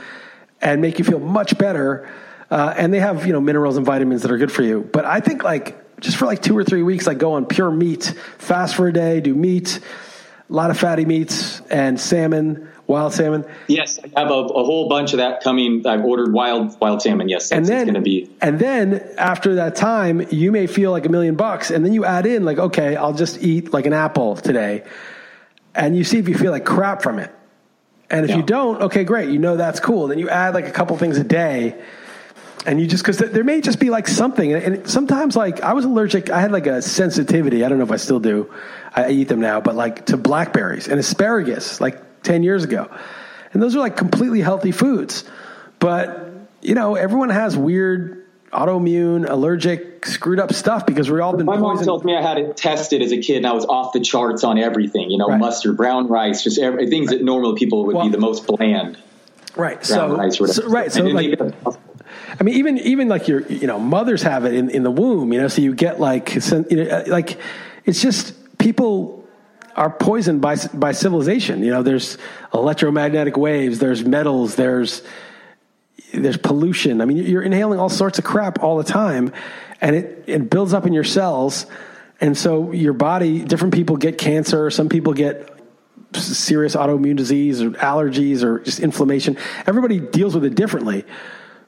and 0.61 0.81
make 0.83 0.99
you 0.99 1.05
feel 1.05 1.20
much 1.20 1.57
better. 1.59 2.09
Uh, 2.51 2.72
and 2.76 2.93
they 2.93 3.01
have 3.01 3.26
you 3.26 3.33
know 3.33 3.41
minerals 3.41 3.76
and 3.76 3.85
vitamins 3.87 4.22
that 4.22 4.31
are 4.31 4.39
good 4.39 4.53
for 4.53 4.62
you. 4.62 4.89
But 4.93 5.05
I 5.05 5.20
think 5.20 5.43
like 5.43 6.01
just 6.01 6.16
for 6.16 6.26
like 6.26 6.43
two 6.43 6.57
or 6.57 6.64
three 6.64 6.83
weeks, 6.83 7.07
like 7.07 7.18
go 7.18 7.33
on 7.33 7.47
pure 7.47 7.70
meat, 7.70 8.14
fast 8.39 8.76
for 8.76 8.89
a 8.89 8.93
day, 8.93 9.20
do 9.20 9.35
meat, 9.35 9.81
a 10.49 10.53
lot 10.53 10.70
of 10.70 10.79
fatty 10.79 11.05
meats 11.05 11.61
and 11.70 12.01
salmon 12.01 12.68
wild 12.89 13.12
salmon? 13.12 13.45
Yes, 13.68 14.01
I 14.16 14.20
have 14.20 14.30
a, 14.30 14.34
a, 14.34 14.64
whole 14.64 14.89
bunch 14.89 15.12
of 15.12 15.18
that 15.18 15.43
coming. 15.43 15.86
I've 15.86 16.05
ordered 16.05 16.32
wild 16.32 16.80
wild 16.80 17.03
salmon. 17.03 17.28
Yes, 17.28 17.53
and 17.53 17.64
then 17.64 17.86
going 17.86 17.95
to 17.95 18.01
be. 18.01 18.28
And 18.41 18.59
then 18.59 19.14
after 19.16 19.57
that 19.57 19.76
time, 19.76 20.26
you 20.32 20.51
may 20.51 20.66
feel 20.66 20.91
like 20.91 21.07
a 21.07 21.09
million 21.09 21.36
bucks, 21.36 21.70
and 21.70 21.84
then 21.84 21.93
you 21.93 22.05
add 22.05 22.26
in 22.26 22.45
like, 22.45 22.59
okay, 22.59 22.97
I'll 22.97 23.12
just 23.12 23.41
eat 23.41 23.72
like 23.72 23.86
an 23.86 23.93
apple 23.93 24.34
today, 24.34 24.84
and 25.74 25.97
you 25.97 26.03
see 26.03 26.18
if 26.18 26.28
you 26.28 26.36
feel 26.36 26.51
like 26.51 26.64
crap 26.64 27.03
from 27.03 27.20
it. 27.20 27.32
And 28.11 28.24
if 28.24 28.30
yeah. 28.30 28.39
you 28.39 28.43
don't, 28.43 28.82
okay, 28.84 29.05
great, 29.05 29.28
you 29.28 29.39
know 29.39 29.57
that's 29.57 29.80
cool. 29.80 30.09
Then 30.09 30.18
you 30.18 30.30
add 30.30 30.55
like 30.55 30.66
a 30.66 30.72
couple 30.72 30.97
things 30.97 31.18
a 31.18 31.24
day. 31.24 31.80
And 32.66 32.80
you 32.80 32.86
just 32.86 33.05
because 33.05 33.18
there 33.18 33.45
may 33.45 33.61
just 33.61 33.78
be 33.78 33.89
like 33.89 34.09
something, 34.09 34.53
and 34.53 34.91
sometimes 34.91 35.36
like 35.36 35.61
I 35.62 35.74
was 35.74 35.84
allergic. 35.84 36.28
I 36.28 36.41
had 36.41 36.53
like 36.53 36.66
a 36.66 36.82
sensitivity. 36.82 37.64
I 37.64 37.68
don't 37.68 37.78
know 37.78 37.84
if 37.84 37.93
I 37.93 37.97
still 37.97 38.18
do. 38.18 38.53
I 38.95 39.11
eat 39.11 39.28
them 39.28 39.41
now, 39.41 39.61
but 39.61 39.76
like 39.76 40.07
to 40.07 40.16
blackberries 40.16 40.89
and 40.89 40.99
asparagus. 40.99 41.80
Like 41.80 42.03
10 42.23 42.43
years 42.43 42.64
ago. 42.64 42.91
And 43.53 43.62
those 43.62 43.75
are 43.77 43.81
like 43.81 43.97
completely 43.97 44.41
healthy 44.41 44.73
foods. 44.73 45.25
But, 45.79 46.33
you 46.61 46.75
know, 46.75 46.95
everyone 46.97 47.31
has 47.31 47.57
weird 47.57 48.27
autoimmune, 48.53 49.29
allergic, 49.29 50.07
screwed 50.07 50.41
up 50.41 50.53
stuff 50.53 50.87
because 50.87 51.11
we've 51.11 51.21
all 51.21 51.37
been. 51.37 51.47
My 51.47 51.57
poisoned. 51.57 51.77
mom 51.77 51.85
tells 51.85 52.05
me 52.05 52.16
I 52.16 52.23
had 52.23 52.39
it 52.39 52.57
tested 52.57 53.03
as 53.03 53.12
a 53.12 53.19
kid, 53.19 53.39
and 53.39 53.47
I 53.47 53.53
was 53.53 53.64
off 53.64 53.93
the 53.93 54.01
charts 54.01 54.45
on 54.45 54.59
everything. 54.59 55.11
You 55.11 55.19
know, 55.19 55.29
right. 55.29 55.39
mustard, 55.39 55.77
brown 55.77 56.09
rice, 56.09 56.43
just 56.43 56.59
every, 56.59 56.89
things 56.89 57.09
right. 57.09 57.19
that 57.19 57.25
normal 57.25 57.55
people 57.55 57.87
would 57.87 57.97
well, 57.97 58.07
be 58.07 58.11
the 58.11 58.19
most 58.19 58.47
bland. 58.47 58.99
Right. 59.57 59.85
So, 59.85 60.31
so, 60.31 60.69
right. 60.69 60.93
So 60.93 61.03
like, 61.05 61.41
I 62.39 62.43
mean, 62.43 62.55
even 62.57 62.79
even 62.79 63.09
like 63.09 63.29
your 63.29 63.41
you 63.49 63.66
know 63.66 63.79
mothers 63.79 64.23
have 64.23 64.45
it 64.45 64.55
in, 64.55 64.71
in 64.71 64.83
the 64.83 64.91
womb. 64.91 65.33
You 65.33 65.41
know, 65.41 65.49
so 65.49 65.62
you 65.62 65.75
get 65.75 66.01
like 66.01 66.35
you 66.35 66.64
know, 66.71 66.85
uh, 66.85 67.05
like 67.07 67.39
it's 67.85 68.01
just 68.01 68.59
people 68.59 69.27
are 69.79 69.91
poisoned 69.91 70.41
by 70.41 70.57
by 70.74 70.93
civilization. 70.93 71.62
You 71.62 71.70
know, 71.70 71.83
there's 71.83 72.18
electromagnetic 72.53 73.37
waves, 73.37 73.79
there's 73.79 74.05
metals, 74.05 74.57
there's 74.57 75.03
there's 76.12 76.37
pollution. 76.37 77.01
I 77.01 77.05
mean, 77.05 77.18
you're 77.18 77.43
inhaling 77.43 77.79
all 77.79 77.89
sorts 77.89 78.18
of 78.18 78.24
crap 78.24 78.62
all 78.62 78.76
the 78.76 78.85
time, 78.85 79.33
and 79.81 79.95
it 79.95 80.24
it 80.26 80.51
builds 80.51 80.74
up 80.74 80.85
in 80.85 80.93
your 80.93 81.05
cells, 81.05 81.66
and 82.20 82.37
so 82.37 82.72
your 82.72 82.93
body. 82.93 83.41
Different 83.45 83.72
people 83.72 83.97
get 83.97 84.18
cancer. 84.18 84.68
Some 84.70 84.89
people 84.89 85.12
get 85.12 85.55
serious 86.12 86.74
autoimmune 86.74 87.16
disease 87.16 87.62
or 87.62 87.70
allergies 87.70 88.43
or 88.43 88.59
just 88.61 88.81
inflammation. 88.81 89.37
Everybody 89.66 90.01
deals 90.01 90.35
with 90.35 90.45
it 90.45 90.57
differently, 90.57 91.05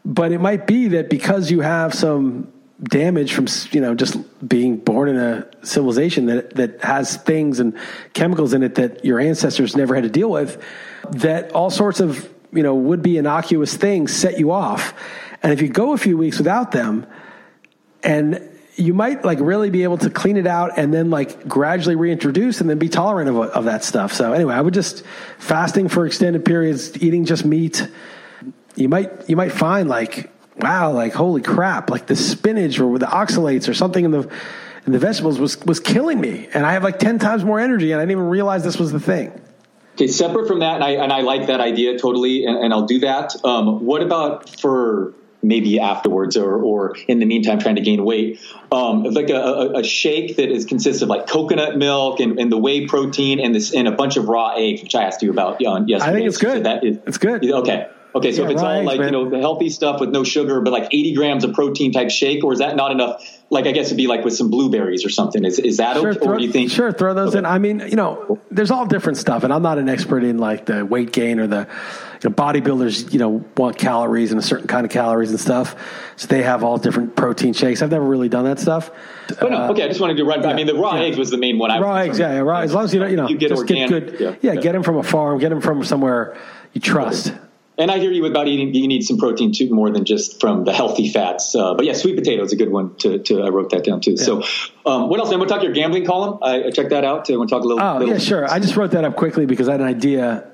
but 0.04 0.32
it 0.32 0.40
might 0.40 0.66
be 0.66 0.88
that 0.88 1.10
because 1.10 1.50
you 1.50 1.60
have 1.60 1.94
some 1.94 2.52
damage 2.82 3.34
from 3.34 3.46
you 3.72 3.80
know 3.80 3.94
just 3.94 4.16
being 4.46 4.76
born 4.76 5.08
in 5.08 5.16
a 5.16 5.46
civilization 5.62 6.26
that 6.26 6.54
that 6.56 6.80
has 6.82 7.16
things 7.16 7.60
and 7.60 7.78
chemicals 8.14 8.54
in 8.54 8.62
it 8.62 8.76
that 8.76 9.04
your 9.04 9.20
ancestors 9.20 9.76
never 9.76 9.94
had 9.94 10.04
to 10.04 10.10
deal 10.10 10.30
with 10.30 10.62
that 11.10 11.52
all 11.52 11.70
sorts 11.70 12.00
of 12.00 12.32
you 12.52 12.62
know 12.62 12.74
would 12.74 13.02
be 13.02 13.18
innocuous 13.18 13.76
things 13.76 14.14
set 14.14 14.38
you 14.38 14.50
off. 14.50 14.94
And 15.42 15.52
if 15.52 15.62
you 15.62 15.68
go 15.68 15.92
a 15.92 15.98
few 15.98 16.16
weeks 16.16 16.38
without 16.38 16.72
them 16.72 17.06
and 18.02 18.46
you 18.76 18.94
might 18.94 19.24
like 19.24 19.38
really 19.40 19.68
be 19.68 19.82
able 19.82 19.98
to 19.98 20.10
clean 20.10 20.36
it 20.36 20.46
out 20.46 20.78
and 20.78 20.92
then 20.92 21.10
like 21.10 21.46
gradually 21.48 21.96
reintroduce 21.96 22.60
and 22.60 22.70
then 22.70 22.78
be 22.78 22.88
tolerant 22.88 23.28
of, 23.28 23.36
of 23.36 23.64
that 23.64 23.84
stuff. 23.84 24.12
So 24.12 24.32
anyway 24.32 24.54
i 24.54 24.60
would 24.60 24.74
just 24.74 25.04
fasting 25.38 25.88
for 25.88 26.06
extended 26.06 26.44
periods 26.44 27.02
eating 27.02 27.24
just 27.24 27.44
meat 27.44 27.86
you 28.76 28.88
might 28.88 29.28
you 29.28 29.36
might 29.36 29.52
find 29.52 29.88
like 29.88 30.30
wow, 30.58 30.92
like 30.92 31.12
holy 31.12 31.42
crap, 31.42 31.90
like 31.90 32.06
the 32.06 32.16
spinach 32.16 32.78
or 32.80 32.98
the 32.98 33.06
oxalates 33.06 33.68
or 33.68 33.74
something 33.74 34.04
in 34.04 34.10
the 34.10 34.30
in 34.86 34.92
the 34.92 34.98
vegetables 34.98 35.38
was 35.38 35.60
was 35.64 35.80
killing 35.80 36.20
me, 36.20 36.48
and 36.54 36.66
I 36.66 36.72
have 36.72 36.84
like 36.84 36.98
ten 36.98 37.18
times 37.18 37.44
more 37.44 37.60
energy, 37.60 37.92
and 37.92 38.00
I 38.00 38.04
didn't 38.04 38.12
even 38.12 38.28
realize 38.28 38.64
this 38.64 38.78
was 38.78 38.92
the 38.92 39.00
thing. 39.00 39.40
Okay, 39.94 40.06
separate 40.06 40.48
from 40.48 40.60
that, 40.60 40.76
and 40.76 40.84
I 40.84 40.90
and 40.90 41.12
I 41.12 41.20
like 41.20 41.46
that 41.48 41.60
idea 41.60 41.98
totally, 41.98 42.44
and, 42.46 42.56
and 42.56 42.72
I'll 42.72 42.86
do 42.86 43.00
that. 43.00 43.34
Um, 43.44 43.84
what 43.84 44.02
about 44.02 44.48
for 44.60 45.14
maybe 45.42 45.80
afterwards 45.80 46.36
or, 46.36 46.62
or 46.62 46.94
in 47.08 47.18
the 47.18 47.24
meantime 47.24 47.58
trying 47.58 47.76
to 47.76 47.80
gain 47.80 48.04
weight? 48.04 48.38
Um, 48.70 49.04
like 49.04 49.30
a, 49.30 49.36
a, 49.36 49.78
a, 49.78 49.82
shake 49.82 50.36
that 50.36 50.50
is 50.50 50.66
consists 50.66 51.00
of 51.00 51.08
like 51.08 51.26
coconut 51.26 51.78
milk 51.78 52.20
and, 52.20 52.38
and, 52.38 52.52
the 52.52 52.58
whey 52.58 52.86
protein 52.86 53.40
and 53.40 53.54
this 53.54 53.72
and 53.74 53.88
a 53.88 53.92
bunch 53.92 54.18
of 54.18 54.28
raw 54.28 54.54
eggs 54.54 54.82
which 54.82 54.94
i 54.94 55.02
asked 55.02 55.22
you 55.22 55.30
about 55.30 55.60
yesterday 55.60 55.96
i 55.98 56.12
think 56.12 56.26
it's 56.26 56.36
good. 56.36 56.64
That 56.64 56.84
is 56.84 56.98
it's 57.06 57.18
good. 57.18 57.42
Okay 57.50 57.88
Okay, 58.14 58.32
so 58.32 58.42
Yeah, 58.42 58.48
if 58.48 58.52
it's 58.54 58.62
raw 58.62 58.70
all 58.70 58.82
like 58.84 58.98
man. 58.98 59.08
you 59.08 59.12
know 59.12 59.30
the 59.30 59.38
healthy 59.38 59.68
stuff 59.70 60.00
with 60.00 60.10
no 60.10 60.24
sugar, 60.24 60.60
but 60.60 60.72
like 60.72 60.84
80 60.92 61.14
grams 61.14 61.44
of 61.44 61.52
protein 61.54 61.92
type 61.92 62.10
shake, 62.10 62.42
or 62.42 62.52
is 62.52 62.58
that 62.58 62.74
not 62.76 62.90
enough? 62.90 63.22
Like 63.50 63.66
I 63.66 63.72
guess 63.72 63.86
it'd 63.86 63.96
be 63.96 64.06
like 64.06 64.24
with 64.24 64.34
some 64.34 64.50
blueberries 64.50 65.04
or 65.04 65.10
something. 65.10 65.44
Is 65.44 65.58
is 65.58 65.76
that 65.78 65.96
Sure, 65.96 66.10
okay? 66.10 66.18
throw, 66.18 66.34
or 66.34 66.38
do 66.38 66.44
you 66.44 66.50
think? 66.52 66.70
sure, 66.70 66.92
throw 66.92 67.14
those 67.14 67.30
Okay. 67.30 67.38
in. 67.38 67.46
I 67.46 67.58
mean, 67.58 67.80
you 67.80 67.96
know, 67.96 68.38
there's 68.50 68.70
all 68.70 68.86
different 68.86 69.18
stuff, 69.18 69.44
and 69.44 69.52
I'm 69.52 69.62
not 69.62 69.78
an 69.78 69.88
expert 69.88 70.24
in 70.24 70.38
like 70.38 70.66
the 70.66 70.84
weight 70.84 71.12
gain 71.12 71.38
or 71.40 71.46
the 71.46 71.66
you 72.22 72.30
know, 72.30 72.34
bodybuilders. 72.34 73.12
You 73.12 73.18
know, 73.20 73.44
want 73.56 73.78
calories 73.78 74.30
and 74.32 74.40
a 74.40 74.42
certain 74.42 74.66
kind 74.66 74.84
of 74.84 74.90
calories 74.92 75.30
and 75.30 75.38
stuff, 75.40 75.76
so 76.16 76.26
they 76.26 76.42
have 76.42 76.62
all 76.64 76.78
different 76.78 77.14
protein 77.16 77.52
shakes. 77.52 77.80
I've 77.82 77.90
never 77.92 78.04
really 78.04 78.28
done 78.28 78.44
that 78.44 78.58
stuff. 78.58 78.90
But 79.40 79.50
no, 79.50 79.70
okay, 79.70 79.84
I 79.84 79.88
just 79.88 80.00
wanted 80.00 80.16
to 80.16 80.24
run. 80.24 80.44
I 80.44 80.54
mean, 80.54 80.66
the 80.66 80.74
raw 80.74 80.96
eggs 80.96 81.16
was 81.16 81.30
the 81.30 81.36
main 81.38 81.58
one. 81.58 81.70
I 81.70 81.78
Raw 81.78 81.94
eggs, 81.96 82.18
yeah, 82.18 82.32
yeah, 82.34 82.38
raw. 82.40 82.60
As 82.60 82.74
long 82.74 82.84
as 82.84 82.92
you 82.94 82.98
don't, 83.00 83.10
you 83.10 83.16
know, 83.16 83.28
You 83.28 83.36
get 83.38 83.50
just 83.50 83.60
organic, 83.60 83.88
get 84.08 84.18
good. 84.18 84.38
yeah. 84.42 84.52
Yeah, 84.54 84.60
get 84.60 84.72
them 84.72 84.82
from 84.82 84.96
a 84.96 85.02
farm, 85.04 85.38
get 85.38 85.50
them 85.50 85.60
from 85.60 85.84
somewhere 85.84 86.36
you 86.72 86.80
trust. 86.80 87.32
And 87.80 87.90
I 87.90 87.98
hear 87.98 88.12
you 88.12 88.26
about 88.26 88.46
eating. 88.46 88.74
You 88.74 88.86
need 88.86 89.04
some 89.04 89.16
protein 89.16 89.52
too, 89.52 89.72
more 89.72 89.90
than 89.90 90.04
just 90.04 90.38
from 90.38 90.64
the 90.64 90.72
healthy 90.72 91.08
fats. 91.08 91.54
Uh, 91.54 91.72
but 91.72 91.86
yeah, 91.86 91.94
sweet 91.94 92.14
potato 92.14 92.42
is 92.42 92.52
a 92.52 92.56
good 92.56 92.70
one 92.70 92.94
to. 92.96 93.20
to 93.20 93.42
I 93.42 93.48
wrote 93.48 93.70
that 93.70 93.84
down 93.84 94.02
too. 94.02 94.18
So, 94.18 94.42
um, 94.84 95.08
what 95.08 95.18
else? 95.18 95.32
I 95.32 95.36
want 95.36 95.48
to 95.48 95.54
talk 95.54 95.62
your 95.62 95.72
gambling 95.72 96.04
column. 96.04 96.40
I, 96.42 96.64
I 96.64 96.70
checked 96.70 96.90
that 96.90 97.06
out. 97.06 97.30
I 97.30 97.36
want 97.36 97.48
to 97.48 97.54
talk 97.54 97.64
a 97.64 97.66
little. 97.66 97.82
Oh 97.82 97.98
little 97.98 98.14
yeah, 98.14 98.18
sure. 98.20 98.46
I 98.48 98.58
just 98.58 98.76
wrote 98.76 98.90
that 98.90 99.04
up 99.04 99.16
quickly 99.16 99.46
because 99.46 99.66
I 99.66 99.72
had 99.72 99.80
an 99.80 99.86
idea. 99.86 100.52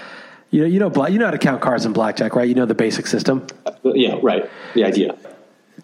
You 0.53 0.61
know, 0.61 0.67
you 0.69 0.79
know, 0.79 1.07
you 1.09 1.19
know 1.19 1.25
how 1.25 1.33
to 1.33 1.39
count 1.39 1.61
cards 1.61 1.85
in 1.85 1.93
blackjack, 1.93 2.37
right? 2.37 2.49
You 2.49 2.55
know 2.55 2.65
the 2.65 2.77
basic 2.77 3.09
system. 3.09 3.45
Yeah, 3.83 4.21
right. 4.23 4.49
The 4.75 4.85
idea. 4.85 5.19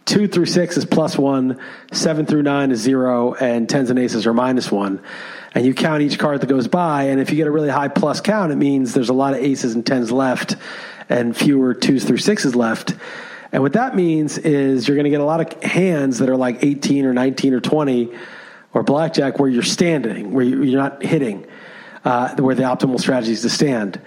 two 0.05 0.29
through 0.29 0.47
six 0.47 0.77
is 0.77 0.85
plus 0.85 1.19
one, 1.19 1.59
seven 1.93 2.25
through 2.25 2.43
nine 2.43 2.71
is 2.71 2.81
zero, 2.81 3.35
and 3.35 3.69
tens 3.69 3.91
and 3.91 3.99
aces 3.99 4.29
are 4.29 4.33
minus 4.33 4.71
one. 4.71 5.03
And 5.55 5.67
you 5.67 5.75
count 5.75 6.03
each 6.03 6.19
card 6.19 6.41
that 6.41 6.47
goes 6.47 6.67
by, 6.69 7.05
and 7.05 7.21
if 7.21 7.31
you 7.31 7.37
get 7.37 7.47
a 7.47 7.51
really 7.51 7.69
high 7.69 7.89
plus 7.89 8.21
count, 8.21 8.53
it 8.53 8.57
means 8.57 8.95
there's 8.95 9.11
a 9.11 9.15
lot 9.15 9.35
of 9.35 9.41
aces 9.41 9.75
and 9.75 9.85
tens 9.85 10.11
left, 10.11 10.57
and 11.13 11.37
fewer 11.37 11.75
twos 11.75 12.05
through 12.05 12.17
sixes 12.19 12.57
left. 12.57 12.95
And 13.53 13.63
what 13.63 13.75
that 13.75 13.95
means 13.95 14.39
is 14.39 14.89
you're 14.89 14.97
going 14.97 15.05
to 15.05 15.11
get 15.11 15.21
a 15.21 15.25
lot 15.25 15.41
of 15.41 15.63
hands 15.63 16.19
that 16.19 16.29
are 16.31 16.37
like 16.37 16.65
18 16.65 17.05
or 17.05 17.13
19 17.13 17.53
or 17.53 17.61
20 17.61 18.11
or 18.73 18.83
blackjack 18.83 19.39
where 19.39 19.51
you're 19.51 19.63
standing, 19.63 20.33
where 20.33 20.45
you- 20.45 20.63
you're 20.63 20.81
not 20.81 21.03
hitting, 21.03 21.45
uh, 22.05 22.35
where 22.37 22.55
the 22.55 22.63
optimal 22.63 22.99
strategy 22.99 23.33
is 23.33 23.43
to 23.43 23.51
stand. 23.51 24.01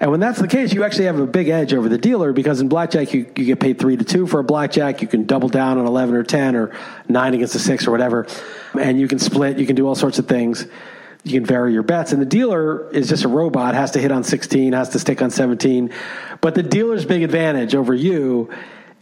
And 0.00 0.10
when 0.10 0.20
that's 0.20 0.40
the 0.40 0.48
case, 0.48 0.72
you 0.72 0.84
actually 0.84 1.06
have 1.06 1.18
a 1.18 1.26
big 1.26 1.48
edge 1.48 1.72
over 1.74 1.88
the 1.88 1.98
dealer 1.98 2.32
because 2.32 2.60
in 2.60 2.68
blackjack, 2.68 3.14
you, 3.14 3.26
you 3.36 3.44
get 3.44 3.60
paid 3.60 3.78
three 3.78 3.96
to 3.96 4.04
two 4.04 4.26
for 4.26 4.40
a 4.40 4.44
blackjack. 4.44 5.00
You 5.02 5.08
can 5.08 5.26
double 5.26 5.48
down 5.48 5.78
on 5.78 5.86
11 5.86 6.14
or 6.14 6.22
10 6.22 6.56
or 6.56 6.70
nine 7.08 7.34
against 7.34 7.54
a 7.54 7.58
six 7.58 7.86
or 7.86 7.90
whatever. 7.92 8.26
And 8.78 9.00
you 9.00 9.08
can 9.08 9.18
split, 9.18 9.58
you 9.58 9.66
can 9.66 9.76
do 9.76 9.86
all 9.86 9.96
sorts 9.96 10.18
of 10.18 10.26
things. 10.26 10.66
You 11.24 11.32
can 11.32 11.46
vary 11.46 11.72
your 11.72 11.82
bets. 11.82 12.12
And 12.12 12.22
the 12.22 12.26
dealer 12.26 12.90
is 12.90 13.08
just 13.08 13.24
a 13.24 13.28
robot, 13.28 13.74
has 13.74 13.92
to 13.92 14.00
hit 14.00 14.12
on 14.12 14.24
16, 14.24 14.72
has 14.72 14.90
to 14.90 14.98
stick 14.98 15.20
on 15.20 15.30
17. 15.30 15.92
But 16.40 16.54
the 16.54 16.62
dealer's 16.62 17.04
big 17.04 17.22
advantage 17.22 17.74
over 17.74 17.94
you 17.94 18.50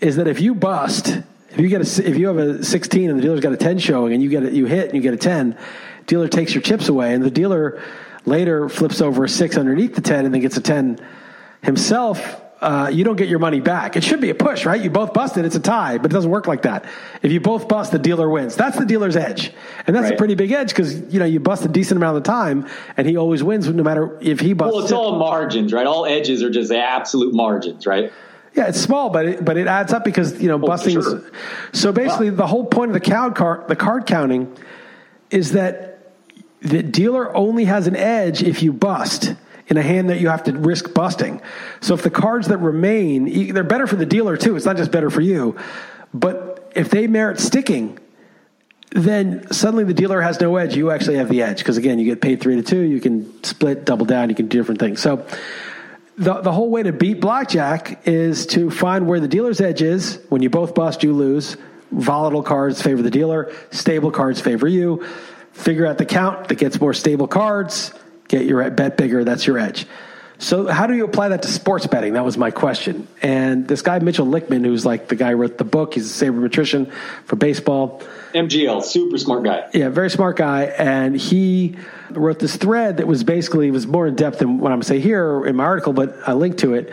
is 0.01 0.17
that 0.17 0.27
if 0.27 0.41
you 0.41 0.55
bust, 0.55 1.09
if 1.51 1.59
you 1.61 1.69
get 1.69 1.81
a, 1.81 2.09
if 2.09 2.17
you 2.19 2.27
have 2.29 2.39
a 2.39 2.65
16 2.65 3.11
and 3.11 3.19
the 3.19 3.23
dealer's 3.23 3.41
got 3.41 3.53
a 3.53 3.57
10 3.57 3.79
showing 3.79 4.13
and 4.13 4.23
you 4.23 4.29
get 4.29 4.43
a, 4.43 4.51
you 4.51 4.67
hit 4.67 4.87
and 4.87 4.95
you 4.95 5.03
get 5.03 5.15
a 5.15 5.19
10, 5.19 5.59
dealer 6.07 6.29
takes 6.29 6.55
your 6.55 6.63
chips 6.63 6.89
away 6.89 7.15
and 7.15 7.23
the 7.23 7.31
dealer 7.31 7.83
later 8.25 8.69
flips 8.69 9.01
over 9.01 9.25
a 9.25 9.29
six 9.29 9.57
underneath 9.57 9.95
the 9.95 10.01
10 10.01 10.25
and 10.25 10.35
then 10.35 10.41
gets 10.41 10.57
a 10.57 10.61
10 10.61 10.99
himself. 11.63 12.43
Uh, 12.59 12.89
you 12.91 13.05
don't 13.05 13.17
get 13.17 13.29
your 13.29 13.39
money 13.39 13.61
back. 13.61 13.97
It 13.97 14.05
should 14.05 14.21
be 14.21 14.31
a 14.31 14.35
push, 14.35 14.65
right? 14.65 14.81
You 14.81 14.89
both 14.89 15.13
busted, 15.13 15.45
it's 15.45 15.57
a 15.57 15.61
tie, 15.61 15.99
but 15.99 16.11
it 16.11 16.15
doesn't 16.15 16.31
work 16.31 16.47
like 16.47 16.63
that. 16.63 16.87
If 17.21 17.31
you 17.31 17.39
both 17.39 17.69
bust, 17.69 17.93
the 17.93 17.99
dealer 17.99 18.31
wins. 18.31 18.57
That's 18.57 18.79
the 18.79 18.87
dealer's 18.87 19.15
edge, 19.15 19.53
and 19.87 19.95
that's 19.95 20.11
a 20.11 20.17
pretty 20.17 20.37
big 20.37 20.53
edge 20.53 20.71
because 20.71 21.13
you 21.13 21.19
know 21.19 21.27
you 21.27 21.39
bust 21.39 21.67
a 21.67 21.69
decent 21.69 21.99
amount 21.99 22.17
of 22.17 22.23
time, 22.23 22.67
and 22.97 23.07
he 23.07 23.19
always 23.19 23.43
wins 23.43 23.69
no 23.69 23.83
matter 23.83 24.17
if 24.23 24.41
he 24.41 24.55
busts. 24.55 24.75
Well, 24.75 24.85
it's 24.85 24.93
all 24.93 25.19
margins, 25.19 25.71
right? 25.75 25.87
All 25.87 26.07
edges 26.07 26.43
are 26.43 26.49
just 26.49 26.73
absolute 26.73 27.35
margins, 27.35 27.87
right? 27.87 28.11
Yeah, 28.55 28.69
it's 28.69 28.81
small, 28.81 29.11
but 29.11 29.27
it, 29.27 29.45
but 29.45 29.59
it 29.59 29.67
adds 29.67 29.93
up 29.93 30.03
because 30.03 30.41
you 30.41 30.49
know 30.49 30.59
busting. 30.59 30.97
Oh, 30.97 31.03
sure. 31.03 31.19
is, 31.19 31.79
so 31.79 31.93
basically, 31.93 32.31
the 32.31 32.47
whole 32.47 32.65
point 32.65 32.91
of 32.91 32.95
the 32.95 33.01
card 33.01 33.35
card 33.35 33.69
the 33.69 33.77
card 33.77 34.07
counting 34.07 34.57
is 35.31 35.53
that 35.53 36.15
the 36.63 36.83
dealer 36.83 37.37
only 37.37 37.67
has 37.67 37.87
an 37.87 37.97
edge 37.97 38.43
if 38.43 38.63
you 38.63 38.73
bust 38.73 39.35
in 39.69 39.77
a 39.77 39.83
hand 39.83 40.11
that 40.11 40.21
you 40.21 40.29
have 40.29 40.45
to 40.45 40.53
risk 40.53 40.95
busting. 40.95 41.41
So 41.81 41.95
if 41.95 42.03
the 42.03 42.11
cards 42.11 42.49
that 42.49 42.59
remain, 42.59 43.53
they're 43.53 43.65
better 43.65 43.87
for 43.87 43.97
the 43.97 44.07
dealer 44.07 44.37
too. 44.37 44.57
It's 44.57 44.67
not 44.67 44.77
just 44.77 44.91
better 44.91 45.11
for 45.11 45.21
you, 45.21 45.57
but 46.15 46.73
if 46.75 46.91
they 46.91 47.07
merit 47.07 47.41
sticking, 47.41 47.99
then 48.91 49.51
suddenly 49.51 49.85
the 49.85 49.95
dealer 49.95 50.21
has 50.21 50.41
no 50.41 50.57
edge. 50.57 50.77
You 50.77 50.91
actually 50.91 51.17
have 51.17 51.29
the 51.29 51.43
edge 51.43 51.59
because 51.59 51.77
again, 51.77 51.99
you 51.99 52.05
get 52.05 52.21
paid 52.21 52.41
three 52.41 52.57
to 52.57 52.63
two. 52.63 52.81
You 52.81 53.01
can 53.01 53.43
split, 53.43 53.85
double 53.85 54.07
down. 54.07 54.29
You 54.29 54.37
can 54.37 54.47
do 54.47 54.59
different 54.59 54.81
things. 54.81 55.01
So 55.01 55.27
the, 56.17 56.41
the 56.41 56.53
whole 56.53 56.71
way 56.71 56.83
to 56.83 56.93
beat 56.93 57.21
blackjack 57.21 58.07
is 58.07 58.47
to 58.49 58.71
find 58.71 59.07
where 59.07 59.21
the 59.21 59.29
dealer's 59.29 59.61
edge 59.61 59.83
is. 59.83 60.21
When 60.29 60.43
you 60.43 60.51
both 60.51 60.75
bust, 60.75 61.03
you 61.03 61.13
lose. 61.13 61.57
Volatile 61.91 62.43
cards 62.43 62.83
favor 62.83 63.01
the 63.01 63.11
dealer, 63.11 63.53
stable 63.71 64.11
cards 64.11 64.41
favor 64.41 64.67
you. 64.67 65.07
Figure 65.53 65.87
out 65.87 65.99
the 65.99 66.05
count 66.05 66.49
that 66.49 66.57
gets 66.57 66.81
more 66.81 66.93
stable 66.93 67.29
cards, 67.29 67.95
get 68.29 68.47
your 68.47 68.69
bet 68.71 68.97
bigger, 68.97 69.25
that's 69.25 69.47
your 69.47 69.59
edge. 69.59 69.87
So, 70.39 70.67
how 70.67 70.87
do 70.87 70.95
you 70.95 71.05
apply 71.05 71.29
that 71.29 71.43
to 71.43 71.49
sports 71.49 71.87
betting? 71.87 72.13
That 72.13 72.25
was 72.25 72.37
my 72.37 72.51
question. 72.51 73.09
And 73.23 73.67
this 73.67 73.81
guy, 73.81 73.99
Mitchell 74.01 74.27
Lichtman, 74.27 74.67
who's 74.67 74.85
like 74.85 75.09
the 75.09 75.17
guy 75.17 75.31
who 75.31 75.37
wrote 75.37 75.57
the 75.57 75.65
book, 75.65 75.95
he's 75.95 76.23
a 76.23 76.25
sabermetrician 76.25 76.93
for 77.25 77.37
baseball. 77.37 78.03
MGL, 78.35 78.85
super 78.85 79.17
smart 79.17 79.45
guy. 79.45 79.67
Yeah, 79.73 79.89
very 79.89 80.11
smart 80.11 80.37
guy, 80.37 80.65
and 80.65 81.17
he 81.17 81.77
wrote 82.11 82.39
this 82.39 82.57
thread 82.57 82.99
that 82.99 83.07
was 83.07 83.25
basically 83.25 83.71
was 83.71 83.87
more 83.87 84.07
in 84.07 84.15
depth 84.15 84.41
than 84.41 84.59
what 84.59 84.73
I'm 84.73 84.83
saying 84.83 85.01
here 85.01 85.47
in 85.47 85.57
my 85.57 85.65
article, 85.65 85.95
but 85.95 86.17
I 86.27 86.35
linked 86.35 86.59
to 86.59 86.75
it. 86.75 86.93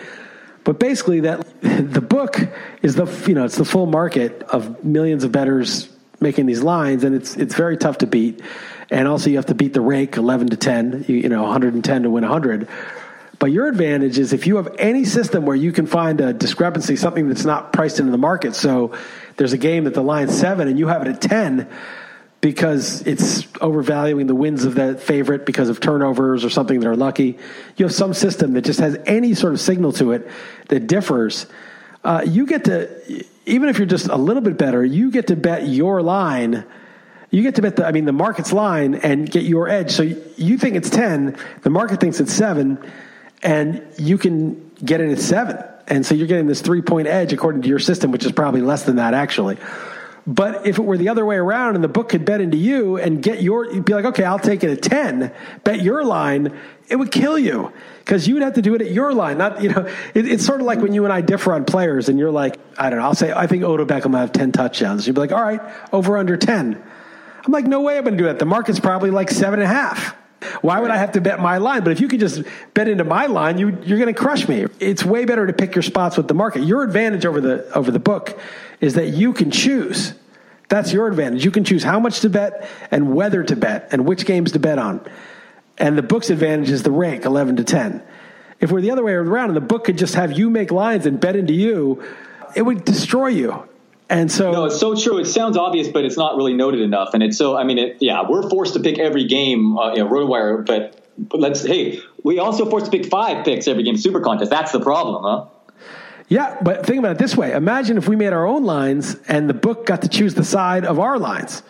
But 0.64 0.80
basically, 0.80 1.22
that 1.22 1.46
the 1.62 2.02
book 2.02 2.40
is 2.82 2.96
the 2.96 3.08
you 3.28 3.36
know 3.36 3.44
it's 3.44 3.58
the 3.58 3.66
full 3.66 3.88
market 3.88 4.42
of 4.44 4.86
millions 4.86 5.26
of 5.26 5.34
bettors 5.34 5.90
making 6.22 6.46
these 6.46 6.64
lines, 6.64 7.04
and 7.04 7.14
it's 7.14 7.36
it's 7.36 7.56
very 7.56 7.76
tough 7.76 7.98
to 7.98 8.08
beat. 8.08 8.42
And 8.94 9.08
also, 9.08 9.30
you 9.30 9.38
have 9.38 9.48
to 9.48 9.56
beat 9.56 9.74
the 9.74 9.82
rake 9.82 10.18
eleven 10.18 10.48
to 10.50 10.58
ten, 10.58 11.04
you, 11.08 11.16
you 11.16 11.30
know, 11.30 11.44
110 11.44 12.04
to 12.04 12.10
win 12.10 12.24
100. 12.24 12.70
But 13.40 13.52
your 13.52 13.68
advantage 13.68 14.20
is 14.20 14.32
if 14.32 14.48
you 14.48 14.56
have 14.56 14.74
any 14.78 15.04
system 15.04 15.46
where 15.46 15.56
you 15.56 15.74
can 15.74 15.86
find 15.86 16.22
a 16.22 16.32
discrepancy, 16.32 16.96
something 16.96 17.28
that's 17.28 17.44
not 17.44 17.74
priced 17.74 18.00
into 18.00 18.12
the 18.12 18.18
market. 18.18 18.56
So 18.56 18.94
there's 19.36 19.52
a 19.52 19.58
game 19.58 19.84
that 19.84 19.94
the 19.94 20.04
line's 20.04 20.38
seven 20.38 20.70
and 20.70 20.80
you 20.80 20.88
have 20.88 21.02
it 21.02 21.10
at 21.10 21.22
10 21.22 21.68
because 22.40 23.02
it's 23.02 23.48
overvaluing 23.60 24.28
the 24.28 24.36
wins 24.36 24.64
of 24.64 24.76
that 24.76 25.02
favorite 25.02 25.46
because 25.46 25.70
of 25.70 25.80
turnovers 25.80 26.46
or 26.46 26.50
something 26.50 26.80
that 26.80 26.88
are 26.88 26.96
lucky. 26.96 27.38
You 27.76 27.86
have 27.86 27.94
some 27.94 28.14
system 28.14 28.54
that 28.54 28.64
just 28.64 28.80
has 28.80 28.98
any 29.06 29.34
sort 29.34 29.54
of 29.54 29.60
signal 29.60 29.92
to 29.94 30.12
it 30.12 30.30
that 30.70 30.88
differs. 30.88 31.46
Uh, 32.04 32.24
you 32.26 32.46
get 32.46 32.66
to, 32.66 33.26
even 33.46 33.70
if 33.70 33.78
you're 33.78 33.88
just 33.88 34.08
a 34.08 34.18
little 34.18 34.42
bit 34.42 34.58
better, 34.58 34.86
you 34.86 35.10
get 35.10 35.28
to 35.28 35.36
bet 35.36 35.68
your 35.68 36.02
line. 36.02 36.66
You 37.34 37.42
get 37.42 37.56
to 37.56 37.64
bet 37.64 37.78
the, 37.78 37.88
I 37.88 37.92
mean, 37.92 38.06
the 38.06 38.12
market's 38.12 38.54
line 38.54 38.94
and 38.94 39.28
get 39.30 39.42
your 39.42 39.68
edge. 39.68 39.90
So 39.90 40.04
you 40.04 40.60
think 40.60 40.76
it's 40.76 40.92
10, 40.92 41.36
the 41.64 41.72
market 41.72 42.00
thinks 42.00 42.20
it's 42.20 42.32
seven, 42.32 42.78
and 43.42 43.84
you 43.98 44.20
can 44.20 44.70
get 44.86 45.02
it 45.02 45.12
at 45.12 45.18
seven. 45.18 45.58
And 45.88 46.06
so 46.06 46.14
you're 46.14 46.28
getting 46.28 46.46
this 46.46 46.62
three 46.62 46.84
point 46.84 47.08
edge 47.08 47.34
according 47.34 47.64
to 47.64 47.68
your 47.68 47.80
system, 47.80 48.12
which 48.12 48.24
is 48.24 48.32
probably 48.32 48.62
less 48.62 48.84
than 48.84 48.98
that 48.98 49.16
actually. 49.16 49.58
But 50.28 50.68
if 50.68 50.78
it 50.78 50.84
were 50.84 50.96
the 50.96 51.10
other 51.10 51.26
way 51.26 51.36
around 51.38 51.74
and 51.74 51.84
the 51.84 51.88
book 51.88 52.10
could 52.10 52.24
bet 52.24 52.40
into 52.40 52.56
you 52.56 52.98
and 52.98 53.24
get 53.24 53.42
your, 53.42 53.66
you'd 53.66 53.84
be 53.84 53.96
like, 53.96 54.06
okay, 54.06 54.26
I'll 54.26 54.38
take 54.38 54.64
it 54.64 54.70
at 54.70 54.84
10, 54.84 55.34
bet 55.64 55.82
your 55.82 56.06
line, 56.06 56.56
it 56.88 56.98
would 56.98 57.12
kill 57.12 57.40
you 57.40 57.74
because 58.06 58.28
you 58.28 58.36
would 58.36 58.44
have 58.44 58.54
to 58.54 58.62
do 58.62 58.76
it 58.76 58.82
at 58.82 58.92
your 58.92 59.12
line. 59.12 59.40
Not, 59.40 59.64
you 59.64 59.70
know, 59.70 59.88
it, 60.14 60.28
it's 60.28 60.46
sort 60.46 60.62
of 60.62 60.68
like 60.68 60.78
when 60.78 60.94
you 60.94 61.04
and 61.04 61.12
I 61.12 61.22
differ 61.22 61.52
on 61.54 61.66
players 61.66 62.10
and 62.10 62.20
you're 62.20 62.32
like, 62.32 62.60
I 62.78 62.92
don't 62.92 63.00
know, 63.00 63.06
I'll 63.06 63.16
say, 63.16 63.34
I 63.34 63.48
think 63.48 63.64
Odo 63.64 63.86
Beckham 63.86 64.12
will 64.12 64.20
have 64.20 64.32
10 64.32 64.52
touchdowns. 64.52 65.08
You'd 65.08 65.14
be 65.14 65.22
like, 65.22 65.32
all 65.32 65.42
right, 65.42 65.62
over 65.92 66.16
under 66.16 66.38
10. 66.38 66.82
I'm 67.46 67.52
like, 67.52 67.66
no 67.66 67.82
way 67.82 67.98
I'm 67.98 68.04
going 68.04 68.18
to 68.18 68.24
do 68.24 68.26
that. 68.26 68.40
The 68.40 68.46
market's 68.46 68.80
probably 68.80 69.12
like 69.12 69.30
seven 69.30 69.60
and 69.60 69.70
a 69.70 69.74
half. 69.74 70.16
Why 70.62 70.80
would 70.80 70.92
I 70.92 70.98
have 70.98 71.14
to 71.14 71.22
bet 71.22 71.40
my 71.40 71.58
line? 71.58 71.84
But 71.84 71.92
if 71.92 72.02
you 72.02 72.08
could 72.08 72.20
just 72.20 72.44
bet 72.74 72.88
into 72.88 73.04
my 73.04 73.26
line, 73.28 73.58
you, 73.58 73.78
you're 73.84 74.00
going 74.00 74.14
to 74.14 74.20
crush 74.20 74.48
me. 74.48 74.66
It's 74.80 75.04
way 75.04 75.26
better 75.26 75.48
to 75.48 75.54
pick 75.54 75.76
your 75.76 75.84
spots 75.84 76.18
with 76.18 76.28
the 76.28 76.34
market. 76.34 76.64
Your 76.64 76.84
advantage 76.84 77.26
over 77.26 77.42
the 77.42 77.70
over 77.74 77.92
the 77.92 78.00
book 78.00 78.40
is 78.82 78.96
that 78.96 79.10
you 79.10 79.34
can 79.34 79.52
choose. 79.52 80.14
That's 80.70 80.92
your 80.92 81.08
advantage. 81.08 81.46
You 81.46 81.52
can 81.52 81.64
choose 81.64 81.84
how 81.84 82.00
much 82.00 82.22
to 82.22 82.30
bet 82.30 82.68
and 82.92 83.14
whether 83.14 83.44
to 83.44 83.56
bet 83.56 83.90
and 83.92 84.06
which 84.06 84.26
games 84.26 84.54
to 84.54 84.60
bet 84.60 84.80
on. 84.80 85.06
And 85.78 85.98
the 85.98 86.02
book's 86.02 86.30
advantage 86.30 86.70
is 86.70 86.84
the 86.84 86.92
rake, 86.92 87.26
11 87.26 87.58
to 87.58 87.64
10. 87.64 88.02
If 88.60 88.72
we're 88.72 88.82
the 88.82 88.92
other 88.92 89.04
way 89.04 89.14
around 89.14 89.50
and 89.50 89.58
the 89.58 89.62
book 89.62 89.86
could 89.86 89.98
just 89.98 90.16
have 90.16 90.32
you 90.38 90.50
make 90.50 90.72
lines 90.72 91.06
and 91.06 91.20
bet 91.20 91.36
into 91.36 91.54
you, 91.54 92.04
it 92.56 92.62
would 92.62 92.86
destroy 92.86 93.28
you. 93.28 93.68
And 94.14 94.32
so, 94.32 94.52
No, 94.52 94.66
it's 94.66 94.80
so 94.80 94.96
true. 94.96 95.18
It 95.18 95.26
sounds 95.26 95.58
obvious, 95.58 95.88
but 95.88 96.06
it's 96.06 96.18
not 96.18 96.36
really 96.38 96.54
noted 96.54 96.82
enough. 96.82 97.16
And 97.16 97.24
it's 97.24 97.36
so, 97.36 97.58
I 97.58 97.64
mean, 97.64 97.80
it, 97.80 97.98
yeah, 98.00 98.22
we're 98.30 98.48
forced 98.48 98.76
to 98.76 98.80
pick 98.80 99.00
every 99.00 99.26
game, 99.26 99.76
uh, 99.76 99.94
you 99.94 100.04
know, 100.04 100.08
RotoWire, 100.08 100.64
but, 100.68 101.02
but 101.18 101.40
let's, 101.40 101.64
hey, 101.66 102.00
we 102.24 102.38
also 102.38 102.70
forced 102.70 102.86
to 102.86 102.92
pick 102.92 103.08
five 103.08 103.44
picks 103.44 103.68
every 103.68 103.82
game, 103.82 103.98
Super 103.98 104.22
Contest. 104.22 104.52
That's 104.52 104.72
the 104.72 104.80
problem, 104.80 105.24
huh? 105.24 105.46
yeah, 106.28 106.60
but 106.62 106.86
think 106.86 107.00
about 107.00 107.14
it 107.14 107.18
this 107.18 107.36
way. 107.36 107.54
Imagine 107.54 107.98
if 107.98 108.08
we 108.08 108.16
made 108.16 108.34
our 108.34 108.46
own 108.46 108.66
lines 108.66 109.16
and 109.28 109.50
the 109.50 109.54
book 109.56 109.88
got 109.88 110.04
to 110.04 110.08
choose 110.08 110.36
the 110.36 110.44
side 110.44 110.86
of 110.86 111.00
our 111.00 111.18
lines. 111.18 111.64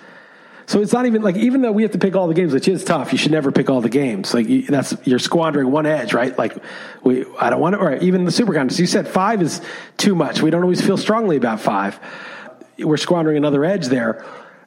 So 0.66 0.82
it's 0.82 0.94
not 0.94 1.06
even 1.06 1.22
like 1.22 1.36
even 1.36 1.62
though 1.62 1.72
we 1.72 1.84
have 1.84 1.92
to 1.92 1.98
pick 1.98 2.16
all 2.16 2.28
the 2.28 2.34
games, 2.34 2.54
which 2.54 2.68
is 2.68 2.84
tough. 2.84 3.12
You 3.12 3.18
should 3.18 3.32
never 3.32 3.52
pick 3.52 3.70
all 3.70 3.82
the 3.82 3.90
games. 3.90 4.34
Like 4.34 4.48
you, 4.48 4.64
that's 4.64 4.96
you're 5.04 5.20
squandering 5.20 5.72
one 5.72 5.86
edge, 5.86 6.14
right? 6.14 6.38
Like 6.38 6.58
we, 7.04 7.26
I 7.40 7.50
don't 7.50 7.60
want 7.60 7.74
to. 7.74 7.80
Or 7.80 7.96
even 7.98 8.26
the 8.26 8.32
super 8.32 8.54
contests, 8.54 8.80
you 8.80 8.88
said 8.88 9.08
five 9.08 9.42
is 9.42 9.62
too 9.98 10.16
much. 10.16 10.42
We 10.42 10.50
don't 10.50 10.64
always 10.64 10.82
feel 10.82 10.98
strongly 10.98 11.38
about 11.38 11.60
five. 11.60 12.00
We're 12.80 12.98
squandering 12.98 13.38
another 13.38 13.66
edge 13.66 13.88
there. 13.88 14.26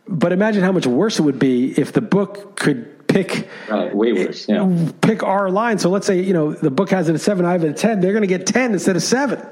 But 0.08 0.32
imagine 0.32 0.62
how 0.62 0.72
much 0.72 0.86
worse 0.86 1.18
it 1.18 1.22
would 1.22 1.38
be 1.38 1.72
if 1.78 1.92
the 1.92 2.00
book 2.00 2.56
could 2.56 3.08
pick 3.08 3.48
way 3.68 4.12
worse. 4.12 4.48
Yeah. 4.48 4.90
pick 5.00 5.22
our 5.22 5.50
line. 5.50 5.78
So 5.78 5.90
let's 5.90 6.06
say 6.06 6.20
you 6.20 6.32
know 6.32 6.52
the 6.52 6.70
book 6.70 6.90
has 6.90 7.08
it 7.08 7.14
at 7.14 7.20
seven, 7.20 7.44
I 7.44 7.52
have 7.52 7.64
it 7.64 7.70
at 7.70 7.76
ten. 7.76 8.00
They're 8.00 8.12
going 8.12 8.22
to 8.22 8.28
get 8.28 8.46
ten 8.46 8.72
instead 8.72 8.96
of 8.96 9.02
seven. 9.02 9.44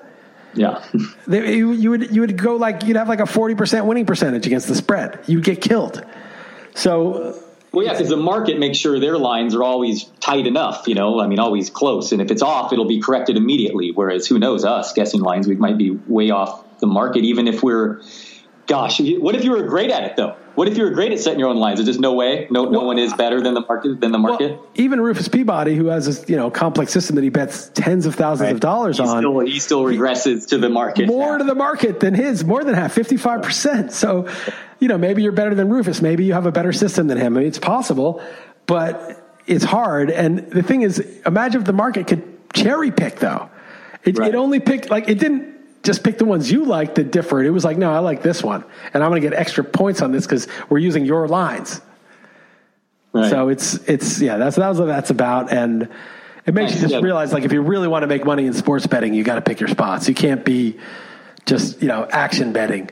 Yeah, 0.56 0.84
they, 1.26 1.56
you, 1.56 1.72
you 1.72 1.90
would 1.90 2.14
you 2.14 2.20
would 2.20 2.38
go 2.38 2.54
like 2.54 2.84
you'd 2.84 2.96
have 2.96 3.08
like 3.08 3.18
a 3.18 3.26
forty 3.26 3.56
percent 3.56 3.86
winning 3.86 4.06
percentage 4.06 4.46
against 4.46 4.68
the 4.68 4.76
spread. 4.76 5.18
You'd 5.26 5.42
get 5.42 5.60
killed. 5.60 6.04
So 6.74 7.40
well, 7.74 7.84
yeah, 7.84 7.92
because 7.92 8.08
the 8.08 8.16
market 8.16 8.58
makes 8.58 8.78
sure 8.78 9.00
their 9.00 9.18
lines 9.18 9.54
are 9.54 9.64
always 9.64 10.04
tight 10.20 10.46
enough, 10.46 10.86
you 10.86 10.94
know, 10.94 11.20
I 11.20 11.26
mean, 11.26 11.40
always 11.40 11.70
close. 11.70 12.12
And 12.12 12.22
if 12.22 12.30
it's 12.30 12.42
off, 12.42 12.72
it'll 12.72 12.84
be 12.84 13.00
corrected 13.00 13.36
immediately. 13.36 13.90
Whereas 13.90 14.28
who 14.28 14.38
knows 14.38 14.64
us 14.64 14.92
guessing 14.92 15.20
lines, 15.20 15.48
we 15.48 15.56
might 15.56 15.76
be 15.76 15.90
way 15.90 16.30
off 16.30 16.78
the 16.78 16.86
market, 16.86 17.24
even 17.24 17.48
if 17.48 17.64
we're, 17.64 18.00
gosh, 18.66 19.00
what 19.00 19.34
if 19.34 19.42
you 19.42 19.50
were 19.50 19.64
great 19.64 19.90
at 19.90 20.04
it 20.04 20.16
though? 20.16 20.36
What 20.54 20.68
if 20.68 20.76
you 20.76 20.84
were 20.84 20.90
great 20.90 21.10
at 21.12 21.18
setting 21.18 21.40
your 21.40 21.48
own 21.48 21.56
lines? 21.56 21.78
There's 21.78 21.88
just 21.88 22.00
no 22.00 22.12
way. 22.12 22.46
No, 22.50 22.66
no 22.66 22.80
one 22.80 22.98
is 22.98 23.12
better 23.12 23.40
than 23.40 23.54
the 23.54 23.60
market. 23.60 24.00
Than 24.00 24.12
the 24.12 24.18
market. 24.18 24.52
Well, 24.52 24.66
even 24.76 25.00
Rufus 25.00 25.28
Peabody, 25.28 25.74
who 25.74 25.86
has 25.86 26.06
this 26.06 26.28
you 26.28 26.36
know 26.36 26.50
complex 26.50 26.92
system 26.92 27.16
that 27.16 27.22
he 27.22 27.30
bets 27.30 27.70
tens 27.74 28.06
of 28.06 28.14
thousands 28.14 28.46
right. 28.46 28.54
of 28.54 28.60
dollars 28.60 28.98
he 28.98 29.02
on, 29.02 29.18
still, 29.18 29.40
he 29.40 29.58
still 29.58 29.82
regresses 29.82 30.48
to 30.48 30.58
the 30.58 30.68
market. 30.68 31.06
More 31.06 31.32
now. 31.32 31.38
to 31.38 31.44
the 31.44 31.54
market 31.54 32.00
than 32.00 32.14
his, 32.14 32.44
more 32.44 32.62
than 32.62 32.74
half, 32.74 32.92
fifty 32.92 33.16
five 33.16 33.42
percent. 33.42 33.92
So, 33.92 34.28
you 34.78 34.88
know, 34.88 34.98
maybe 34.98 35.22
you're 35.22 35.32
better 35.32 35.54
than 35.54 35.70
Rufus. 35.70 36.00
Maybe 36.00 36.24
you 36.24 36.34
have 36.34 36.46
a 36.46 36.52
better 36.52 36.72
system 36.72 37.08
than 37.08 37.18
him. 37.18 37.36
I 37.36 37.40
mean, 37.40 37.48
it's 37.48 37.58
possible, 37.58 38.22
but 38.66 39.40
it's 39.46 39.64
hard. 39.64 40.10
And 40.10 40.50
the 40.50 40.62
thing 40.62 40.82
is, 40.82 41.00
imagine 41.26 41.60
if 41.60 41.66
the 41.66 41.72
market 41.72 42.06
could 42.06 42.52
cherry 42.52 42.90
pick 42.90 43.16
though. 43.16 43.50
It, 44.04 44.18
right. 44.18 44.28
it 44.28 44.34
only 44.34 44.60
picked 44.60 44.90
like 44.90 45.08
it 45.08 45.18
didn't 45.18 45.53
just 45.84 46.02
pick 46.02 46.18
the 46.18 46.24
ones 46.24 46.50
you 46.50 46.64
like 46.64 46.96
that 46.96 47.12
differed. 47.12 47.46
It 47.46 47.50
was 47.50 47.64
like, 47.64 47.76
no, 47.76 47.92
I 47.92 47.98
like 47.98 48.22
this 48.22 48.42
one, 48.42 48.64
and 48.92 49.02
I'm 49.02 49.10
going 49.10 49.22
to 49.22 49.28
get 49.28 49.38
extra 49.38 49.62
points 49.62 50.02
on 50.02 50.12
this 50.12 50.26
because 50.26 50.48
we're 50.68 50.78
using 50.78 51.04
your 51.04 51.28
lines. 51.28 51.80
Right. 53.12 53.30
So 53.30 53.48
it's 53.48 53.74
it's 53.88 54.20
yeah, 54.20 54.38
that's 54.38 54.56
that's 54.56 54.78
what 54.78 54.86
that's 54.86 55.10
about, 55.10 55.52
and 55.52 55.88
it 56.46 56.54
makes 56.54 56.72
nice. 56.72 56.82
you 56.82 56.88
just 56.88 57.02
realize 57.02 57.32
like 57.32 57.44
if 57.44 57.52
you 57.52 57.62
really 57.62 57.86
want 57.86 58.02
to 58.02 58.06
make 58.06 58.24
money 58.24 58.46
in 58.46 58.52
sports 58.54 58.86
betting, 58.86 59.14
you 59.14 59.22
got 59.22 59.36
to 59.36 59.42
pick 59.42 59.60
your 59.60 59.68
spots. 59.68 60.08
You 60.08 60.14
can't 60.14 60.44
be 60.44 60.78
just 61.46 61.80
you 61.80 61.88
know 61.88 62.08
action 62.10 62.52
betting. 62.52 62.90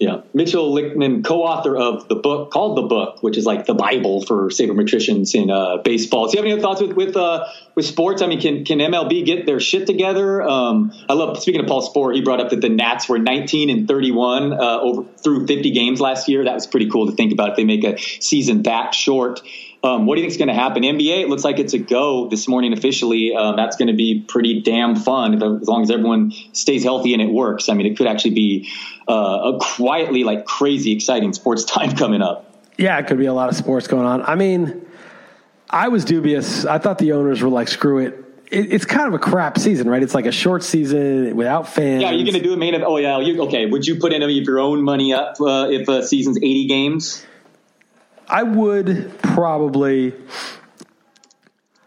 Yeah, 0.00 0.22
Mitchell 0.32 0.74
Lichtman, 0.74 1.24
co-author 1.24 1.76
of 1.76 2.08
the 2.08 2.16
book 2.16 2.50
called 2.50 2.76
"The 2.76 2.82
Book," 2.82 3.22
which 3.22 3.36
is 3.36 3.46
like 3.46 3.66
the 3.66 3.74
Bible 3.74 4.22
for 4.22 4.48
sabermetricians 4.48 5.36
in 5.36 5.52
uh, 5.52 5.76
baseball. 5.84 6.26
Do 6.26 6.32
you 6.32 6.38
have 6.38 6.44
any 6.44 6.52
other 6.52 6.62
thoughts 6.62 6.80
with 6.80 6.94
with 6.94 7.16
uh, 7.16 7.46
with 7.76 7.86
sports? 7.86 8.20
I 8.20 8.26
mean, 8.26 8.40
can 8.40 8.64
can 8.64 8.80
MLB 8.80 9.24
get 9.24 9.46
their 9.46 9.60
shit 9.60 9.86
together? 9.86 10.42
Um, 10.42 10.92
I 11.08 11.12
love 11.12 11.40
speaking 11.40 11.60
of 11.60 11.68
Paul 11.68 11.88
Sporer. 11.88 12.12
He 12.12 12.22
brought 12.22 12.40
up 12.40 12.50
that 12.50 12.60
the 12.60 12.70
Nats 12.70 13.08
were 13.08 13.20
19 13.20 13.70
and 13.70 13.86
31 13.86 14.52
uh, 14.52 14.80
over 14.80 15.04
through 15.22 15.46
50 15.46 15.70
games 15.70 16.00
last 16.00 16.28
year. 16.28 16.42
That 16.42 16.54
was 16.54 16.66
pretty 16.66 16.90
cool 16.90 17.06
to 17.06 17.12
think 17.12 17.32
about. 17.32 17.50
If 17.50 17.56
they 17.56 17.64
make 17.64 17.84
a 17.84 17.96
season 17.98 18.64
that 18.64 18.94
short. 18.94 19.42
Um, 19.84 20.06
what 20.06 20.14
do 20.14 20.22
you 20.22 20.24
think 20.24 20.32
is 20.32 20.38
going 20.38 20.48
to 20.48 20.54
happen? 20.54 20.82
NBA, 20.82 21.20
it 21.20 21.28
looks 21.28 21.44
like 21.44 21.58
it's 21.58 21.74
a 21.74 21.78
go 21.78 22.26
this 22.30 22.48
morning 22.48 22.72
officially. 22.72 23.36
Um, 23.36 23.54
that's 23.54 23.76
going 23.76 23.88
to 23.88 23.94
be 23.94 24.24
pretty 24.26 24.62
damn 24.62 24.96
fun 24.96 25.34
as 25.34 25.68
long 25.68 25.82
as 25.82 25.90
everyone 25.90 26.32
stays 26.54 26.82
healthy 26.82 27.12
and 27.12 27.20
it 27.20 27.30
works. 27.30 27.68
I 27.68 27.74
mean, 27.74 27.86
it 27.86 27.98
could 27.98 28.06
actually 28.06 28.34
be 28.34 28.70
uh, 29.06 29.52
a 29.52 29.58
quietly 29.60 30.24
like 30.24 30.46
crazy 30.46 30.92
exciting 30.92 31.34
sports 31.34 31.64
time 31.66 31.96
coming 31.96 32.22
up. 32.22 32.50
Yeah, 32.78 32.98
it 32.98 33.06
could 33.06 33.18
be 33.18 33.26
a 33.26 33.34
lot 33.34 33.50
of 33.50 33.56
sports 33.56 33.86
going 33.86 34.06
on. 34.06 34.22
I 34.22 34.36
mean, 34.36 34.86
I 35.68 35.88
was 35.88 36.06
dubious. 36.06 36.64
I 36.64 36.78
thought 36.78 36.96
the 36.96 37.12
owners 37.12 37.42
were 37.42 37.50
like, 37.50 37.68
screw 37.68 37.98
it. 37.98 38.14
it 38.50 38.72
it's 38.72 38.86
kind 38.86 39.06
of 39.06 39.12
a 39.12 39.18
crap 39.18 39.58
season, 39.58 39.86
right? 39.86 40.02
It's 40.02 40.14
like 40.14 40.26
a 40.26 40.32
short 40.32 40.62
season 40.62 41.36
without 41.36 41.68
fans. 41.68 42.00
Yeah, 42.00 42.10
you're 42.12 42.24
going 42.24 42.42
to 42.42 42.42
do 42.42 42.54
a 42.54 42.56
main 42.56 42.72
event. 42.72 42.88
Oh, 42.88 42.96
yeah. 42.96 43.18
You, 43.20 43.42
okay. 43.42 43.66
Would 43.66 43.86
you 43.86 43.96
put 43.96 44.14
any 44.14 44.38
of 44.38 44.44
your 44.46 44.60
own 44.60 44.82
money 44.82 45.12
up 45.12 45.38
uh, 45.42 45.68
if 45.70 45.88
a 45.88 46.06
season's 46.06 46.38
80 46.38 46.68
games? 46.68 47.26
I 48.28 48.42
would 48.42 49.18
probably. 49.22 50.14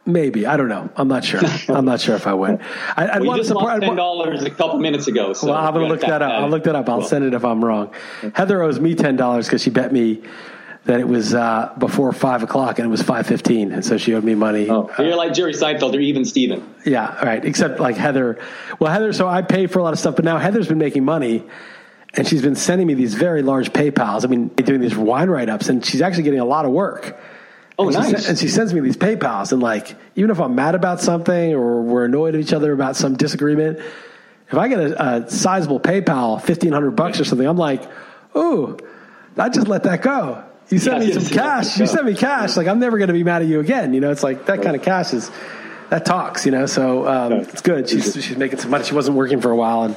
Maybe 0.05 0.45
I 0.45 0.55
don't 0.55 0.69
know. 0.69 0.89
I'm 0.95 1.09
not 1.09 1.25
sure. 1.25 1.41
I'm 1.67 1.83
not 1.83 1.99
sure 1.99 2.15
if 2.15 2.27
I 2.27 2.33
would. 2.33 2.61
I, 2.95 3.09
I'd 3.09 3.23
want 3.23 3.39
just 3.39 3.49
support, 3.49 3.65
lost 3.65 3.81
ten 3.81 3.95
dollars 3.97 4.43
a 4.43 4.49
couple 4.49 4.79
minutes 4.79 5.07
ago. 5.07 5.33
So 5.33 5.47
well, 5.47 5.57
I'm 5.57 5.73
gonna 5.73 5.87
look 5.87 5.99
that 6.01 6.21
up. 6.21 6.31
I'll 6.31 6.49
look 6.49 6.63
that 6.63 6.75
up. 6.75 6.87
I'll 6.87 6.99
well. 6.99 7.07
send 7.07 7.25
it 7.25 7.33
if 7.33 7.43
I'm 7.43 7.63
wrong. 7.63 7.93
Heather 8.33 8.61
owes 8.61 8.79
me 8.79 8.95
ten 8.95 9.17
dollars 9.17 9.47
because 9.47 9.61
she 9.61 9.69
bet 9.69 9.91
me 9.91 10.23
that 10.85 11.01
it 11.01 11.07
was 11.07 11.33
uh, 11.33 11.73
before 11.77 12.13
five 12.13 12.41
o'clock 12.41 12.79
and 12.79 12.87
it 12.87 12.89
was 12.89 13.01
five 13.01 13.27
fifteen, 13.27 13.73
and 13.73 13.83
so 13.83 13.97
she 13.97 14.13
owed 14.13 14.23
me 14.23 14.33
money. 14.33 14.69
Oh, 14.69 14.89
you're 14.97 15.17
like 15.17 15.33
Jerry 15.33 15.51
Seinfeld 15.51 15.93
or 15.93 15.99
even 15.99 16.23
Steven. 16.23 16.73
Yeah, 16.85 17.21
right. 17.25 17.43
Except 17.43 17.81
like 17.81 17.97
Heather. 17.97 18.39
Well, 18.79 18.91
Heather. 18.91 19.11
So 19.11 19.27
I 19.27 19.41
pay 19.41 19.67
for 19.67 19.79
a 19.79 19.83
lot 19.83 19.91
of 19.91 19.99
stuff, 19.99 20.15
but 20.15 20.23
now 20.23 20.37
Heather's 20.37 20.69
been 20.69 20.77
making 20.77 21.03
money 21.03 21.43
and 22.17 22.27
she's 22.27 22.41
been 22.41 22.55
sending 22.55 22.87
me 22.87 22.95
these 22.95 23.13
very 23.13 23.43
large 23.43 23.71
PayPal's. 23.71 24.25
I 24.25 24.27
mean, 24.27 24.47
doing 24.49 24.81
these 24.81 24.97
wine 24.97 25.29
write 25.29 25.49
ups, 25.49 25.69
and 25.69 25.85
she's 25.85 26.01
actually 26.01 26.23
getting 26.23 26.39
a 26.39 26.45
lot 26.45 26.65
of 26.65 26.71
work. 26.71 27.17
Oh, 27.79 27.87
and 27.87 27.93
nice. 27.93 28.23
She, 28.23 28.29
and 28.29 28.37
she 28.37 28.47
sends 28.47 28.73
me 28.73 28.79
these 28.79 28.97
PayPal's, 28.97 29.53
and 29.53 29.61
like, 29.61 29.95
even 30.15 30.31
if 30.31 30.39
I'm 30.39 30.55
mad 30.55 30.73
about 30.73 30.99
something 30.99 31.53
or 31.53 31.83
we're 31.83 32.05
annoyed 32.05 32.33
at 32.33 32.41
each 32.41 32.53
other 32.53 32.73
about 32.73 32.95
some 32.95 33.15
disagreement, 33.15 33.77
if 34.49 34.55
I 34.55 34.67
get 34.67 34.79
a, 34.79 35.03
a 35.03 35.29
sizable 35.29 35.79
PayPal, 35.79 36.41
fifteen 36.41 36.73
hundred 36.73 36.91
bucks 36.91 37.19
or 37.19 37.23
something, 37.23 37.47
I'm 37.47 37.57
like, 37.57 37.87
oh, 38.33 38.77
I 39.37 39.49
just 39.49 39.67
let 39.67 39.83
that 39.83 40.01
go. 40.01 40.43
You 40.69 40.79
sent 40.79 41.01
yeah, 41.01 41.07
me 41.07 41.13
some 41.13 41.37
cash. 41.37 41.79
You 41.79 41.85
sent 41.85 42.05
me 42.05 42.15
cash. 42.15 42.57
Like 42.57 42.67
I'm 42.67 42.79
never 42.79 42.97
going 42.97 43.07
to 43.07 43.13
be 43.13 43.23
mad 43.23 43.41
at 43.41 43.47
you 43.47 43.59
again. 43.59 43.93
You 43.93 44.01
know, 44.01 44.11
it's 44.11 44.23
like 44.23 44.47
that 44.47 44.63
kind 44.63 44.75
of 44.75 44.81
cash 44.81 45.13
is 45.13 45.29
that 45.89 46.05
talks. 46.05 46.45
You 46.45 46.51
know, 46.51 46.65
so 46.65 47.07
um, 47.07 47.33
it's 47.33 47.61
good. 47.61 47.87
She's 47.87 48.13
she's 48.13 48.37
making 48.37 48.59
some 48.59 48.71
money. 48.71 48.83
She 48.83 48.95
wasn't 48.95 49.17
working 49.17 49.39
for 49.39 49.51
a 49.51 49.55
while, 49.55 49.83
and 49.83 49.95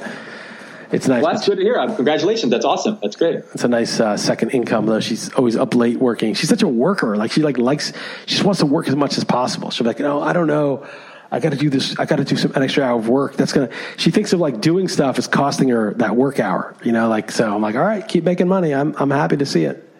it's 0.91 1.07
nice. 1.07 1.23
Well, 1.23 1.33
that's 1.33 1.47
good 1.47 1.57
to 1.57 1.63
hear. 1.63 1.75
Congratulations. 1.95 2.51
That's 2.51 2.65
awesome. 2.65 2.99
That's 3.01 3.15
great. 3.15 3.35
It's 3.53 3.63
a 3.63 3.67
nice 3.67 3.99
uh, 3.99 4.17
second 4.17 4.49
income 4.49 4.85
though. 4.85 4.99
She's 4.99 5.33
always 5.33 5.55
up 5.55 5.73
late 5.75 5.97
working. 5.97 6.33
She's 6.33 6.49
such 6.49 6.63
a 6.63 6.67
worker. 6.67 7.15
Like 7.15 7.31
she 7.31 7.41
like 7.41 7.57
likes. 7.57 7.93
She 8.25 8.35
just 8.35 8.43
wants 8.43 8.59
to 8.59 8.65
work 8.65 8.87
as 8.87 8.95
much 8.95 9.17
as 9.17 9.23
possible. 9.23 9.71
She'll 9.71 9.85
be 9.85 9.89
like, 9.89 9.99
no, 9.99 10.21
I 10.21 10.33
don't 10.33 10.47
know. 10.47 10.85
I 11.33 11.39
got 11.39 11.51
to 11.51 11.57
do 11.57 11.69
this. 11.69 11.97
I 11.97 12.05
got 12.05 12.17
to 12.17 12.25
do 12.25 12.35
some 12.35 12.51
an 12.55 12.63
extra 12.63 12.83
hour 12.83 12.99
of 12.99 13.07
work. 13.07 13.37
That's 13.37 13.53
gonna. 13.53 13.69
She 13.95 14.11
thinks 14.11 14.33
of 14.33 14.41
like 14.41 14.59
doing 14.59 14.89
stuff 14.89 15.17
is 15.17 15.27
costing 15.27 15.69
her 15.69 15.93
that 15.95 16.15
work 16.15 16.39
hour. 16.39 16.75
You 16.83 16.91
know, 16.91 17.07
like 17.07 17.31
so. 17.31 17.55
I'm 17.55 17.61
like, 17.61 17.75
all 17.75 17.83
right, 17.83 18.05
keep 18.05 18.25
making 18.25 18.49
money. 18.49 18.73
I'm 18.73 18.93
I'm 18.97 19.11
happy 19.11 19.37
to 19.37 19.45
see 19.45 19.63
it. 19.63 19.90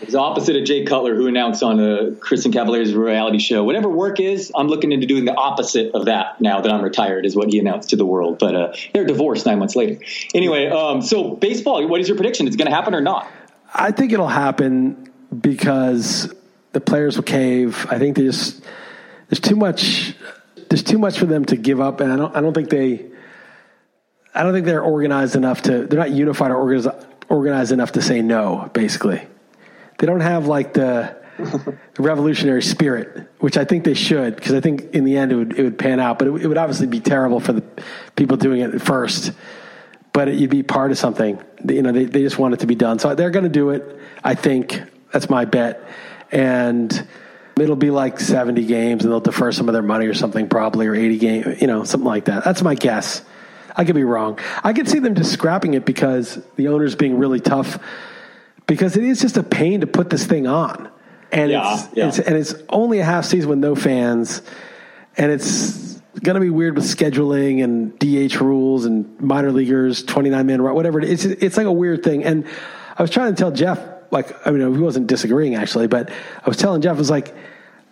It's 0.00 0.14
opposite 0.14 0.54
of 0.54 0.64
Jay 0.64 0.84
Cutler, 0.84 1.14
who 1.16 1.26
announced 1.26 1.62
on 1.62 1.80
a 1.80 2.10
Kristin 2.12 2.52
Cavallari's 2.52 2.94
reality 2.94 3.38
show, 3.38 3.64
whatever 3.64 3.88
work 3.88 4.20
is, 4.20 4.52
I'm 4.54 4.68
looking 4.68 4.92
into 4.92 5.06
doing 5.06 5.24
the 5.24 5.34
opposite 5.34 5.94
of 5.94 6.04
that 6.04 6.40
now 6.40 6.60
that 6.60 6.70
I'm 6.72 6.82
retired, 6.82 7.26
is 7.26 7.34
what 7.34 7.48
he 7.48 7.58
announced 7.58 7.90
to 7.90 7.96
the 7.96 8.06
world. 8.06 8.38
But 8.38 8.54
uh, 8.54 8.72
they're 8.94 9.06
divorced 9.06 9.44
nine 9.44 9.58
months 9.58 9.74
later. 9.74 10.00
Anyway, 10.34 10.68
um, 10.68 11.02
so 11.02 11.30
baseball, 11.30 11.84
what 11.88 12.00
is 12.00 12.08
your 12.08 12.16
prediction? 12.16 12.46
Is 12.46 12.54
it 12.54 12.58
going 12.58 12.70
to 12.70 12.74
happen 12.74 12.94
or 12.94 13.00
not? 13.00 13.28
I 13.74 13.90
think 13.90 14.12
it'll 14.12 14.28
happen 14.28 15.10
because 15.40 16.32
the 16.72 16.80
players 16.80 17.16
will 17.16 17.24
cave. 17.24 17.86
I 17.90 17.98
think 17.98 18.16
there's 18.16 18.60
there's 19.28 19.40
too 19.40 19.56
much 19.56 20.14
there's 20.70 20.82
too 20.82 20.98
much 20.98 21.18
for 21.18 21.26
them 21.26 21.44
to 21.46 21.56
give 21.56 21.80
up, 21.80 22.00
and 22.00 22.12
I 22.12 22.16
don't 22.16 22.36
I 22.36 22.40
don't 22.40 22.54
think 22.54 22.70
they 22.70 23.06
I 24.34 24.42
don't 24.42 24.52
think 24.52 24.66
they're 24.66 24.82
organized 24.82 25.36
enough 25.36 25.62
to 25.62 25.86
they're 25.86 25.98
not 25.98 26.10
unified 26.10 26.50
or 26.50 26.56
organized, 26.56 26.88
organized 27.28 27.72
enough 27.72 27.92
to 27.92 28.02
say 28.02 28.22
no. 28.22 28.70
Basically, 28.72 29.26
they 29.98 30.06
don't 30.06 30.20
have 30.20 30.46
like 30.46 30.72
the 30.72 31.16
revolutionary 31.98 32.62
spirit, 32.62 33.28
which 33.38 33.56
I 33.56 33.64
think 33.64 33.84
they 33.84 33.94
should, 33.94 34.36
because 34.36 34.54
I 34.54 34.60
think 34.60 34.94
in 34.94 35.04
the 35.04 35.16
end 35.16 35.32
it 35.32 35.36
would 35.36 35.58
it 35.58 35.62
would 35.62 35.78
pan 35.78 36.00
out. 36.00 36.18
But 36.18 36.28
it, 36.28 36.42
it 36.42 36.46
would 36.46 36.58
obviously 36.58 36.86
be 36.86 37.00
terrible 37.00 37.40
for 37.40 37.52
the 37.52 37.64
people 38.16 38.36
doing 38.36 38.60
it 38.60 38.80
first. 38.80 39.32
But 40.12 40.28
it, 40.28 40.36
you'd 40.36 40.50
be 40.50 40.62
part 40.62 40.90
of 40.90 40.98
something. 40.98 41.42
You 41.68 41.82
know, 41.82 41.92
they 41.92 42.04
they 42.04 42.22
just 42.22 42.38
want 42.38 42.54
it 42.54 42.60
to 42.60 42.66
be 42.66 42.74
done, 42.74 42.98
so 42.98 43.14
they're 43.14 43.30
going 43.30 43.44
to 43.44 43.50
do 43.50 43.70
it. 43.70 44.00
I 44.24 44.34
think 44.34 44.82
that's 45.12 45.30
my 45.30 45.44
bet, 45.44 45.88
and 46.32 47.06
it'll 47.60 47.76
be 47.76 47.90
like 47.90 48.20
70 48.20 48.64
games 48.66 49.04
and 49.04 49.12
they'll 49.12 49.20
defer 49.20 49.50
some 49.52 49.68
of 49.68 49.72
their 49.72 49.82
money 49.82 50.06
or 50.06 50.14
something 50.14 50.48
probably 50.48 50.86
or 50.86 50.94
80 50.94 51.18
games 51.18 51.60
you 51.60 51.66
know 51.66 51.82
something 51.82 52.06
like 52.06 52.26
that 52.26 52.44
that's 52.44 52.62
my 52.62 52.74
guess 52.76 53.22
i 53.76 53.84
could 53.84 53.94
be 53.94 54.04
wrong 54.04 54.38
i 54.62 54.72
could 54.72 54.88
see 54.88 54.98
them 54.98 55.14
just 55.14 55.32
scrapping 55.32 55.74
it 55.74 55.84
because 55.84 56.40
the 56.54 56.68
owners 56.68 56.94
being 56.94 57.18
really 57.18 57.40
tough 57.40 57.78
because 58.68 58.96
it 58.96 59.02
is 59.02 59.20
just 59.20 59.36
a 59.36 59.42
pain 59.42 59.80
to 59.80 59.88
put 59.88 60.10
this 60.10 60.24
thing 60.24 60.46
on, 60.46 60.88
and 61.32 61.50
yeah, 61.50 61.74
it's, 61.74 61.96
yeah. 61.96 62.08
it's 62.08 62.18
and 62.20 62.36
it's 62.36 62.54
only 62.68 63.00
a 63.00 63.04
half 63.04 63.24
season 63.24 63.50
with 63.50 63.58
no 63.58 63.74
fans, 63.74 64.42
and 65.16 65.32
it's 65.32 66.00
going 66.22 66.34
to 66.34 66.40
be 66.40 66.50
weird 66.50 66.76
with 66.76 66.84
scheduling 66.84 67.64
and 67.64 67.98
DH 67.98 68.40
rules 68.40 68.84
and 68.84 69.20
minor 69.20 69.50
leaguers, 69.50 70.04
twenty 70.04 70.30
nine 70.30 70.46
man, 70.46 70.62
whatever. 70.62 71.00
It's 71.00 71.24
it's 71.24 71.56
like 71.56 71.66
a 71.66 71.72
weird 71.72 72.04
thing. 72.04 72.22
And 72.24 72.46
I 72.96 73.02
was 73.02 73.10
trying 73.10 73.34
to 73.34 73.38
tell 73.38 73.50
Jeff, 73.50 73.80
like, 74.10 74.46
I 74.46 74.50
mean, 74.50 74.74
he 74.74 74.80
wasn't 74.80 75.06
disagreeing 75.06 75.54
actually, 75.54 75.86
but 75.86 76.10
I 76.10 76.48
was 76.48 76.56
telling 76.56 76.82
Jeff, 76.82 76.96
I 76.96 76.98
was 76.98 77.10
like, 77.10 77.34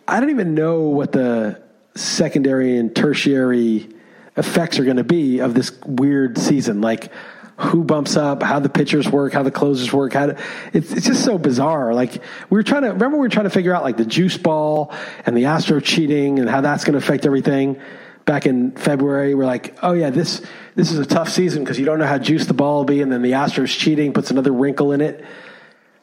I 0.07 0.21
don't 0.21 0.31
even 0.31 0.55
know 0.55 0.83
what 0.83 1.13
the 1.13 1.63
secondary 1.95 2.77
and 2.77 2.95
tertiary 2.95 3.89
effects 4.37 4.79
are 4.79 4.85
going 4.85 4.99
to 4.99 5.05
be 5.05 5.39
of 5.41 5.55
this 5.55 5.73
weird 5.87 6.39
season. 6.39 6.81
Like, 6.81 7.11
who 7.59 7.85
bumps 7.85 8.17
up, 8.17 8.43
how 8.43 8.59
the 8.59 8.69
pitchers 8.69 9.09
work, 9.09 9.33
how 9.33 9.43
the 9.43 9.51
closers 9.51 9.93
work. 9.93 10.13
How 10.13 10.27
to, 10.27 10.39
it's 10.73 10.93
it's 10.93 11.07
just 11.07 11.25
so 11.25 11.39
bizarre. 11.39 11.95
Like 11.95 12.13
we 12.51 12.57
were 12.57 12.63
trying 12.63 12.83
to 12.83 12.89
remember 12.89 13.17
we 13.17 13.23
were 13.23 13.31
trying 13.31 13.45
to 13.45 13.51
figure 13.51 13.75
out 13.75 13.83
like 13.83 13.97
the 13.97 14.05
juice 14.05 14.37
ball 14.37 14.93
and 15.25 15.37
the 15.37 15.47
Astro 15.47 15.81
cheating 15.81 16.39
and 16.39 16.49
how 16.49 16.61
that's 16.61 16.85
going 16.85 16.93
to 16.93 16.99
affect 16.99 17.25
everything. 17.25 17.81
Back 18.27 18.45
in 18.45 18.73
February, 18.73 19.37
we're 19.37 19.47
like, 19.47 19.79
oh 19.83 19.93
yeah, 19.93 20.11
this 20.11 20.43
this 20.75 20.91
is 20.91 20.99
a 20.99 21.07
tough 21.07 21.29
season 21.29 21.63
because 21.63 21.79
you 21.79 21.87
don't 21.87 21.99
know 21.99 22.07
how 22.07 22.19
juiced 22.19 22.49
the 22.49 22.55
ball 22.55 22.79
will 22.79 22.85
be, 22.85 23.01
and 23.01 23.11
then 23.11 23.23
the 23.23 23.33
Astros 23.33 23.77
cheating 23.77 24.13
puts 24.13 24.31
another 24.31 24.53
wrinkle 24.53 24.93
in 24.93 25.01
it. 25.01 25.25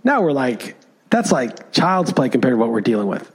Now 0.05 0.21
we're 0.21 0.31
like, 0.31 0.77
that's 1.09 1.31
like 1.31 1.71
child's 1.71 2.13
play 2.13 2.29
compared 2.29 2.53
to 2.53 2.57
what 2.57 2.69
we're 2.69 2.81
dealing 2.81 3.07
with. 3.07 3.29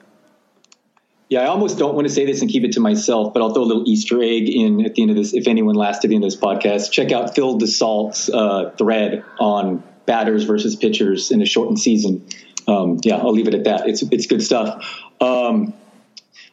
Yeah, 1.29 1.41
I 1.41 1.47
almost 1.47 1.79
don't 1.79 1.95
want 1.95 2.09
to 2.09 2.13
say 2.13 2.25
this 2.25 2.41
and 2.41 2.51
keep 2.51 2.65
it 2.65 2.73
to 2.73 2.81
myself, 2.81 3.35
but 3.35 3.43
I'll 3.43 3.53
throw 3.53 3.63
a 3.63 3.65
little 3.65 3.87
Easter 3.87 4.23
egg 4.23 4.49
in 4.49 4.85
at 4.85 4.95
the 4.95 5.03
end 5.03 5.11
of 5.11 5.17
this. 5.17 5.35
If 5.35 5.47
anyone 5.47 5.75
lasts 5.75 6.03
to 6.03 6.09
the 6.09 6.15
end 6.15 6.25
of 6.25 6.31
this 6.31 6.41
podcast, 6.41 6.91
check 6.91 7.13
out 7.13 7.35
Phil 7.35 7.59
DeSalt's 7.59 8.31
uh, 8.31 8.71
thread 8.79 9.25
on 9.39 9.83
batters 10.07 10.45
versus 10.45 10.75
pitchers 10.75 11.31
in 11.31 11.43
a 11.43 11.47
shortened 11.47 11.79
season. 11.79 12.27
Um, 12.67 12.99
yeah, 13.03 13.17
I'll 13.17 13.33
leave 13.33 13.47
it 13.47 13.55
at 13.55 13.65
that. 13.65 13.89
It's 13.89 14.03
it's 14.03 14.27
good 14.27 14.43
stuff. 14.43 15.03
Um, 15.21 15.75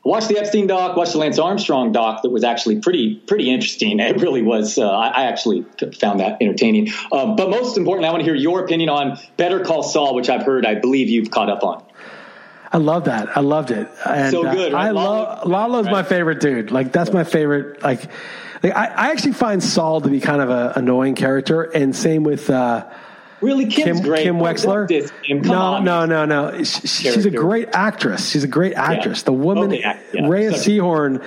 the 0.05 0.38
Epstein 0.38 0.67
doc, 0.67 0.95
watched 0.95 1.13
the 1.13 1.17
Lance 1.17 1.39
Armstrong 1.39 1.91
doc 1.91 2.21
that 2.21 2.30
was 2.30 2.43
actually 2.43 2.80
pretty 2.80 3.15
pretty 3.15 3.49
interesting. 3.49 3.99
It 4.05 4.21
really 4.21 4.41
was. 4.41 4.78
Uh, 4.78 4.89
I, 4.89 5.07
I, 5.07 5.23
actually 5.23 5.65
found 5.99 6.19
that 6.19 6.38
entertaining. 6.41 6.89
Um, 7.11 7.36
but 7.36 7.49
most 7.49 7.76
importantly, 7.76 8.07
I 8.07 8.11
want 8.11 8.21
to 8.21 8.26
hear 8.26 8.36
your 8.36 8.63
opinion 8.63 8.89
on 8.89 9.17
Better 9.36 9.63
Call 9.63 9.84
Saul, 9.84 10.13
which 10.13 10.30
I've 10.30 10.43
heard, 10.43 10.65
I 10.65 10.76
believe 10.76 11.09
you've 11.09 11.32
caught 11.32 11.49
up 11.49 11.63
on. 11.63 11.84
I 12.76 12.78
love 12.78 13.05
that. 13.05 13.38
I 13.38 13.39
loved 13.39 13.71
it. 13.71 13.89
And, 14.05 14.32
so 14.32 14.43
good. 14.43 14.73
Right? 14.73 14.88
I 14.88 14.91
love 14.91 15.47
Lalo's 15.47 15.86
right? 15.86 15.93
my 15.93 16.03
favorite 16.03 16.41
dude. 16.41 16.71
Like 16.71 16.91
that's 16.91 17.13
my 17.13 17.23
favorite. 17.23 17.82
Like, 17.82 18.09
like 18.61 18.76
I, 18.76 18.88
I, 18.88 19.11
actually 19.11 19.32
find 19.32 19.63
Saul 19.63 20.01
to 20.01 20.09
be 20.09 20.19
kind 20.19 20.41
of 20.41 20.49
an 20.49 20.73
annoying 20.76 21.15
character, 21.15 21.63
and 21.63 21.95
same 21.95 22.23
with. 22.23 22.49
Uh, 22.49 22.86
Really, 23.41 23.65
Kim's 23.65 23.99
Kim, 23.99 24.01
great. 24.01 24.23
Kim 24.23 24.38
Wexler. 24.38 24.88
Kim. 25.21 25.41
no, 25.41 25.53
on. 25.53 25.84
no, 25.84 26.05
no, 26.05 26.26
no. 26.26 26.63
She, 26.63 26.88
she's 26.88 27.26
a 27.26 27.30
great 27.30 27.67
actress. 27.73 28.30
She's 28.30 28.45
a 28.45 28.47
great 28.47 28.73
actress. 28.73 29.19
Yeah. 29.19 29.26
The 29.26 29.34
woman, 29.34 29.73
okay, 29.73 30.01
yeah. 30.13 30.28
Rhea 30.28 30.51
Such 30.53 30.67
Seehorn, 30.67 31.23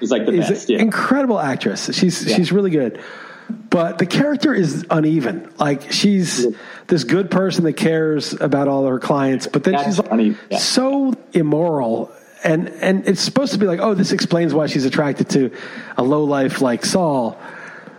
is 0.00 0.10
like 0.10 0.26
the 0.26 0.32
best. 0.32 0.68
Yeah. 0.68 0.80
Incredible 0.80 1.38
actress. 1.38 1.88
She's 1.94 2.18
she's 2.20 2.52
really 2.52 2.70
good. 2.70 3.00
But 3.70 3.98
the 3.98 4.06
character 4.06 4.54
is 4.54 4.84
uneven. 4.90 5.52
Like 5.58 5.92
she's 5.92 6.46
this 6.86 7.04
good 7.04 7.30
person 7.30 7.64
that 7.64 7.74
cares 7.74 8.32
about 8.40 8.68
all 8.68 8.86
her 8.86 8.98
clients, 8.98 9.46
but 9.46 9.64
then 9.64 9.74
That's 9.74 9.96
she's 9.96 9.98
like 9.98 10.60
so 10.60 11.14
immoral 11.32 12.12
and 12.44 12.68
and 12.68 13.06
it's 13.06 13.20
supposed 13.20 13.52
to 13.52 13.58
be 13.58 13.66
like, 13.66 13.80
oh, 13.80 13.94
this 13.94 14.12
explains 14.12 14.52
why 14.52 14.66
she's 14.66 14.84
attracted 14.84 15.28
to 15.30 15.50
a 15.96 16.02
low 16.02 16.24
life 16.24 16.60
like 16.60 16.84
Saul. 16.84 17.40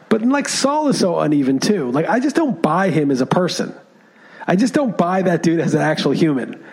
But 0.09 0.21
like 0.21 0.47
Saul 0.49 0.89
is 0.89 0.99
so 0.99 1.19
uneven 1.19 1.59
too. 1.59 1.91
Like 1.91 2.07
I 2.07 2.19
just 2.19 2.35
don't 2.35 2.61
buy 2.61 2.89
him 2.89 3.11
as 3.11 3.21
a 3.21 3.25
person. 3.25 3.73
I 4.45 4.55
just 4.55 4.73
don't 4.73 4.97
buy 4.97 5.21
that 5.21 5.41
dude 5.41 5.59
as 5.59 5.73
an 5.73 5.81
actual 5.81 6.11
human. 6.11 6.63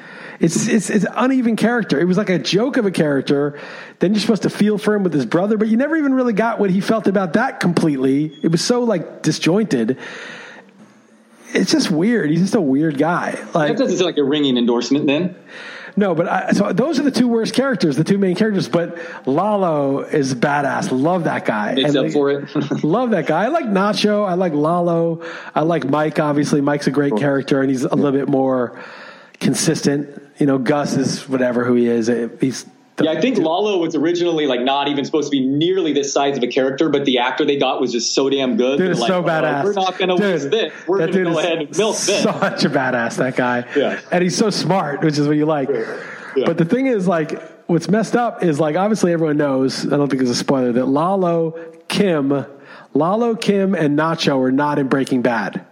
It's 0.40 0.66
it's 0.66 0.88
it's 0.88 1.04
uneven 1.14 1.54
character. 1.54 2.00
It 2.00 2.06
was 2.06 2.16
like 2.16 2.30
a 2.30 2.38
joke 2.38 2.78
of 2.78 2.86
a 2.86 2.90
character. 2.90 3.60
Then 3.98 4.14
you're 4.14 4.22
supposed 4.22 4.42
to 4.42 4.50
feel 4.50 4.78
for 4.78 4.94
him 4.94 5.04
with 5.04 5.12
his 5.12 5.26
brother, 5.26 5.58
but 5.58 5.68
you 5.68 5.76
never 5.76 5.96
even 5.96 6.14
really 6.14 6.32
got 6.32 6.58
what 6.58 6.70
he 6.70 6.80
felt 6.80 7.06
about 7.06 7.34
that 7.34 7.60
completely. 7.60 8.32
It 8.42 8.50
was 8.50 8.64
so 8.64 8.82
like 8.82 9.20
disjointed. 9.20 9.98
It's 11.52 11.70
just 11.72 11.90
weird. 11.90 12.30
He's 12.30 12.40
just 12.40 12.54
a 12.54 12.60
weird 12.60 12.96
guy. 12.96 13.32
Like 13.52 13.68
that 13.68 13.78
doesn't 13.78 13.98
sound 13.98 14.06
like 14.06 14.16
a 14.16 14.24
ringing 14.24 14.56
endorsement 14.56 15.06
then. 15.06 15.36
No, 15.96 16.14
but 16.14 16.28
I, 16.28 16.52
so 16.52 16.72
those 16.72 16.98
are 16.98 17.02
the 17.02 17.10
two 17.10 17.28
worst 17.28 17.52
characters, 17.52 17.96
the 17.96 18.04
two 18.04 18.16
main 18.16 18.34
characters. 18.34 18.68
But 18.68 18.98
Lalo 19.26 20.00
is 20.00 20.34
badass. 20.34 20.88
Love 20.90 21.24
that 21.24 21.44
guy. 21.44 21.74
Makes 21.74 21.96
up 21.96 22.10
for 22.12 22.30
it. 22.30 22.54
love 22.84 23.10
that 23.10 23.26
guy. 23.26 23.44
I 23.44 23.48
like 23.48 23.66
Nacho. 23.66 24.26
I 24.26 24.34
like 24.34 24.54
Lalo. 24.54 25.22
I 25.54 25.62
like 25.62 25.84
Mike. 25.84 26.18
Obviously, 26.18 26.62
Mike's 26.62 26.86
a 26.86 26.90
great 26.90 27.16
character, 27.16 27.60
and 27.60 27.68
he's 27.68 27.84
a 27.84 27.94
little 27.94 28.12
bit 28.12 28.28
more 28.28 28.78
consistent. 29.40 30.22
You 30.38 30.46
know, 30.46 30.58
Gus 30.58 30.96
is 30.96 31.28
whatever 31.28 31.64
who 31.64 31.74
he 31.74 31.86
is. 31.86 32.08
Uh, 32.08 32.28
he's 32.40 32.66
yeah, 33.02 33.12
I 33.12 33.20
think 33.20 33.38
Lalo 33.38 33.78
was 33.78 33.94
originally 33.94 34.46
like 34.46 34.60
not 34.60 34.88
even 34.88 35.04
supposed 35.04 35.28
to 35.28 35.30
be 35.30 35.46
nearly 35.46 35.92
this 35.92 36.12
size 36.12 36.36
of 36.36 36.42
a 36.42 36.46
character, 36.46 36.88
but 36.88 37.04
the 37.04 37.18
actor 37.18 37.44
they 37.44 37.56
got 37.56 37.80
was 37.80 37.92
just 37.92 38.14
so 38.14 38.28
damn 38.28 38.56
good. 38.56 38.78
Dude, 38.78 38.98
like, 38.98 39.08
so 39.08 39.22
badass. 39.22 39.62
Oh, 39.62 39.64
we're 39.64 39.72
not 39.72 39.98
going 39.98 40.08
to 40.08 40.14
lose 40.16 40.48
this. 40.48 40.72
We're 40.86 40.98
going 40.98 41.12
to 41.12 41.24
go 41.24 41.38
ahead 41.38 41.58
and 41.58 41.78
milk 41.78 41.96
this. 41.98 42.22
Such 42.22 42.64
a 42.64 42.70
badass, 42.70 43.16
that 43.16 43.36
guy. 43.36 43.64
Yeah. 43.76 44.00
And 44.12 44.22
he's 44.22 44.36
so 44.36 44.50
smart, 44.50 45.02
which 45.02 45.18
is 45.18 45.26
what 45.26 45.36
you 45.36 45.46
like. 45.46 45.68
Yeah. 45.70 46.44
But 46.44 46.58
the 46.58 46.64
thing 46.64 46.86
is, 46.86 47.08
like, 47.08 47.40
what's 47.68 47.88
messed 47.88 48.16
up 48.16 48.42
is 48.42 48.60
like 48.60 48.76
obviously 48.76 49.12
everyone 49.12 49.36
knows. 49.36 49.86
I 49.86 49.96
don't 49.96 50.08
think 50.08 50.22
it's 50.22 50.30
a 50.30 50.34
spoiler 50.34 50.72
that 50.72 50.86
Lalo, 50.86 51.52
Kim, 51.88 52.44
Lalo, 52.94 53.34
Kim, 53.34 53.74
and 53.74 53.98
Nacho 53.98 54.38
are 54.40 54.52
not 54.52 54.78
in 54.78 54.88
Breaking 54.88 55.22
Bad. 55.22 55.64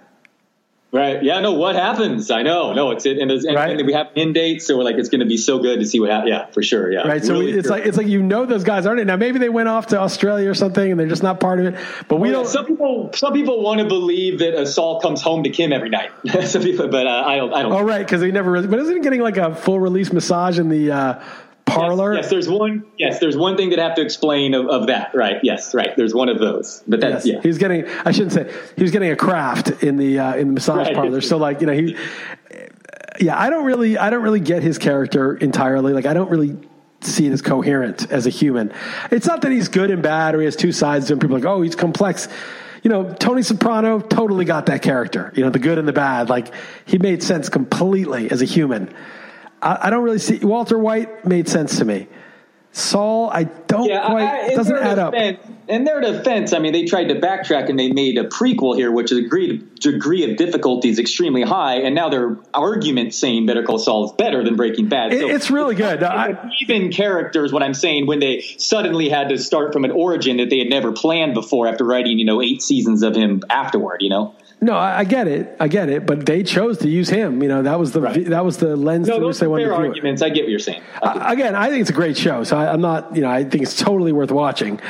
Right. 0.90 1.22
Yeah. 1.22 1.40
No. 1.40 1.52
What 1.52 1.74
happens? 1.74 2.30
I 2.30 2.42
know. 2.42 2.72
No. 2.72 2.92
It's 2.92 3.04
it, 3.04 3.18
and, 3.18 3.30
and, 3.30 3.54
right. 3.54 3.78
and 3.78 3.86
we 3.86 3.92
have 3.92 4.08
in 4.14 4.32
dates, 4.32 4.66
so 4.66 4.78
we're 4.78 4.84
like, 4.84 4.96
it's 4.96 5.10
going 5.10 5.20
to 5.20 5.26
be 5.26 5.36
so 5.36 5.58
good 5.58 5.80
to 5.80 5.86
see 5.86 6.00
what 6.00 6.08
happens. 6.08 6.30
Yeah, 6.30 6.46
for 6.46 6.62
sure. 6.62 6.90
Yeah. 6.90 7.06
Right. 7.06 7.22
So 7.22 7.34
really 7.34 7.52
it's 7.52 7.68
like 7.68 7.84
it's 7.84 7.98
like 7.98 8.06
you 8.06 8.22
know 8.22 8.46
those 8.46 8.64
guys 8.64 8.86
aren't 8.86 9.00
it? 9.00 9.04
Now 9.04 9.16
maybe 9.16 9.38
they 9.38 9.50
went 9.50 9.68
off 9.68 9.88
to 9.88 9.98
Australia 9.98 10.48
or 10.48 10.54
something, 10.54 10.90
and 10.90 10.98
they're 10.98 11.06
just 11.06 11.22
not 11.22 11.40
part 11.40 11.60
of 11.60 11.66
it. 11.66 11.80
But 12.08 12.16
we 12.16 12.30
well, 12.30 12.44
don't. 12.44 12.50
Some 12.50 12.64
people 12.64 13.10
some 13.12 13.34
people 13.34 13.62
want 13.62 13.80
to 13.80 13.86
believe 13.86 14.38
that 14.38 14.66
Saul 14.66 15.00
comes 15.00 15.20
home 15.20 15.42
to 15.44 15.50
Kim 15.50 15.74
every 15.74 15.90
night. 15.90 16.10
some 16.44 16.62
people, 16.62 16.88
but 16.88 17.06
uh, 17.06 17.22
I 17.26 17.36
don't. 17.36 17.52
I 17.52 17.62
don't. 17.62 17.72
Oh 17.72 17.82
right, 17.82 18.04
because 18.04 18.22
he 18.22 18.30
never. 18.32 18.50
Really, 18.50 18.68
but 18.68 18.78
isn't 18.78 19.02
getting 19.02 19.20
like 19.20 19.36
a 19.36 19.54
full 19.54 19.80
release 19.80 20.10
massage 20.10 20.58
in 20.58 20.70
the? 20.70 20.90
Uh, 20.90 21.24
parlor. 21.68 22.14
Yes, 22.14 22.24
yes, 22.24 22.30
there's 22.30 22.48
one. 22.48 22.84
Yes, 22.98 23.18
there's 23.20 23.36
one 23.36 23.56
thing 23.56 23.70
that 23.70 23.78
I 23.78 23.84
have 23.84 23.94
to 23.96 24.02
explain 24.02 24.54
of, 24.54 24.66
of 24.66 24.86
that. 24.88 25.14
Right. 25.14 25.36
Yes. 25.42 25.74
Right. 25.74 25.96
There's 25.96 26.14
one 26.14 26.28
of 26.28 26.38
those. 26.38 26.82
But 26.86 27.00
that's 27.00 27.26
yes. 27.26 27.36
yeah. 27.36 27.40
He's 27.42 27.58
getting. 27.58 27.86
I 27.86 28.12
shouldn't 28.12 28.32
say 28.32 28.52
he 28.76 28.82
was 28.82 28.90
getting 28.90 29.10
a 29.10 29.16
craft 29.16 29.82
in 29.82 29.96
the 29.96 30.18
uh, 30.18 30.34
in 30.36 30.48
the 30.48 30.52
massage 30.54 30.86
right. 30.88 30.94
parlor. 30.94 31.20
So 31.20 31.36
like 31.36 31.60
you 31.60 31.66
know 31.66 31.72
he. 31.72 31.96
Yeah, 33.20 33.38
I 33.38 33.50
don't 33.50 33.64
really. 33.64 33.98
I 33.98 34.10
don't 34.10 34.22
really 34.22 34.40
get 34.40 34.62
his 34.62 34.78
character 34.78 35.36
entirely. 35.36 35.92
Like 35.92 36.06
I 36.06 36.14
don't 36.14 36.30
really 36.30 36.56
see 37.00 37.26
it 37.26 37.32
as 37.32 37.42
coherent 37.42 38.10
as 38.10 38.26
a 38.26 38.30
human. 38.30 38.72
It's 39.10 39.26
not 39.26 39.42
that 39.42 39.52
he's 39.52 39.68
good 39.68 39.90
and 39.90 40.02
bad 40.02 40.34
or 40.34 40.40
he 40.40 40.44
has 40.44 40.56
two 40.56 40.72
sides 40.72 41.10
and. 41.10 41.20
People 41.20 41.36
are 41.36 41.40
like, 41.40 41.48
oh, 41.48 41.62
he's 41.62 41.76
complex. 41.76 42.28
You 42.82 42.90
know, 42.90 43.12
Tony 43.12 43.42
Soprano 43.42 44.00
totally 44.00 44.44
got 44.44 44.66
that 44.66 44.82
character. 44.82 45.32
You 45.34 45.44
know, 45.44 45.50
the 45.50 45.58
good 45.58 45.78
and 45.78 45.88
the 45.88 45.92
bad. 45.92 46.28
Like 46.28 46.52
he 46.86 46.98
made 46.98 47.22
sense 47.22 47.48
completely 47.48 48.30
as 48.30 48.40
a 48.40 48.44
human. 48.44 48.94
I, 49.60 49.78
I, 49.82 49.90
don't 49.90 50.04
really 50.04 50.18
see 50.18 50.38
Walter 50.38 50.78
White 50.78 51.24
made 51.24 51.48
sense 51.48 51.78
to 51.78 51.84
me. 51.84 52.08
Saul, 52.72 53.30
I 53.30 53.44
don't 53.44 53.88
yeah, 53.88 54.06
quite 54.06 54.50
I, 54.50 54.54
doesn't 54.54 54.76
add 54.76 54.96
defense, 54.96 55.40
up. 55.44 55.54
In 55.68 55.84
their 55.84 56.00
defense, 56.00 56.52
I 56.52 56.58
mean, 56.60 56.72
they 56.72 56.84
tried 56.84 57.08
to 57.08 57.16
backtrack 57.16 57.68
and 57.68 57.78
they 57.78 57.90
made 57.90 58.18
a 58.18 58.24
prequel 58.24 58.76
here, 58.76 58.92
which 58.92 59.10
is 59.10 59.20
degree 59.20 59.58
degree 59.80 60.30
of 60.30 60.36
difficulty 60.36 60.88
is 60.88 60.98
extremely 60.98 61.42
high, 61.42 61.76
and 61.80 61.94
now 61.94 62.08
their 62.08 62.36
argument 62.54 63.14
saying 63.14 63.46
Better 63.46 63.62
Call 63.62 63.78
Saul 63.78 64.06
is 64.06 64.12
better 64.12 64.44
than 64.44 64.56
Breaking 64.56 64.88
Bad. 64.88 65.12
So 65.12 65.28
it's 65.28 65.50
really 65.50 65.74
good. 65.74 66.02
even 66.60 66.92
characters, 66.92 67.52
what 67.52 67.62
I'm 67.62 67.74
saying, 67.74 68.06
when 68.06 68.20
they 68.20 68.42
suddenly 68.58 69.08
had 69.08 69.30
to 69.30 69.38
start 69.38 69.72
from 69.72 69.84
an 69.84 69.90
origin 69.90 70.36
that 70.36 70.50
they 70.50 70.58
had 70.58 70.68
never 70.68 70.92
planned 70.92 71.34
before 71.34 71.66
after 71.68 71.84
writing, 71.84 72.18
you 72.18 72.26
know, 72.26 72.42
eight 72.42 72.62
seasons 72.62 73.02
of 73.02 73.16
him 73.16 73.42
afterward, 73.50 74.02
you 74.02 74.10
know. 74.10 74.34
No, 74.60 74.74
I, 74.74 75.00
I, 75.00 75.04
get 75.04 75.28
it. 75.28 75.56
I 75.60 75.68
get 75.68 75.88
it. 75.88 76.04
But 76.06 76.26
they 76.26 76.42
chose 76.42 76.78
to 76.78 76.88
use 76.88 77.08
him. 77.08 77.42
You 77.42 77.48
know, 77.48 77.62
that 77.62 77.78
was 77.78 77.92
the 77.92 78.00
right. 78.00 78.24
that 78.26 78.44
was 78.44 78.56
the 78.56 78.76
lens 78.76 79.06
no, 79.06 79.18
through 79.18 79.28
which 79.28 79.38
they 79.38 79.46
wanted 79.46 79.66
to 79.66 79.74
arguments. 79.74 80.22
It. 80.22 80.26
I 80.26 80.28
get 80.30 80.42
what 80.42 80.50
you're 80.50 80.58
saying. 80.58 80.82
I, 81.02 81.32
again, 81.32 81.54
I 81.54 81.68
think 81.68 81.82
it's 81.82 81.90
a 81.90 81.94
great 81.94 82.16
show. 82.16 82.44
So 82.44 82.56
I, 82.56 82.72
am 82.72 82.80
not. 82.80 83.14
You 83.14 83.22
know, 83.22 83.30
I 83.30 83.44
think 83.44 83.62
it's 83.62 83.78
totally 83.78 84.12
worth 84.12 84.32
watching. 84.32 84.80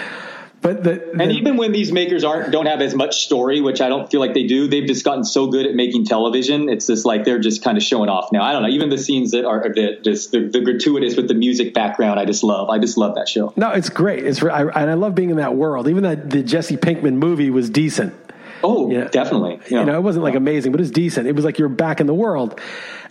But 0.60 0.82
the, 0.82 0.94
the, 1.14 1.22
and 1.22 1.32
even 1.32 1.56
when 1.56 1.70
these 1.70 1.92
makers 1.92 2.24
aren't 2.24 2.50
don't 2.50 2.66
have 2.66 2.80
as 2.80 2.92
much 2.94 3.24
story, 3.24 3.60
which 3.60 3.80
I 3.80 3.88
don't 3.88 4.10
feel 4.10 4.18
like 4.18 4.34
they 4.34 4.46
do, 4.46 4.66
they've 4.66 4.86
just 4.86 5.04
gotten 5.04 5.22
so 5.22 5.46
good 5.46 5.66
at 5.66 5.74
making 5.74 6.06
television. 6.06 6.68
It's 6.68 6.88
just 6.88 7.06
like 7.06 7.24
they're 7.24 7.38
just 7.38 7.62
kind 7.62 7.76
of 7.76 7.84
showing 7.84 8.08
off 8.08 8.32
now. 8.32 8.42
I 8.42 8.52
don't 8.52 8.62
know. 8.62 8.68
Even 8.68 8.88
the 8.88 8.98
scenes 8.98 9.30
that 9.30 9.44
are 9.44 9.62
that 9.62 10.02
just 10.02 10.32
the, 10.32 10.48
the 10.48 10.60
gratuitous 10.60 11.14
with 11.14 11.28
the 11.28 11.34
music 11.34 11.74
background, 11.74 12.18
I 12.18 12.24
just 12.24 12.42
love. 12.42 12.70
I 12.70 12.78
just 12.78 12.98
love 12.98 13.14
that 13.14 13.28
show. 13.28 13.52
No, 13.54 13.70
it's 13.70 13.88
great. 13.88 14.24
It's 14.24 14.42
I, 14.42 14.62
and 14.62 14.90
I 14.90 14.94
love 14.94 15.14
being 15.14 15.30
in 15.30 15.36
that 15.36 15.54
world. 15.54 15.86
Even 15.86 16.02
that 16.02 16.30
the 16.30 16.42
Jesse 16.42 16.76
Pinkman 16.76 17.14
movie 17.14 17.50
was 17.50 17.70
decent. 17.70 18.14
Oh, 18.62 18.88
know, 18.88 19.09
definitely. 19.09 19.61
Yeah. 19.70 19.80
You 19.80 19.86
know, 19.86 19.96
it 19.96 20.02
wasn't 20.02 20.24
like 20.24 20.34
amazing, 20.34 20.72
but 20.72 20.80
it 20.80 20.82
was 20.82 20.90
decent. 20.90 21.26
It 21.26 21.32
was 21.32 21.44
like 21.44 21.59
you're 21.59 21.68
back 21.68 22.00
in 22.00 22.06
the 22.06 22.14
world, 22.14 22.61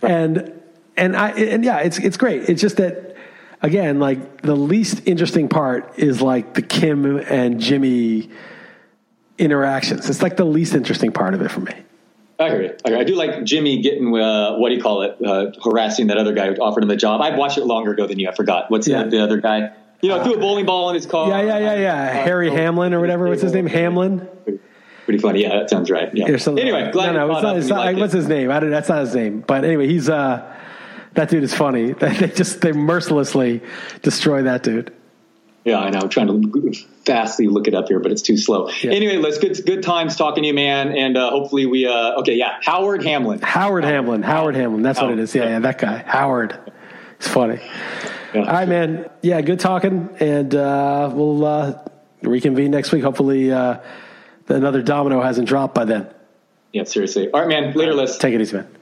right. 0.02 0.12
and 0.12 0.60
and 0.96 1.16
I 1.16 1.30
and 1.30 1.64
yeah, 1.64 1.78
it's 1.78 1.98
it's 1.98 2.16
great. 2.16 2.48
It's 2.48 2.60
just 2.60 2.76
that 2.76 3.16
again, 3.62 3.98
like 3.98 4.42
the 4.42 4.56
least 4.56 5.06
interesting 5.06 5.48
part 5.48 5.98
is 5.98 6.20
like 6.20 6.54
the 6.54 6.62
Kim 6.62 7.18
and 7.18 7.60
Jimmy 7.60 8.30
interactions. 9.38 10.08
It's 10.10 10.22
like 10.22 10.36
the 10.36 10.44
least 10.44 10.74
interesting 10.74 11.12
part 11.12 11.34
of 11.34 11.42
it 11.42 11.50
for 11.50 11.60
me. 11.60 11.74
I 12.40 12.48
it. 12.50 12.82
I, 12.84 13.02
do 13.02 13.16
like 13.16 13.42
Jimmy 13.42 13.82
getting 13.82 14.16
uh, 14.16 14.56
what 14.56 14.68
do 14.68 14.76
you 14.76 14.82
call 14.82 15.02
it? 15.02 15.16
Uh, 15.24 15.50
harassing 15.64 16.06
that 16.06 16.18
other 16.18 16.32
guy 16.32 16.46
who 16.46 16.54
offered 16.60 16.84
him 16.84 16.88
the 16.88 16.96
job. 16.96 17.20
I 17.20 17.36
watched 17.36 17.58
it 17.58 17.64
longer 17.64 17.92
ago 17.92 18.06
than 18.06 18.20
you. 18.20 18.28
I 18.28 18.34
forgot. 18.34 18.70
What's 18.70 18.86
yeah. 18.86 19.02
the, 19.02 19.10
the, 19.10 19.22
other 19.24 19.40
guy? 19.40 19.72
You 20.02 20.10
know, 20.10 20.18
uh, 20.18 20.24
threw 20.24 20.34
a 20.34 20.38
bowling 20.38 20.64
ball 20.64 20.88
in 20.90 20.94
his 20.94 21.04
car. 21.04 21.28
Yeah, 21.28 21.42
yeah, 21.42 21.58
yeah, 21.58 21.74
yeah. 21.74 22.12
Harry 22.22 22.48
Hamlin 22.48 22.94
or 22.94 23.00
whatever. 23.00 23.26
What's 23.26 23.42
his 23.42 23.52
name? 23.52 23.66
Hamlin 23.66 24.28
pretty 25.08 25.22
funny. 25.22 25.40
Yeah, 25.40 25.60
that 25.60 25.70
sounds 25.70 25.90
right. 25.90 26.14
Yeah. 26.14 26.26
Anyway, 26.26 26.90
glad 26.92 27.12
no, 27.12 27.28
no, 27.28 27.32
it's 27.32 27.42
not, 27.42 27.56
it's 27.56 27.68
not, 27.68 27.96
what's 27.96 28.12
his 28.12 28.28
name? 28.28 28.50
I 28.50 28.60
don't, 28.60 28.68
that's 28.68 28.90
not 28.90 29.00
his 29.00 29.14
name. 29.14 29.40
But 29.40 29.64
anyway, 29.64 29.86
he's 29.86 30.06
uh, 30.10 30.54
that 31.14 31.30
dude 31.30 31.44
is 31.44 31.54
funny. 31.54 31.94
They 31.98 32.28
just 32.28 32.60
they 32.60 32.72
mercilessly 32.72 33.62
destroy 34.02 34.42
that 34.42 34.62
dude. 34.62 34.94
Yeah, 35.64 35.78
I 35.78 35.88
know. 35.88 36.00
I'm 36.00 36.10
trying 36.10 36.26
to 36.26 36.72
fastly 37.06 37.46
look 37.46 37.68
it 37.68 37.74
up 37.74 37.88
here, 37.88 38.00
but 38.00 38.12
it's 38.12 38.20
too 38.20 38.36
slow. 38.36 38.68
Yeah. 38.82 38.90
Anyway, 38.90 39.16
let's 39.16 39.38
good 39.38 39.56
good 39.64 39.82
times 39.82 40.14
talking 40.14 40.42
to 40.42 40.48
you, 40.48 40.54
man, 40.54 40.92
and 40.92 41.16
uh, 41.16 41.30
hopefully 41.30 41.64
we. 41.64 41.86
Uh, 41.86 42.20
okay, 42.20 42.34
yeah, 42.34 42.58
Howard 42.60 43.02
Hamlin. 43.02 43.40
Howard 43.40 43.84
Hamlin. 43.84 44.22
Howard 44.22 44.56
Hamlin. 44.56 44.82
That's 44.82 44.98
Howard. 44.98 45.12
what 45.12 45.20
it 45.20 45.22
is. 45.22 45.34
Yeah, 45.34 45.44
yeah, 45.44 45.58
that 45.60 45.78
guy, 45.78 46.04
Howard. 46.06 46.58
It's 47.18 47.28
funny. 47.28 47.60
Yeah. 48.34 48.40
All 48.42 48.52
right, 48.52 48.68
man. 48.68 49.08
Yeah, 49.22 49.40
good 49.40 49.58
talking, 49.58 50.10
and 50.20 50.54
uh, 50.54 51.10
we'll 51.14 51.46
uh, 51.46 51.78
reconvene 52.20 52.70
next 52.70 52.92
week. 52.92 53.02
Hopefully, 53.02 53.50
uh, 53.50 53.78
another 54.48 54.82
domino 54.82 55.22
hasn't 55.22 55.48
dropped 55.48 55.74
by 55.74 55.84
then. 55.84 56.08
Yeah, 56.72 56.84
seriously. 56.84 57.30
All 57.30 57.40
right, 57.40 57.48
man. 57.48 57.72
Later, 57.74 57.94
Liss. 57.94 58.18
Take 58.18 58.34
it 58.34 58.40
easy, 58.40 58.56
man. 58.56 58.77